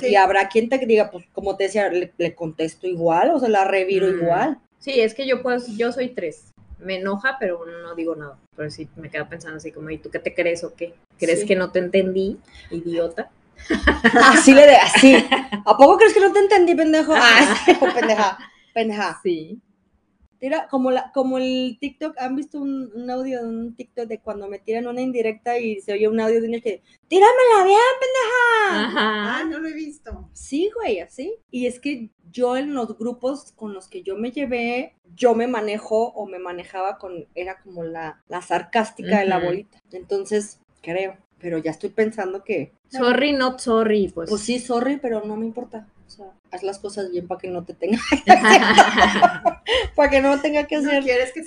Sí. 0.00 0.08
Y 0.08 0.16
habrá 0.16 0.48
quien 0.48 0.68
te 0.68 0.78
diga, 0.78 1.10
pues, 1.10 1.24
como 1.32 1.56
te 1.56 1.64
decía, 1.64 1.88
le, 1.88 2.12
le 2.18 2.34
contesto 2.34 2.86
igual, 2.86 3.30
o 3.30 3.38
sea, 3.40 3.48
la 3.48 3.64
reviro 3.64 4.06
Mm. 4.08 4.18
igual. 4.22 4.58
Sí, 4.78 5.00
es 5.00 5.14
que 5.14 5.26
yo 5.26 5.42
puedo, 5.42 5.58
yo 5.76 5.92
soy 5.92 6.08
tres. 6.10 6.52
Me 6.78 6.96
enoja, 6.96 7.36
pero 7.40 7.64
no 7.66 7.94
digo 7.96 8.14
nada. 8.14 8.38
Pero 8.56 8.70
sí 8.70 8.88
me 8.96 9.10
quedo 9.10 9.28
pensando 9.28 9.56
así 9.56 9.72
como, 9.72 9.90
¿y 9.90 9.98
tú 9.98 10.10
qué 10.10 10.18
te 10.20 10.34
crees 10.34 10.62
o 10.64 10.74
qué? 10.74 10.94
¿Crees 11.18 11.40
Sí. 11.40 11.46
que 11.46 11.56
no 11.56 11.70
te 11.72 11.78
entendí, 11.80 12.38
idiota? 12.70 13.30
Así 14.32 14.54
le 14.54 14.66
de, 14.66 14.76
así. 14.76 15.16
¿A 15.64 15.76
poco 15.76 15.96
crees 15.98 16.14
que 16.14 16.20
no 16.20 16.32
te 16.32 16.38
entendí, 16.38 16.76
pendejo? 16.76 17.12
Ah, 17.16 17.56
pendeja, 17.94 18.38
pendeja. 18.72 19.18
Sí. 19.22 19.58
Tira, 20.38 20.68
como, 20.68 20.90
la, 20.90 21.10
como 21.12 21.38
el 21.38 21.78
TikTok, 21.80 22.16
¿han 22.18 22.36
visto 22.36 22.60
un, 22.60 22.90
un 22.94 23.10
audio 23.10 23.42
de 23.42 23.48
un 23.48 23.74
TikTok 23.74 24.06
de 24.06 24.20
cuando 24.20 24.48
me 24.48 24.58
tiran 24.58 24.86
una 24.86 25.00
indirecta 25.00 25.58
y 25.58 25.80
se 25.80 25.92
oye 25.92 26.08
un 26.08 26.20
audio 26.20 26.40
de 26.40 26.48
una 26.48 26.60
que, 26.60 26.82
tíramela 27.08 27.64
bien, 27.64 27.78
pendeja? 28.00 28.38
Ah, 28.70 29.36
Ajá. 29.38 29.44
no 29.44 29.58
lo 29.58 29.68
he 29.68 29.72
visto. 29.72 30.28
Sí, 30.32 30.70
güey, 30.74 31.00
así. 31.00 31.34
Y 31.50 31.66
es 31.66 31.80
que 31.80 32.10
yo 32.30 32.56
en 32.56 32.74
los 32.74 32.96
grupos 32.98 33.52
con 33.56 33.72
los 33.74 33.88
que 33.88 34.02
yo 34.02 34.16
me 34.16 34.30
llevé, 34.30 34.94
yo 35.16 35.34
me 35.34 35.46
manejo 35.48 36.12
o 36.12 36.26
me 36.26 36.38
manejaba 36.38 36.98
con, 36.98 37.26
era 37.34 37.60
como 37.62 37.82
la, 37.82 38.22
la 38.28 38.42
sarcástica 38.42 39.18
de 39.18 39.26
la 39.26 39.38
bolita. 39.38 39.78
Entonces, 39.92 40.60
creo, 40.82 41.16
pero 41.40 41.58
ya 41.58 41.70
estoy 41.70 41.90
pensando 41.90 42.44
que, 42.44 42.72
Sorry, 42.90 43.32
not 43.32 43.58
sorry, 43.60 44.08
pues. 44.08 44.30
pues 44.30 44.42
sí, 44.42 44.58
sorry, 44.58 44.96
pero 44.96 45.22
no 45.24 45.36
me 45.36 45.46
importa. 45.46 45.88
O 46.08 46.10
sea, 46.10 46.32
haz 46.50 46.62
las 46.62 46.78
cosas 46.78 47.10
bien 47.10 47.28
para 47.28 47.38
que 47.38 47.48
no 47.48 47.64
te 47.66 47.74
tenga, 47.74 47.98
para 49.94 50.10
que 50.10 50.20
no 50.22 50.40
tenga 50.40 50.66
que 50.66 50.76
¿No 50.80 50.90
ser 50.90 51.02
quieres 51.04 51.32
que? 51.32 51.40
No 51.40 51.46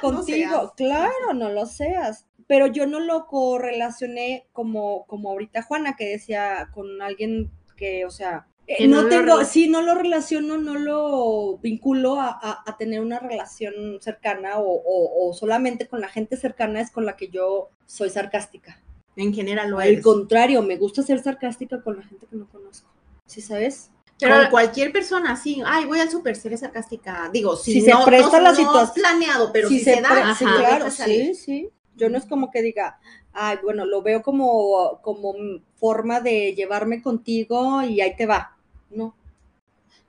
contigo. 0.00 0.72
claro, 0.76 1.34
no 1.34 1.48
lo 1.48 1.64
seas. 1.66 2.26
Pero 2.46 2.66
yo 2.66 2.86
no 2.86 3.00
lo 3.00 3.26
correlacioné 3.26 4.46
como, 4.52 5.06
como 5.06 5.30
ahorita 5.30 5.62
Juana, 5.62 5.96
que 5.96 6.08
decía 6.08 6.68
con 6.74 7.00
alguien 7.00 7.50
que, 7.76 8.04
o 8.04 8.10
sea, 8.10 8.48
eh, 8.66 8.74
Que 8.78 8.88
no 8.88 8.96
no 8.96 9.02
lo 9.04 9.08
tengo, 9.08 9.22
rela- 9.38 9.44
sí, 9.44 9.68
no 9.68 9.82
lo 9.82 9.94
relaciono, 9.94 10.58
no 10.58 10.74
lo 10.74 11.58
vinculo 11.58 12.20
a, 12.20 12.28
a- 12.28 12.62
a 12.66 12.76
tener 12.76 13.00
una 13.00 13.18
relación 13.18 13.98
cercana 14.00 14.58
o, 14.58 14.64
o- 14.68 15.28
o 15.28 15.32
solamente 15.32 15.86
con 15.88 16.00
la 16.00 16.08
gente 16.08 16.36
cercana 16.36 16.80
es 16.80 16.90
con 16.90 17.06
la 17.06 17.16
que 17.16 17.28
yo 17.28 17.70
soy 17.86 18.10
sarcástica. 18.10 18.82
En 19.16 19.32
general 19.32 19.70
lo 19.70 19.78
Al 19.78 19.88
eres. 19.88 20.04
contrario, 20.04 20.60
me 20.62 20.76
gusta 20.76 21.02
ser 21.02 21.22
sarcástica 21.22 21.82
con 21.82 21.96
la 21.96 22.02
gente 22.02 22.26
que 22.28 22.36
no 22.36 22.48
conozco. 22.48 22.88
¿Sí 23.30 23.40
sabes? 23.40 23.92
Pero- 24.18 24.34
con 24.36 24.46
cualquier 24.50 24.90
persona, 24.92 25.36
sí. 25.36 25.62
Ay, 25.64 25.84
voy 25.86 26.00
al 26.00 26.10
super, 26.10 26.34
seré 26.34 26.56
sarcástica. 26.56 27.30
Digo, 27.32 27.54
si, 27.54 27.74
Si 27.74 27.80
se 27.82 27.92
no, 27.92 28.04
presta 28.04 28.38
no- 28.38 28.42
la 28.42 28.50
no 28.50 28.56
situación- 28.56 28.92
planeado, 28.94 29.52
pero 29.52 29.68
si 29.68 29.78
si, 29.78 29.84
se 29.84 29.94
se, 29.94 30.00
da, 30.00 30.34
sí, 30.34 30.44
claro, 30.44 30.90
sí, 30.90 31.34
sí. 31.36 31.70
Yo 31.94 32.08
no 32.10 32.18
es 32.18 32.26
como 32.26 32.50
que 32.50 32.60
diga, 32.60 32.98
ay, 33.32 33.58
bueno, 33.62 33.84
lo 33.86 34.02
veo 34.02 34.20
como, 34.22 34.98
como 35.02 35.32
forma 35.76 36.20
de 36.20 36.54
llevarme 36.54 37.02
contigo 37.02 37.82
y 37.82 38.00
ahí 38.00 38.16
te 38.16 38.26
va. 38.26 38.56
No, 38.90 39.14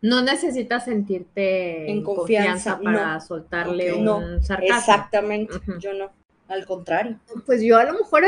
No 0.01 0.23
necesitas 0.23 0.85
sentirte 0.85 1.91
En 1.91 2.01
confianza, 2.03 2.77
confianza, 2.77 2.79
para 2.81 3.13
no. 3.13 3.21
soltarle 3.21 3.91
Ok. 3.91 3.97
un 3.99 4.03
No, 4.05 4.41
sarcasmo. 4.41 4.77
exactamente, 4.79 5.53
yo 5.77 5.93
no. 5.93 6.09
Al 6.47 6.65
contrario. 6.65 7.19
Pues 7.45 7.61
yo 7.61 7.77
a 7.77 7.83
lo 7.83 7.93
mejor 7.93 8.23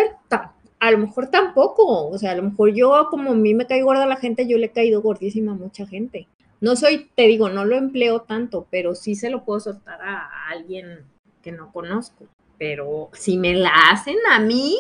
a 0.83 0.91
lo 0.91 0.97
mejor 0.97 1.27
tampoco, 1.27 2.09
o 2.09 2.17
sea, 2.17 2.31
a 2.31 2.35
lo 2.35 2.43
mejor 2.43 2.73
yo 2.73 3.07
como 3.09 3.31
a 3.31 3.35
mí 3.35 3.53
me 3.53 3.65
cae 3.65 3.83
gorda 3.83 4.05
la 4.05 4.17
gente, 4.17 4.49
yo 4.49 4.57
le 4.57 4.65
he 4.65 4.71
caído 4.71 5.01
gordísima 5.01 5.53
a 5.53 5.55
mucha 5.55 5.87
gente. 5.87 6.27
No 6.59 6.75
soy, 6.75 7.09
te 7.15 7.23
digo, 7.23 7.47
no 7.47 7.63
lo 7.63 7.77
empleo 7.77 8.23
tanto, 8.23 8.67
pero 8.69 8.93
sí 8.93 9.15
se 9.15 9.29
lo 9.29 9.45
puedo 9.45 9.61
soltar 9.61 10.01
a 10.01 10.29
alguien 10.49 11.05
que 11.41 11.53
no 11.53 11.71
conozco. 11.71 12.25
Pero 12.57 13.09
si 13.13 13.37
me 13.37 13.53
la 13.53 13.71
hacen 13.91 14.17
a 14.29 14.41
mí, 14.41 14.77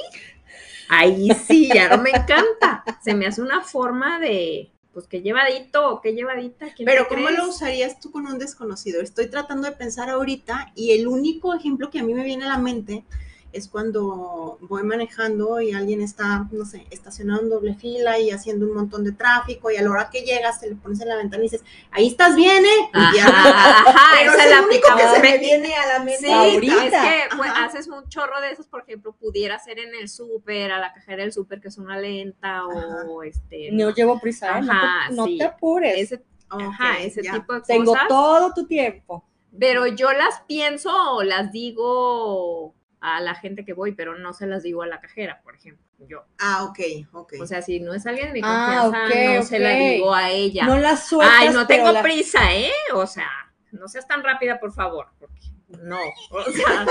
ahí 0.89 1.29
sí, 1.47 1.69
ya 1.73 1.95
no 1.95 2.03
me 2.03 2.09
encanta. 2.09 2.83
Se 3.01 3.13
me 3.13 3.25
hace 3.25 3.41
una 3.41 3.61
forma 3.61 4.19
de, 4.19 4.71
pues 4.91 5.07
qué 5.07 5.21
llevadito, 5.21 6.01
qué 6.03 6.13
llevadita. 6.13 6.73
¿quién 6.73 6.85
Pero 6.85 7.07
¿cómo 7.07 7.27
crees? 7.27 7.39
lo 7.39 7.47
usarías 7.47 8.01
tú 8.01 8.11
con 8.11 8.27
un 8.27 8.39
desconocido? 8.39 9.01
Estoy 9.01 9.29
tratando 9.29 9.69
de 9.69 9.75
pensar 9.77 10.09
ahorita 10.09 10.73
y 10.75 10.91
el 10.91 11.07
único 11.07 11.53
ejemplo 11.53 11.89
que 11.89 11.99
a 11.99 12.03
mí 12.03 12.13
me 12.13 12.25
viene 12.25 12.43
a 12.43 12.49
la 12.49 12.57
mente 12.57 13.05
es 13.53 13.67
cuando 13.69 14.57
voy 14.61 14.83
manejando 14.83 15.61
y 15.61 15.71
alguien 15.73 16.01
está, 16.01 16.47
no 16.51 16.65
sé, 16.65 16.85
estacionado 16.89 17.41
en 17.41 17.49
doble 17.49 17.75
fila 17.75 18.19
y 18.19 18.31
haciendo 18.31 18.65
un 18.65 18.73
montón 18.73 19.03
de 19.03 19.11
tráfico 19.11 19.71
y 19.71 19.77
a 19.77 19.81
la 19.83 19.91
hora 19.91 20.09
que 20.11 20.21
llegas 20.23 20.59
te 20.59 20.69
le 20.69 20.75
pones 20.75 20.99
en 21.01 21.07
la 21.09 21.15
ventana 21.15 21.43
y 21.43 21.49
dices, 21.49 21.63
ahí 21.91 22.07
estás 22.07 22.35
bien, 22.35 22.65
¿eh? 22.65 22.89
Y 22.93 23.17
ya. 23.17 23.27
Ajá, 23.27 23.89
ajá, 23.89 23.99
Pero 24.19 24.33
esa 24.33 24.43
es 24.43 24.49
la 24.49 24.57
el 24.59 24.65
único 24.65 24.87
que 24.97 25.07
se 25.07 25.19
me 25.21 25.37
viene 25.37 25.75
a 25.75 25.85
la 25.97 26.03
mente 26.03 26.25
Sí, 26.27 26.31
ahorita. 26.31 26.85
es 26.85 26.91
que 27.29 27.35
pues, 27.37 27.49
Ajá. 27.51 27.65
haces 27.65 27.87
un 27.87 28.07
chorro 28.09 28.41
de 28.41 28.51
esos, 28.51 28.67
por 28.67 28.81
ejemplo, 28.81 29.13
pudiera 29.13 29.57
ser 29.59 29.79
en 29.79 29.93
el 29.95 30.09
súper, 30.09 30.71
a 30.71 30.79
la 30.79 30.91
cajera 30.93 31.23
del 31.23 31.31
súper 31.31 31.61
que 31.61 31.67
es 31.69 31.77
una 31.77 31.97
lenta 31.99 32.65
o 32.65 33.23
este 33.23 33.69
No 33.71 33.93
llevo 33.93 34.19
prisa, 34.19 34.57
¿eh? 34.57 34.61
No 34.61 34.67
te- 34.67 34.71
Ajá, 34.73 35.09
no, 35.11 35.25
sí. 35.25 35.37
te 35.37 35.43
apures. 35.45 35.97
ese, 35.97 36.23
ajá, 36.49 36.99
ese 37.01 37.21
ya. 37.23 37.33
tipo 37.33 37.53
de 37.53 37.61
Tengo 37.61 37.91
cosas. 37.93 38.07
todo 38.07 38.53
tu 38.53 38.65
tiempo. 38.67 39.23
Pero 39.59 39.85
yo 39.85 40.11
las 40.13 40.41
pienso 40.47 40.89
o 41.13 41.21
las 41.21 41.51
digo 41.51 42.73
a 43.05 43.19
la 43.19 43.35
gente 43.35 43.65
que 43.65 43.73
voy, 43.73 43.91
pero 43.91 44.17
no 44.17 44.31
se 44.31 44.47
las 44.47 44.63
digo 44.63 44.81
a 44.81 44.87
la 44.87 45.01
cajera, 45.01 45.41
por 45.43 45.55
ejemplo, 45.55 45.85
yo. 46.07 46.23
Ah, 46.39 46.63
ok, 46.63 46.79
ok. 47.11 47.33
O 47.41 47.45
sea, 47.45 47.61
si 47.61 47.81
no 47.81 47.93
es 47.93 48.05
alguien 48.07 48.27
de 48.27 48.33
mi 48.33 48.39
Ah, 48.41 48.79
confianza, 48.83 49.35
no 49.35 49.43
se 49.43 49.59
la 49.59 49.71
digo 49.75 50.15
a 50.15 50.29
ella. 50.31 50.65
No 50.65 50.77
las 50.77 51.07
sueltas, 51.07 51.37
Ay, 51.37 51.49
no 51.49 51.67
tengo 51.67 51.91
la- 51.91 52.01
prisa, 52.01 52.39
¿eh? 52.55 52.71
O 52.93 53.05
sea, 53.05 53.29
no 53.73 53.89
seas 53.89 54.07
tan 54.07 54.23
rápida, 54.23 54.57
por 54.57 54.71
favor, 54.71 55.07
porque 55.19 55.41
no, 55.81 55.99
o 56.31 56.43
sea, 56.51 56.85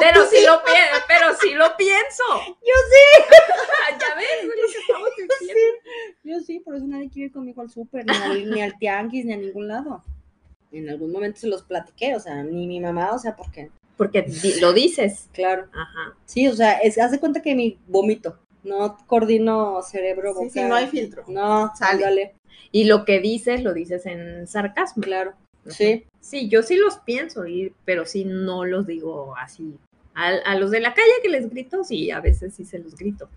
pero 0.00 0.24
sí 0.26 0.44
lo 0.44 0.64
pienso, 0.64 0.96
pero 1.06 1.26
sí 1.40 1.52
lo 1.54 1.76
pienso. 1.76 2.22
Yo 2.46 2.74
sí. 2.90 3.24
ya 4.00 4.14
ves, 4.16 4.26
es 4.40 4.44
lo 4.46 4.52
que 4.52 4.78
estamos 4.80 5.08
diciendo. 5.16 5.60
Yo 6.24 6.40
sí, 6.40 6.58
por 6.58 6.74
eso 6.74 6.86
nadie 6.88 7.08
quiere 7.08 7.26
ir 7.26 7.32
conmigo 7.32 7.62
al 7.62 7.70
súper, 7.70 8.04
ni 8.04 8.16
al, 8.16 8.50
ni 8.50 8.62
al 8.62 8.76
tianguis, 8.78 9.24
ni 9.26 9.32
a 9.34 9.36
ningún 9.36 9.68
lado. 9.68 10.02
En 10.72 10.88
algún 10.90 11.12
momento 11.12 11.38
se 11.38 11.46
los 11.46 11.62
platiqué, 11.62 12.16
o 12.16 12.20
sea, 12.20 12.42
ni 12.42 12.66
mi 12.66 12.80
mamá, 12.80 13.12
o 13.12 13.18
sea, 13.18 13.36
¿por 13.36 13.48
qué? 13.52 13.70
Porque 13.96 14.22
di- 14.22 14.60
lo 14.60 14.72
dices. 14.72 15.28
Claro. 15.32 15.66
Ajá. 15.72 16.14
Sí, 16.26 16.48
o 16.48 16.54
sea, 16.54 16.72
es, 16.78 16.98
haz 16.98 17.10
de 17.12 17.20
cuenta 17.20 17.42
que 17.42 17.54
mi 17.54 17.78
vomito. 17.86 18.38
No 18.64 18.96
coordino 19.06 19.82
cerebro, 19.82 20.32
Sí, 20.34 20.38
boca. 20.38 20.50
sí, 20.50 20.62
no 20.62 20.74
hay 20.74 20.86
filtro. 20.86 21.24
No, 21.26 21.72
Sale. 21.76 22.34
Y 22.70 22.84
lo 22.84 23.04
que 23.04 23.20
dices, 23.20 23.62
lo 23.62 23.74
dices 23.74 24.06
en 24.06 24.46
sarcasmo. 24.46 25.02
Claro. 25.02 25.32
Sí. 25.66 26.04
Sí, 26.20 26.48
yo 26.48 26.62
sí 26.62 26.76
los 26.76 26.98
pienso, 26.98 27.46
y, 27.46 27.72
pero 27.84 28.04
sí 28.06 28.24
no 28.24 28.64
los 28.64 28.86
digo 28.86 29.34
así. 29.36 29.76
A, 30.14 30.28
a 30.28 30.56
los 30.56 30.70
de 30.70 30.80
la 30.80 30.94
calle 30.94 31.10
que 31.22 31.28
les 31.28 31.50
grito, 31.50 31.84
sí, 31.84 32.10
a 32.10 32.20
veces 32.20 32.54
sí 32.54 32.64
se 32.64 32.78
los 32.78 32.94
grito. 32.96 33.28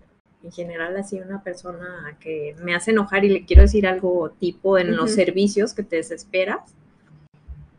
En 0.44 0.52
general, 0.52 0.96
así 0.96 1.18
una 1.20 1.42
persona 1.42 2.16
que 2.20 2.54
me 2.62 2.74
hace 2.74 2.92
enojar 2.92 3.24
y 3.24 3.28
le 3.30 3.44
quiero 3.44 3.62
decir 3.62 3.86
algo 3.86 4.30
tipo 4.30 4.78
en 4.78 4.94
los 4.96 5.10
servicios 5.12 5.74
que 5.74 5.82
te 5.82 5.96
desesperas, 5.96 6.60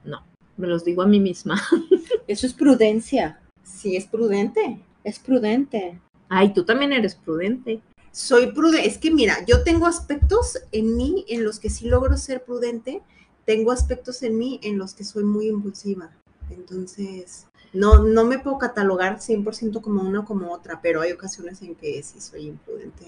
no, 0.03 0.21
me 0.57 0.67
los 0.67 0.83
digo 0.83 1.01
a 1.01 1.07
mí 1.07 1.19
misma. 1.19 1.61
Eso 2.27 2.45
es 2.47 2.53
prudencia. 2.53 3.39
Sí, 3.63 3.95
es 3.95 4.05
prudente. 4.05 4.79
Es 5.03 5.19
prudente. 5.19 5.99
Ay, 6.29 6.53
tú 6.53 6.65
también 6.65 6.93
eres 6.93 7.15
prudente. 7.15 7.81
Soy 8.11 8.51
prudente. 8.51 8.87
Es 8.87 8.97
que 8.97 9.11
mira, 9.11 9.45
yo 9.45 9.63
tengo 9.63 9.85
aspectos 9.85 10.59
en 10.71 10.97
mí 10.97 11.25
en 11.29 11.43
los 11.43 11.59
que 11.59 11.69
sí 11.69 11.87
logro 11.87 12.17
ser 12.17 12.43
prudente. 12.43 13.01
Tengo 13.45 13.71
aspectos 13.71 14.23
en 14.23 14.37
mí 14.37 14.59
en 14.63 14.77
los 14.77 14.93
que 14.93 15.03
soy 15.03 15.23
muy 15.23 15.47
impulsiva. 15.47 16.11
Entonces, 16.49 17.47
no, 17.73 18.03
no 18.03 18.25
me 18.25 18.39
puedo 18.39 18.57
catalogar 18.57 19.19
100% 19.19 19.81
como 19.81 20.01
una 20.01 20.21
o 20.21 20.25
como 20.25 20.51
otra, 20.51 20.81
pero 20.81 21.01
hay 21.01 21.11
ocasiones 21.11 21.61
en 21.61 21.75
que 21.75 22.01
sí 22.03 22.19
soy 22.19 22.47
imprudente. 22.47 23.05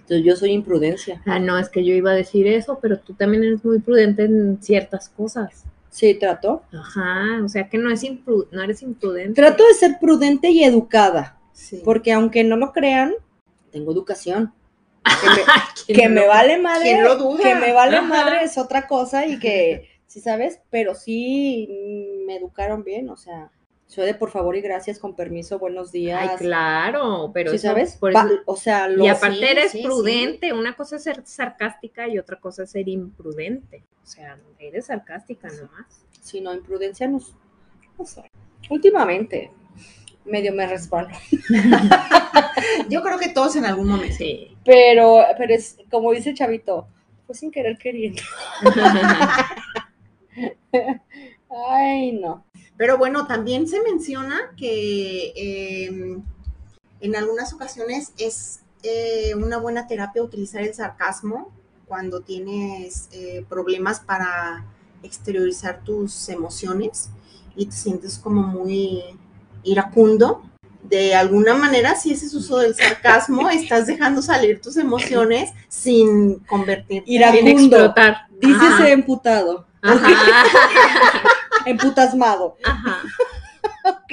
Entonces 0.00 0.24
yo 0.24 0.36
soy 0.36 0.50
imprudencia. 0.52 1.22
Ah, 1.24 1.38
no, 1.38 1.58
es 1.58 1.70
que 1.70 1.84
yo 1.84 1.94
iba 1.94 2.10
a 2.10 2.14
decir 2.14 2.46
eso, 2.46 2.78
pero 2.80 2.98
tú 2.98 3.14
también 3.14 3.42
eres 3.42 3.64
muy 3.64 3.78
prudente 3.78 4.24
en 4.24 4.62
ciertas 4.62 5.08
cosas. 5.08 5.64
Sí, 5.94 6.14
trato. 6.14 6.64
Ajá, 6.72 7.40
o 7.44 7.48
sea 7.48 7.68
que 7.68 7.78
no, 7.78 7.88
es 7.88 8.02
impru- 8.02 8.48
no 8.50 8.62
eres 8.64 8.82
imprudente. 8.82 9.40
Trato 9.40 9.64
de 9.64 9.74
ser 9.74 9.98
prudente 10.00 10.50
y 10.50 10.64
educada. 10.64 11.38
Sí. 11.52 11.82
Porque 11.84 12.12
aunque 12.12 12.42
no 12.42 12.56
lo 12.56 12.72
crean, 12.72 13.14
tengo 13.70 13.92
educación. 13.92 14.52
Que 15.04 15.28
me, 15.28 15.36
¿Quién 15.86 15.96
que 15.98 16.08
no 16.08 16.14
me 16.16 16.20
lo- 16.22 16.26
vale 16.26 16.58
madre. 16.58 16.82
¿Quién 16.82 17.04
lo 17.04 17.14
duda? 17.16 17.42
Que 17.44 17.54
me 17.54 17.72
vale 17.72 17.98
Ajá. 17.98 18.06
madre 18.08 18.42
es 18.42 18.58
otra 18.58 18.88
cosa 18.88 19.24
y 19.24 19.38
que, 19.38 19.88
sí 20.08 20.20
sabes, 20.20 20.58
pero 20.68 20.96
sí 20.96 21.68
mm, 21.70 22.26
me 22.26 22.38
educaron 22.38 22.82
bien, 22.82 23.08
o 23.08 23.16
sea, 23.16 23.52
soy 23.94 24.06
de 24.06 24.14
por 24.14 24.30
favor 24.30 24.56
y 24.56 24.60
gracias, 24.60 24.98
con 24.98 25.14
permiso, 25.14 25.58
buenos 25.58 25.92
días. 25.92 26.18
Ay, 26.30 26.36
claro, 26.36 27.30
pero 27.32 27.50
¿Sí 27.50 27.56
eso- 27.56 27.68
sabes? 27.68 27.96
por 27.96 28.14
Va- 28.14 28.24
eso- 28.24 28.40
o 28.46 28.56
sea, 28.56 28.88
lo 28.88 29.04
y 29.04 29.08
aparte 29.08 29.36
sí, 29.38 29.44
eres 29.44 29.72
sí, 29.72 29.78
sí. 29.78 29.84
prudente, 29.84 30.52
una 30.52 30.74
cosa 30.74 30.96
es 30.96 31.04
ser 31.04 31.22
sarcástica 31.24 32.08
y 32.08 32.18
otra 32.18 32.38
cosa 32.40 32.64
es 32.64 32.70
ser 32.70 32.88
imprudente. 32.88 33.84
O 34.02 34.06
sea, 34.06 34.36
eres 34.58 34.86
sarcástica 34.86 35.48
nomás. 35.48 36.00
si 36.20 36.40
no, 36.40 36.52
imprudencia 36.54 37.06
no, 37.06 37.20
no 37.98 38.04
sé. 38.06 38.22
Últimamente, 38.70 39.50
medio 40.24 40.52
me 40.54 40.66
resbalo. 40.66 41.08
Yo 42.88 43.02
creo 43.02 43.18
que 43.18 43.28
todos 43.28 43.56
en 43.56 43.66
algún 43.66 43.88
momento. 43.88 44.16
Sí. 44.16 44.56
Pero, 44.64 45.22
pero 45.36 45.54
es, 45.54 45.76
como 45.90 46.12
dice 46.12 46.32
Chavito, 46.34 46.88
fue 47.26 47.34
sin 47.34 47.50
querer 47.50 47.76
queriendo. 47.78 48.22
Ay, 51.68 52.12
no. 52.12 52.44
Pero 52.76 52.98
bueno, 52.98 53.26
también 53.26 53.68
se 53.68 53.80
menciona 53.80 54.52
que 54.56 55.32
eh, 55.36 56.18
en 57.00 57.16
algunas 57.16 57.52
ocasiones 57.52 58.12
es 58.18 58.60
eh, 58.82 59.34
una 59.36 59.58
buena 59.58 59.86
terapia 59.86 60.22
utilizar 60.22 60.62
el 60.62 60.74
sarcasmo 60.74 61.52
cuando 61.86 62.20
tienes 62.20 63.08
eh, 63.12 63.44
problemas 63.48 64.00
para 64.00 64.64
exteriorizar 65.02 65.82
tus 65.84 66.28
emociones 66.28 67.10
y 67.54 67.66
te 67.66 67.72
sientes 67.72 68.18
como 68.18 68.42
muy 68.42 69.02
iracundo. 69.62 70.42
De 70.82 71.14
alguna 71.14 71.54
manera, 71.54 71.94
si 71.94 72.12
ese 72.12 72.26
es 72.26 72.34
uso 72.34 72.58
del 72.58 72.74
sarcasmo, 72.74 73.48
estás 73.50 73.86
dejando 73.86 74.20
salir 74.20 74.60
tus 74.60 74.76
emociones 74.76 75.50
sin 75.68 76.40
convertirte 76.40 77.10
Iracundo. 77.10 77.46
Sin 77.46 77.58
explotar. 77.58 78.26
Dícese 78.40 78.92
emputado, 78.92 79.66
Ajá. 79.80 80.08
emputasmado. 81.70 82.56
Ajá. 82.64 83.02
Ok. 83.84 84.12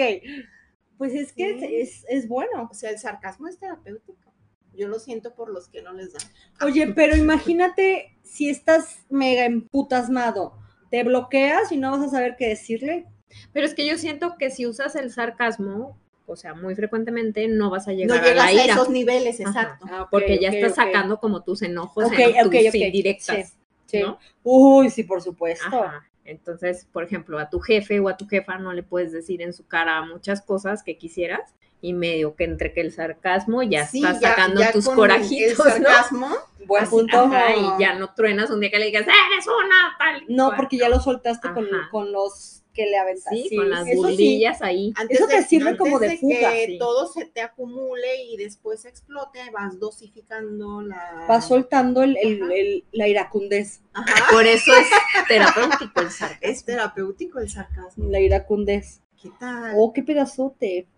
Pues 0.97 1.13
es 1.13 1.33
que 1.33 1.59
Sí. 1.59 1.75
es, 1.75 2.05
es, 2.09 2.27
bueno. 2.27 2.67
O 2.69 2.73
sea, 2.73 2.91
el 2.91 2.99
sarcasmo 2.99 3.47
es 3.47 3.57
terapéutico. 3.59 4.31
Yo 4.73 4.87
lo 4.87 4.99
siento 4.99 5.33
por 5.35 5.49
los 5.49 5.67
que 5.67 5.81
no 5.81 5.93
les 5.93 6.13
da. 6.13 6.19
Oye, 6.65 6.87
pero 6.95 7.15
imagínate 7.15 8.17
si 8.23 8.49
estás 8.49 9.03
mega 9.09 9.45
emputasmado, 9.45 10.53
te 10.89 11.03
bloqueas 11.03 11.71
y 11.71 11.77
no 11.77 11.91
vas 11.91 12.01
a 12.01 12.09
saber 12.09 12.35
qué 12.37 12.49
decirle. 12.49 13.07
Pero 13.53 13.65
es 13.65 13.73
que 13.73 13.85
yo 13.87 13.97
siento 13.97 14.35
que 14.37 14.49
si 14.51 14.65
usas 14.67 14.95
el 14.95 15.11
sarcasmo, 15.11 15.97
o 16.25 16.35
sea, 16.35 16.53
muy 16.53 16.75
frecuentemente, 16.75 17.47
no 17.47 17.69
vas 17.69 17.87
a 17.87 17.91
No 17.91 17.97
llegar 17.97 18.19
a 18.19 18.21
llegas 18.23 18.35
la 18.35 18.45
a 18.45 18.53
ira. 18.65 18.73
esos 18.73 18.89
niveles, 18.89 19.39
exacto. 19.39 19.85
Porque 20.11 20.37
ya 20.39 20.49
estás 20.49 20.75
sacando 20.75 21.19
como 21.19 21.43
tus 21.43 21.61
enojos 21.61 22.05
Ok, 22.05 22.13
en 22.19 22.43
tus 22.49 22.75
indirectas. 22.75 23.49
Sí. 23.49 23.53
¿No? 23.99 24.19
Uy, 24.43 24.89
sí, 24.89 25.03
por 25.03 25.21
supuesto. 25.21 25.83
Ajá. 25.83 26.07
Entonces, 26.23 26.87
por 26.91 27.03
ejemplo, 27.03 27.37
a 27.39 27.49
tu 27.49 27.59
jefe 27.59 27.99
o 27.99 28.07
a 28.07 28.15
tu 28.15 28.27
jefa 28.27 28.57
no 28.57 28.71
le 28.73 28.83
puedes 28.83 29.11
decir 29.11 29.41
en 29.41 29.53
su 29.53 29.67
cara 29.67 30.01
muchas 30.05 30.41
cosas 30.41 30.83
que 30.83 30.97
quisieras 30.97 31.53
y 31.81 31.93
medio 31.93 32.35
que 32.35 32.43
entre 32.43 32.73
que 32.73 32.81
el 32.81 32.91
sarcasmo 32.91 33.63
ya 33.63 33.87
Sí, 33.87 34.03
estás 34.05 34.19
ya- 34.21 34.29
sacando 34.29 34.61
ya 34.61 34.71
tus 34.71 34.85
con 34.85 34.95
corajitos, 34.95 35.65
El 35.65 35.81
¿no? 35.81 35.89
sarcasmo, 35.89 36.29
Buen 36.67 36.83
Así, 36.83 36.91
punto. 36.91 37.17
ajá, 37.17 37.55
y 37.55 37.81
ya 37.81 37.95
no 37.95 38.13
truenas 38.13 38.51
un 38.51 38.59
día 38.59 38.69
que 38.69 38.77
le 38.77 38.85
digas, 38.85 39.01
eres 39.03 39.47
una 39.47 39.95
tal. 39.97 40.23
No, 40.29 40.45
cual", 40.45 40.57
porque 40.57 40.77
ya 40.77 40.89
lo 40.89 40.99
soltaste 40.99 41.51
con, 41.53 41.67
con 41.89 42.11
los 42.11 42.60
que 42.73 42.85
le 42.85 42.97
aventas. 42.97 43.33
Sí, 43.33 43.55
con 43.55 43.69
las 43.69 43.85
sí. 43.85 43.95
burlillas 43.95 44.61
ahí. 44.61 44.93
antes 44.95 45.17
Eso 45.19 45.27
te 45.27 45.35
de- 45.37 45.43
sirve 45.43 45.69
antes 45.71 45.79
como 45.79 45.99
de 45.99 46.17
fuga, 46.17 46.51
que 46.53 46.65
sí. 46.67 46.77
todo 46.77 47.07
se 47.07 47.25
te 47.25 47.41
acumule 47.41 48.23
y 48.25 48.37
después 48.37 48.85
explote, 48.85 49.39
vas 49.51 49.79
dosificando 49.79 50.81
la... 50.81 51.25
Vas 51.27 51.47
soltando 51.47 52.03
el, 52.03 52.17
el- 52.17 52.51
el- 52.51 52.83
la 52.91 53.07
iracundez. 53.07 53.81
Ajá. 53.93 54.31
Por 54.31 54.45
eso 54.45 54.71
es 54.75 54.87
terapéutico 55.27 56.01
el 56.01 56.09
sarcasmo. 56.11 56.39
Es 56.49 56.63
terapéutico 56.65 57.39
el 57.39 57.49
sarcasmo. 57.49 58.09
La 58.09 58.19
iracundez. 58.19 59.01
¿Qué 59.21 59.29
tal? 59.39 59.73
Oh, 59.77 59.93
qué 59.93 60.01
pedazote. 60.01 60.87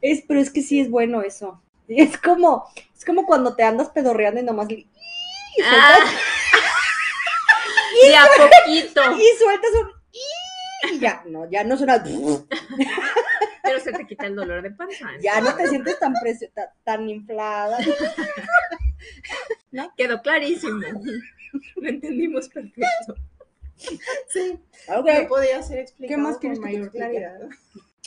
es, 0.00 0.22
pero 0.26 0.40
es 0.40 0.50
que 0.50 0.62
sí 0.62 0.80
es 0.80 0.90
bueno 0.90 1.22
eso. 1.22 1.60
Es 1.88 2.18
como, 2.18 2.64
es 2.96 3.04
como 3.04 3.26
cuando 3.26 3.56
te 3.56 3.62
andas 3.62 3.88
pedorreando 3.90 4.40
y 4.40 4.44
nomás 4.44 4.70
y 4.70 4.86
Ah. 5.64 5.96
Y 8.06 8.12
a 8.14 8.26
poquito. 8.26 9.02
sueltas 9.38 9.70
un 9.82 9.98
y 10.92 10.98
ya, 11.00 11.22
no, 11.26 11.50
ya 11.50 11.64
no 11.64 11.76
suena. 11.76 12.02
Pero 13.62 13.80
se 13.80 13.92
te 13.92 14.06
quita 14.06 14.26
el 14.26 14.36
dolor 14.36 14.62
de 14.62 14.70
panza. 14.70 15.08
Ya 15.20 15.40
no 15.40 15.54
te 15.54 15.66
sientes 15.68 15.98
tan, 15.98 16.14
presi- 16.14 16.50
tan 16.84 17.08
inflada. 17.08 17.78
Quedó 19.96 20.22
clarísimo. 20.22 20.80
Lo 21.76 21.88
entendimos 21.88 22.48
perfecto. 22.48 23.14
Sí, 24.28 24.58
Ok. 24.88 25.06
no 25.22 25.28
podía 25.28 25.62
ser 25.62 25.80
explicado 25.80 26.20
más 26.20 26.32
con 26.32 26.40
quieres 26.40 26.58
mayor 26.60 26.90
claridad. 26.90 27.38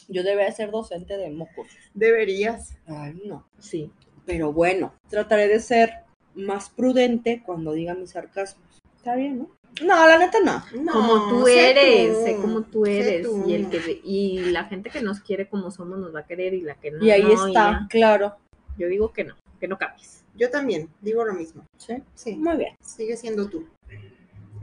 Yo 0.07 0.23
debería 0.23 0.51
ser 0.51 0.71
docente 0.71 1.17
de 1.17 1.29
mocos. 1.29 1.67
Deberías. 1.93 2.75
Ay, 2.87 3.21
no. 3.25 3.47
Sí. 3.59 3.91
Pero 4.25 4.51
bueno, 4.51 4.93
trataré 5.09 5.47
de 5.47 5.59
ser 5.59 6.03
más 6.35 6.69
prudente 6.69 7.41
cuando 7.45 7.73
diga 7.73 7.93
mis 7.93 8.11
sarcasmos. 8.11 8.81
Está 8.97 9.15
bien, 9.15 9.39
¿no? 9.39 9.51
No, 9.79 10.07
la 10.07 10.17
neta 10.17 10.39
no. 10.43 10.63
No, 10.81 10.91
como 10.91 11.29
tú 11.29 11.45
sé 11.45 11.71
eres, 11.71 12.13
tú, 12.17 12.23
sé 12.25 12.35
como 12.35 12.61
tú 12.63 12.85
eres. 12.85 13.23
tú. 13.25 13.43
Y, 13.47 13.53
el 13.53 13.69
que, 13.69 14.01
y 14.03 14.39
la 14.51 14.65
gente 14.65 14.89
que 14.89 15.01
nos 15.01 15.21
quiere 15.21 15.47
como 15.47 15.71
somos 15.71 15.97
nos 15.97 16.13
va 16.13 16.21
a 16.21 16.25
querer 16.25 16.53
y 16.53 16.61
la 16.61 16.75
que 16.75 16.91
no. 16.91 17.03
Y 17.03 17.11
ahí 17.11 17.23
no, 17.23 17.47
está, 17.47 17.87
claro. 17.89 18.35
Yo 18.77 18.87
digo 18.87 19.11
que 19.13 19.23
no, 19.23 19.35
que 19.59 19.67
no 19.67 19.77
cambies. 19.77 20.23
Yo 20.35 20.49
también, 20.49 20.89
digo 21.01 21.23
lo 21.25 21.33
mismo. 21.33 21.65
Sí. 21.77 21.95
Sí, 22.15 22.35
Muy 22.35 22.57
bien. 22.57 22.75
sigue 22.81 23.15
siendo 23.17 23.49
tú. 23.49 23.67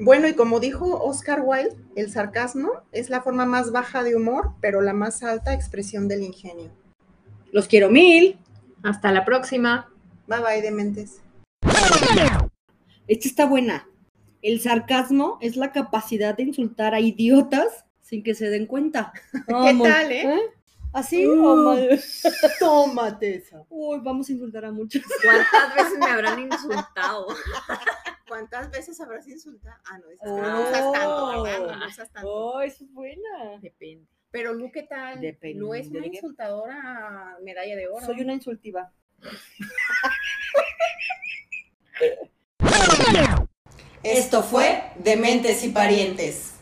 Bueno, 0.01 0.29
y 0.29 0.35
como 0.35 0.61
dijo 0.61 1.03
Oscar 1.03 1.41
Wilde, 1.43 1.77
el 1.97 2.11
sarcasmo 2.11 2.71
es 2.93 3.11
la 3.11 3.21
forma 3.21 3.47
más 3.47 3.73
baja 3.73 4.05
de 4.05 4.15
humor, 4.15 4.53
pero 4.61 4.81
la 4.81 4.93
más 4.93 5.25
alta 5.25 5.53
expresión 5.53 6.07
del 6.07 6.23
ingenio. 6.23 6.71
Los 7.51 7.67
quiero 7.67 7.91
mil. 7.91 8.39
Hasta 8.83 9.11
la 9.11 9.25
próxima. 9.25 9.91
Bye 10.29 10.41
bye, 10.41 10.63
dementes. 10.63 11.21
Esta 13.09 13.29
está 13.29 13.47
buena. 13.47 13.89
El 14.43 14.61
sarcasmo 14.61 15.39
es 15.41 15.57
la 15.57 15.73
capacidad 15.73 16.37
de 16.37 16.45
insultar 16.45 16.95
a 16.95 17.01
idiotas 17.01 17.85
sin 18.03 18.23
que 18.23 18.35
se 18.35 18.49
den 18.51 18.67
cuenta. 18.67 19.13
¿Qué 19.47 19.79
tal, 19.83 20.13
eh? 20.13 20.41
¿Así? 20.93 21.27
Uh. 21.27 21.45
Oh, 21.47 21.57
madre. 21.57 22.01
Tómate 22.59 23.37
eso. 23.37 23.67
Uy, 23.69 24.01
vamos 24.03 24.29
a 24.29 24.33
insultar 24.33 24.65
a 24.65 24.73
muchos. 24.73 25.03
¿Cuántas 25.23 25.75
veces 25.75 25.99
me 25.99 26.07
habrán 26.07 26.41
insultado? 26.41 27.27
¿Cuántas 28.29 28.71
veces 28.71 29.01
habrás 29.01 29.27
insultado? 29.29 29.77
Ah, 29.91 29.99
no, 29.99 30.11
es 30.11 30.19
que 30.19 30.29
Oh. 30.29 30.41
no 30.41 30.61
usas 30.63 30.93
tanto, 30.93 31.43
¿verdad? 31.43 31.77
No 31.79 31.87
usas 31.87 32.11
tanto. 32.11 32.29
Oh, 32.31 32.61
eso 32.61 32.85
es 32.85 32.93
buena. 32.93 33.59
Depende. 33.61 34.07
Pero 34.31 34.53
Lu, 34.55 34.71
¿qué 34.71 34.83
tal? 34.83 35.21
Depende 35.21 35.59
Lu 35.59 35.75
es 35.75 35.89
una 35.89 36.07
insultadora 36.07 37.37
medalla 37.43 37.77
de 37.77 37.89
oro. 37.89 38.05
Soy 38.05 38.21
una 38.21 38.35
insultiva. 38.35 38.93
Esto 44.03 44.43
fue 44.43 44.83
Dementes 44.97 45.65
y 45.65 45.69
Parientes. 45.69 46.58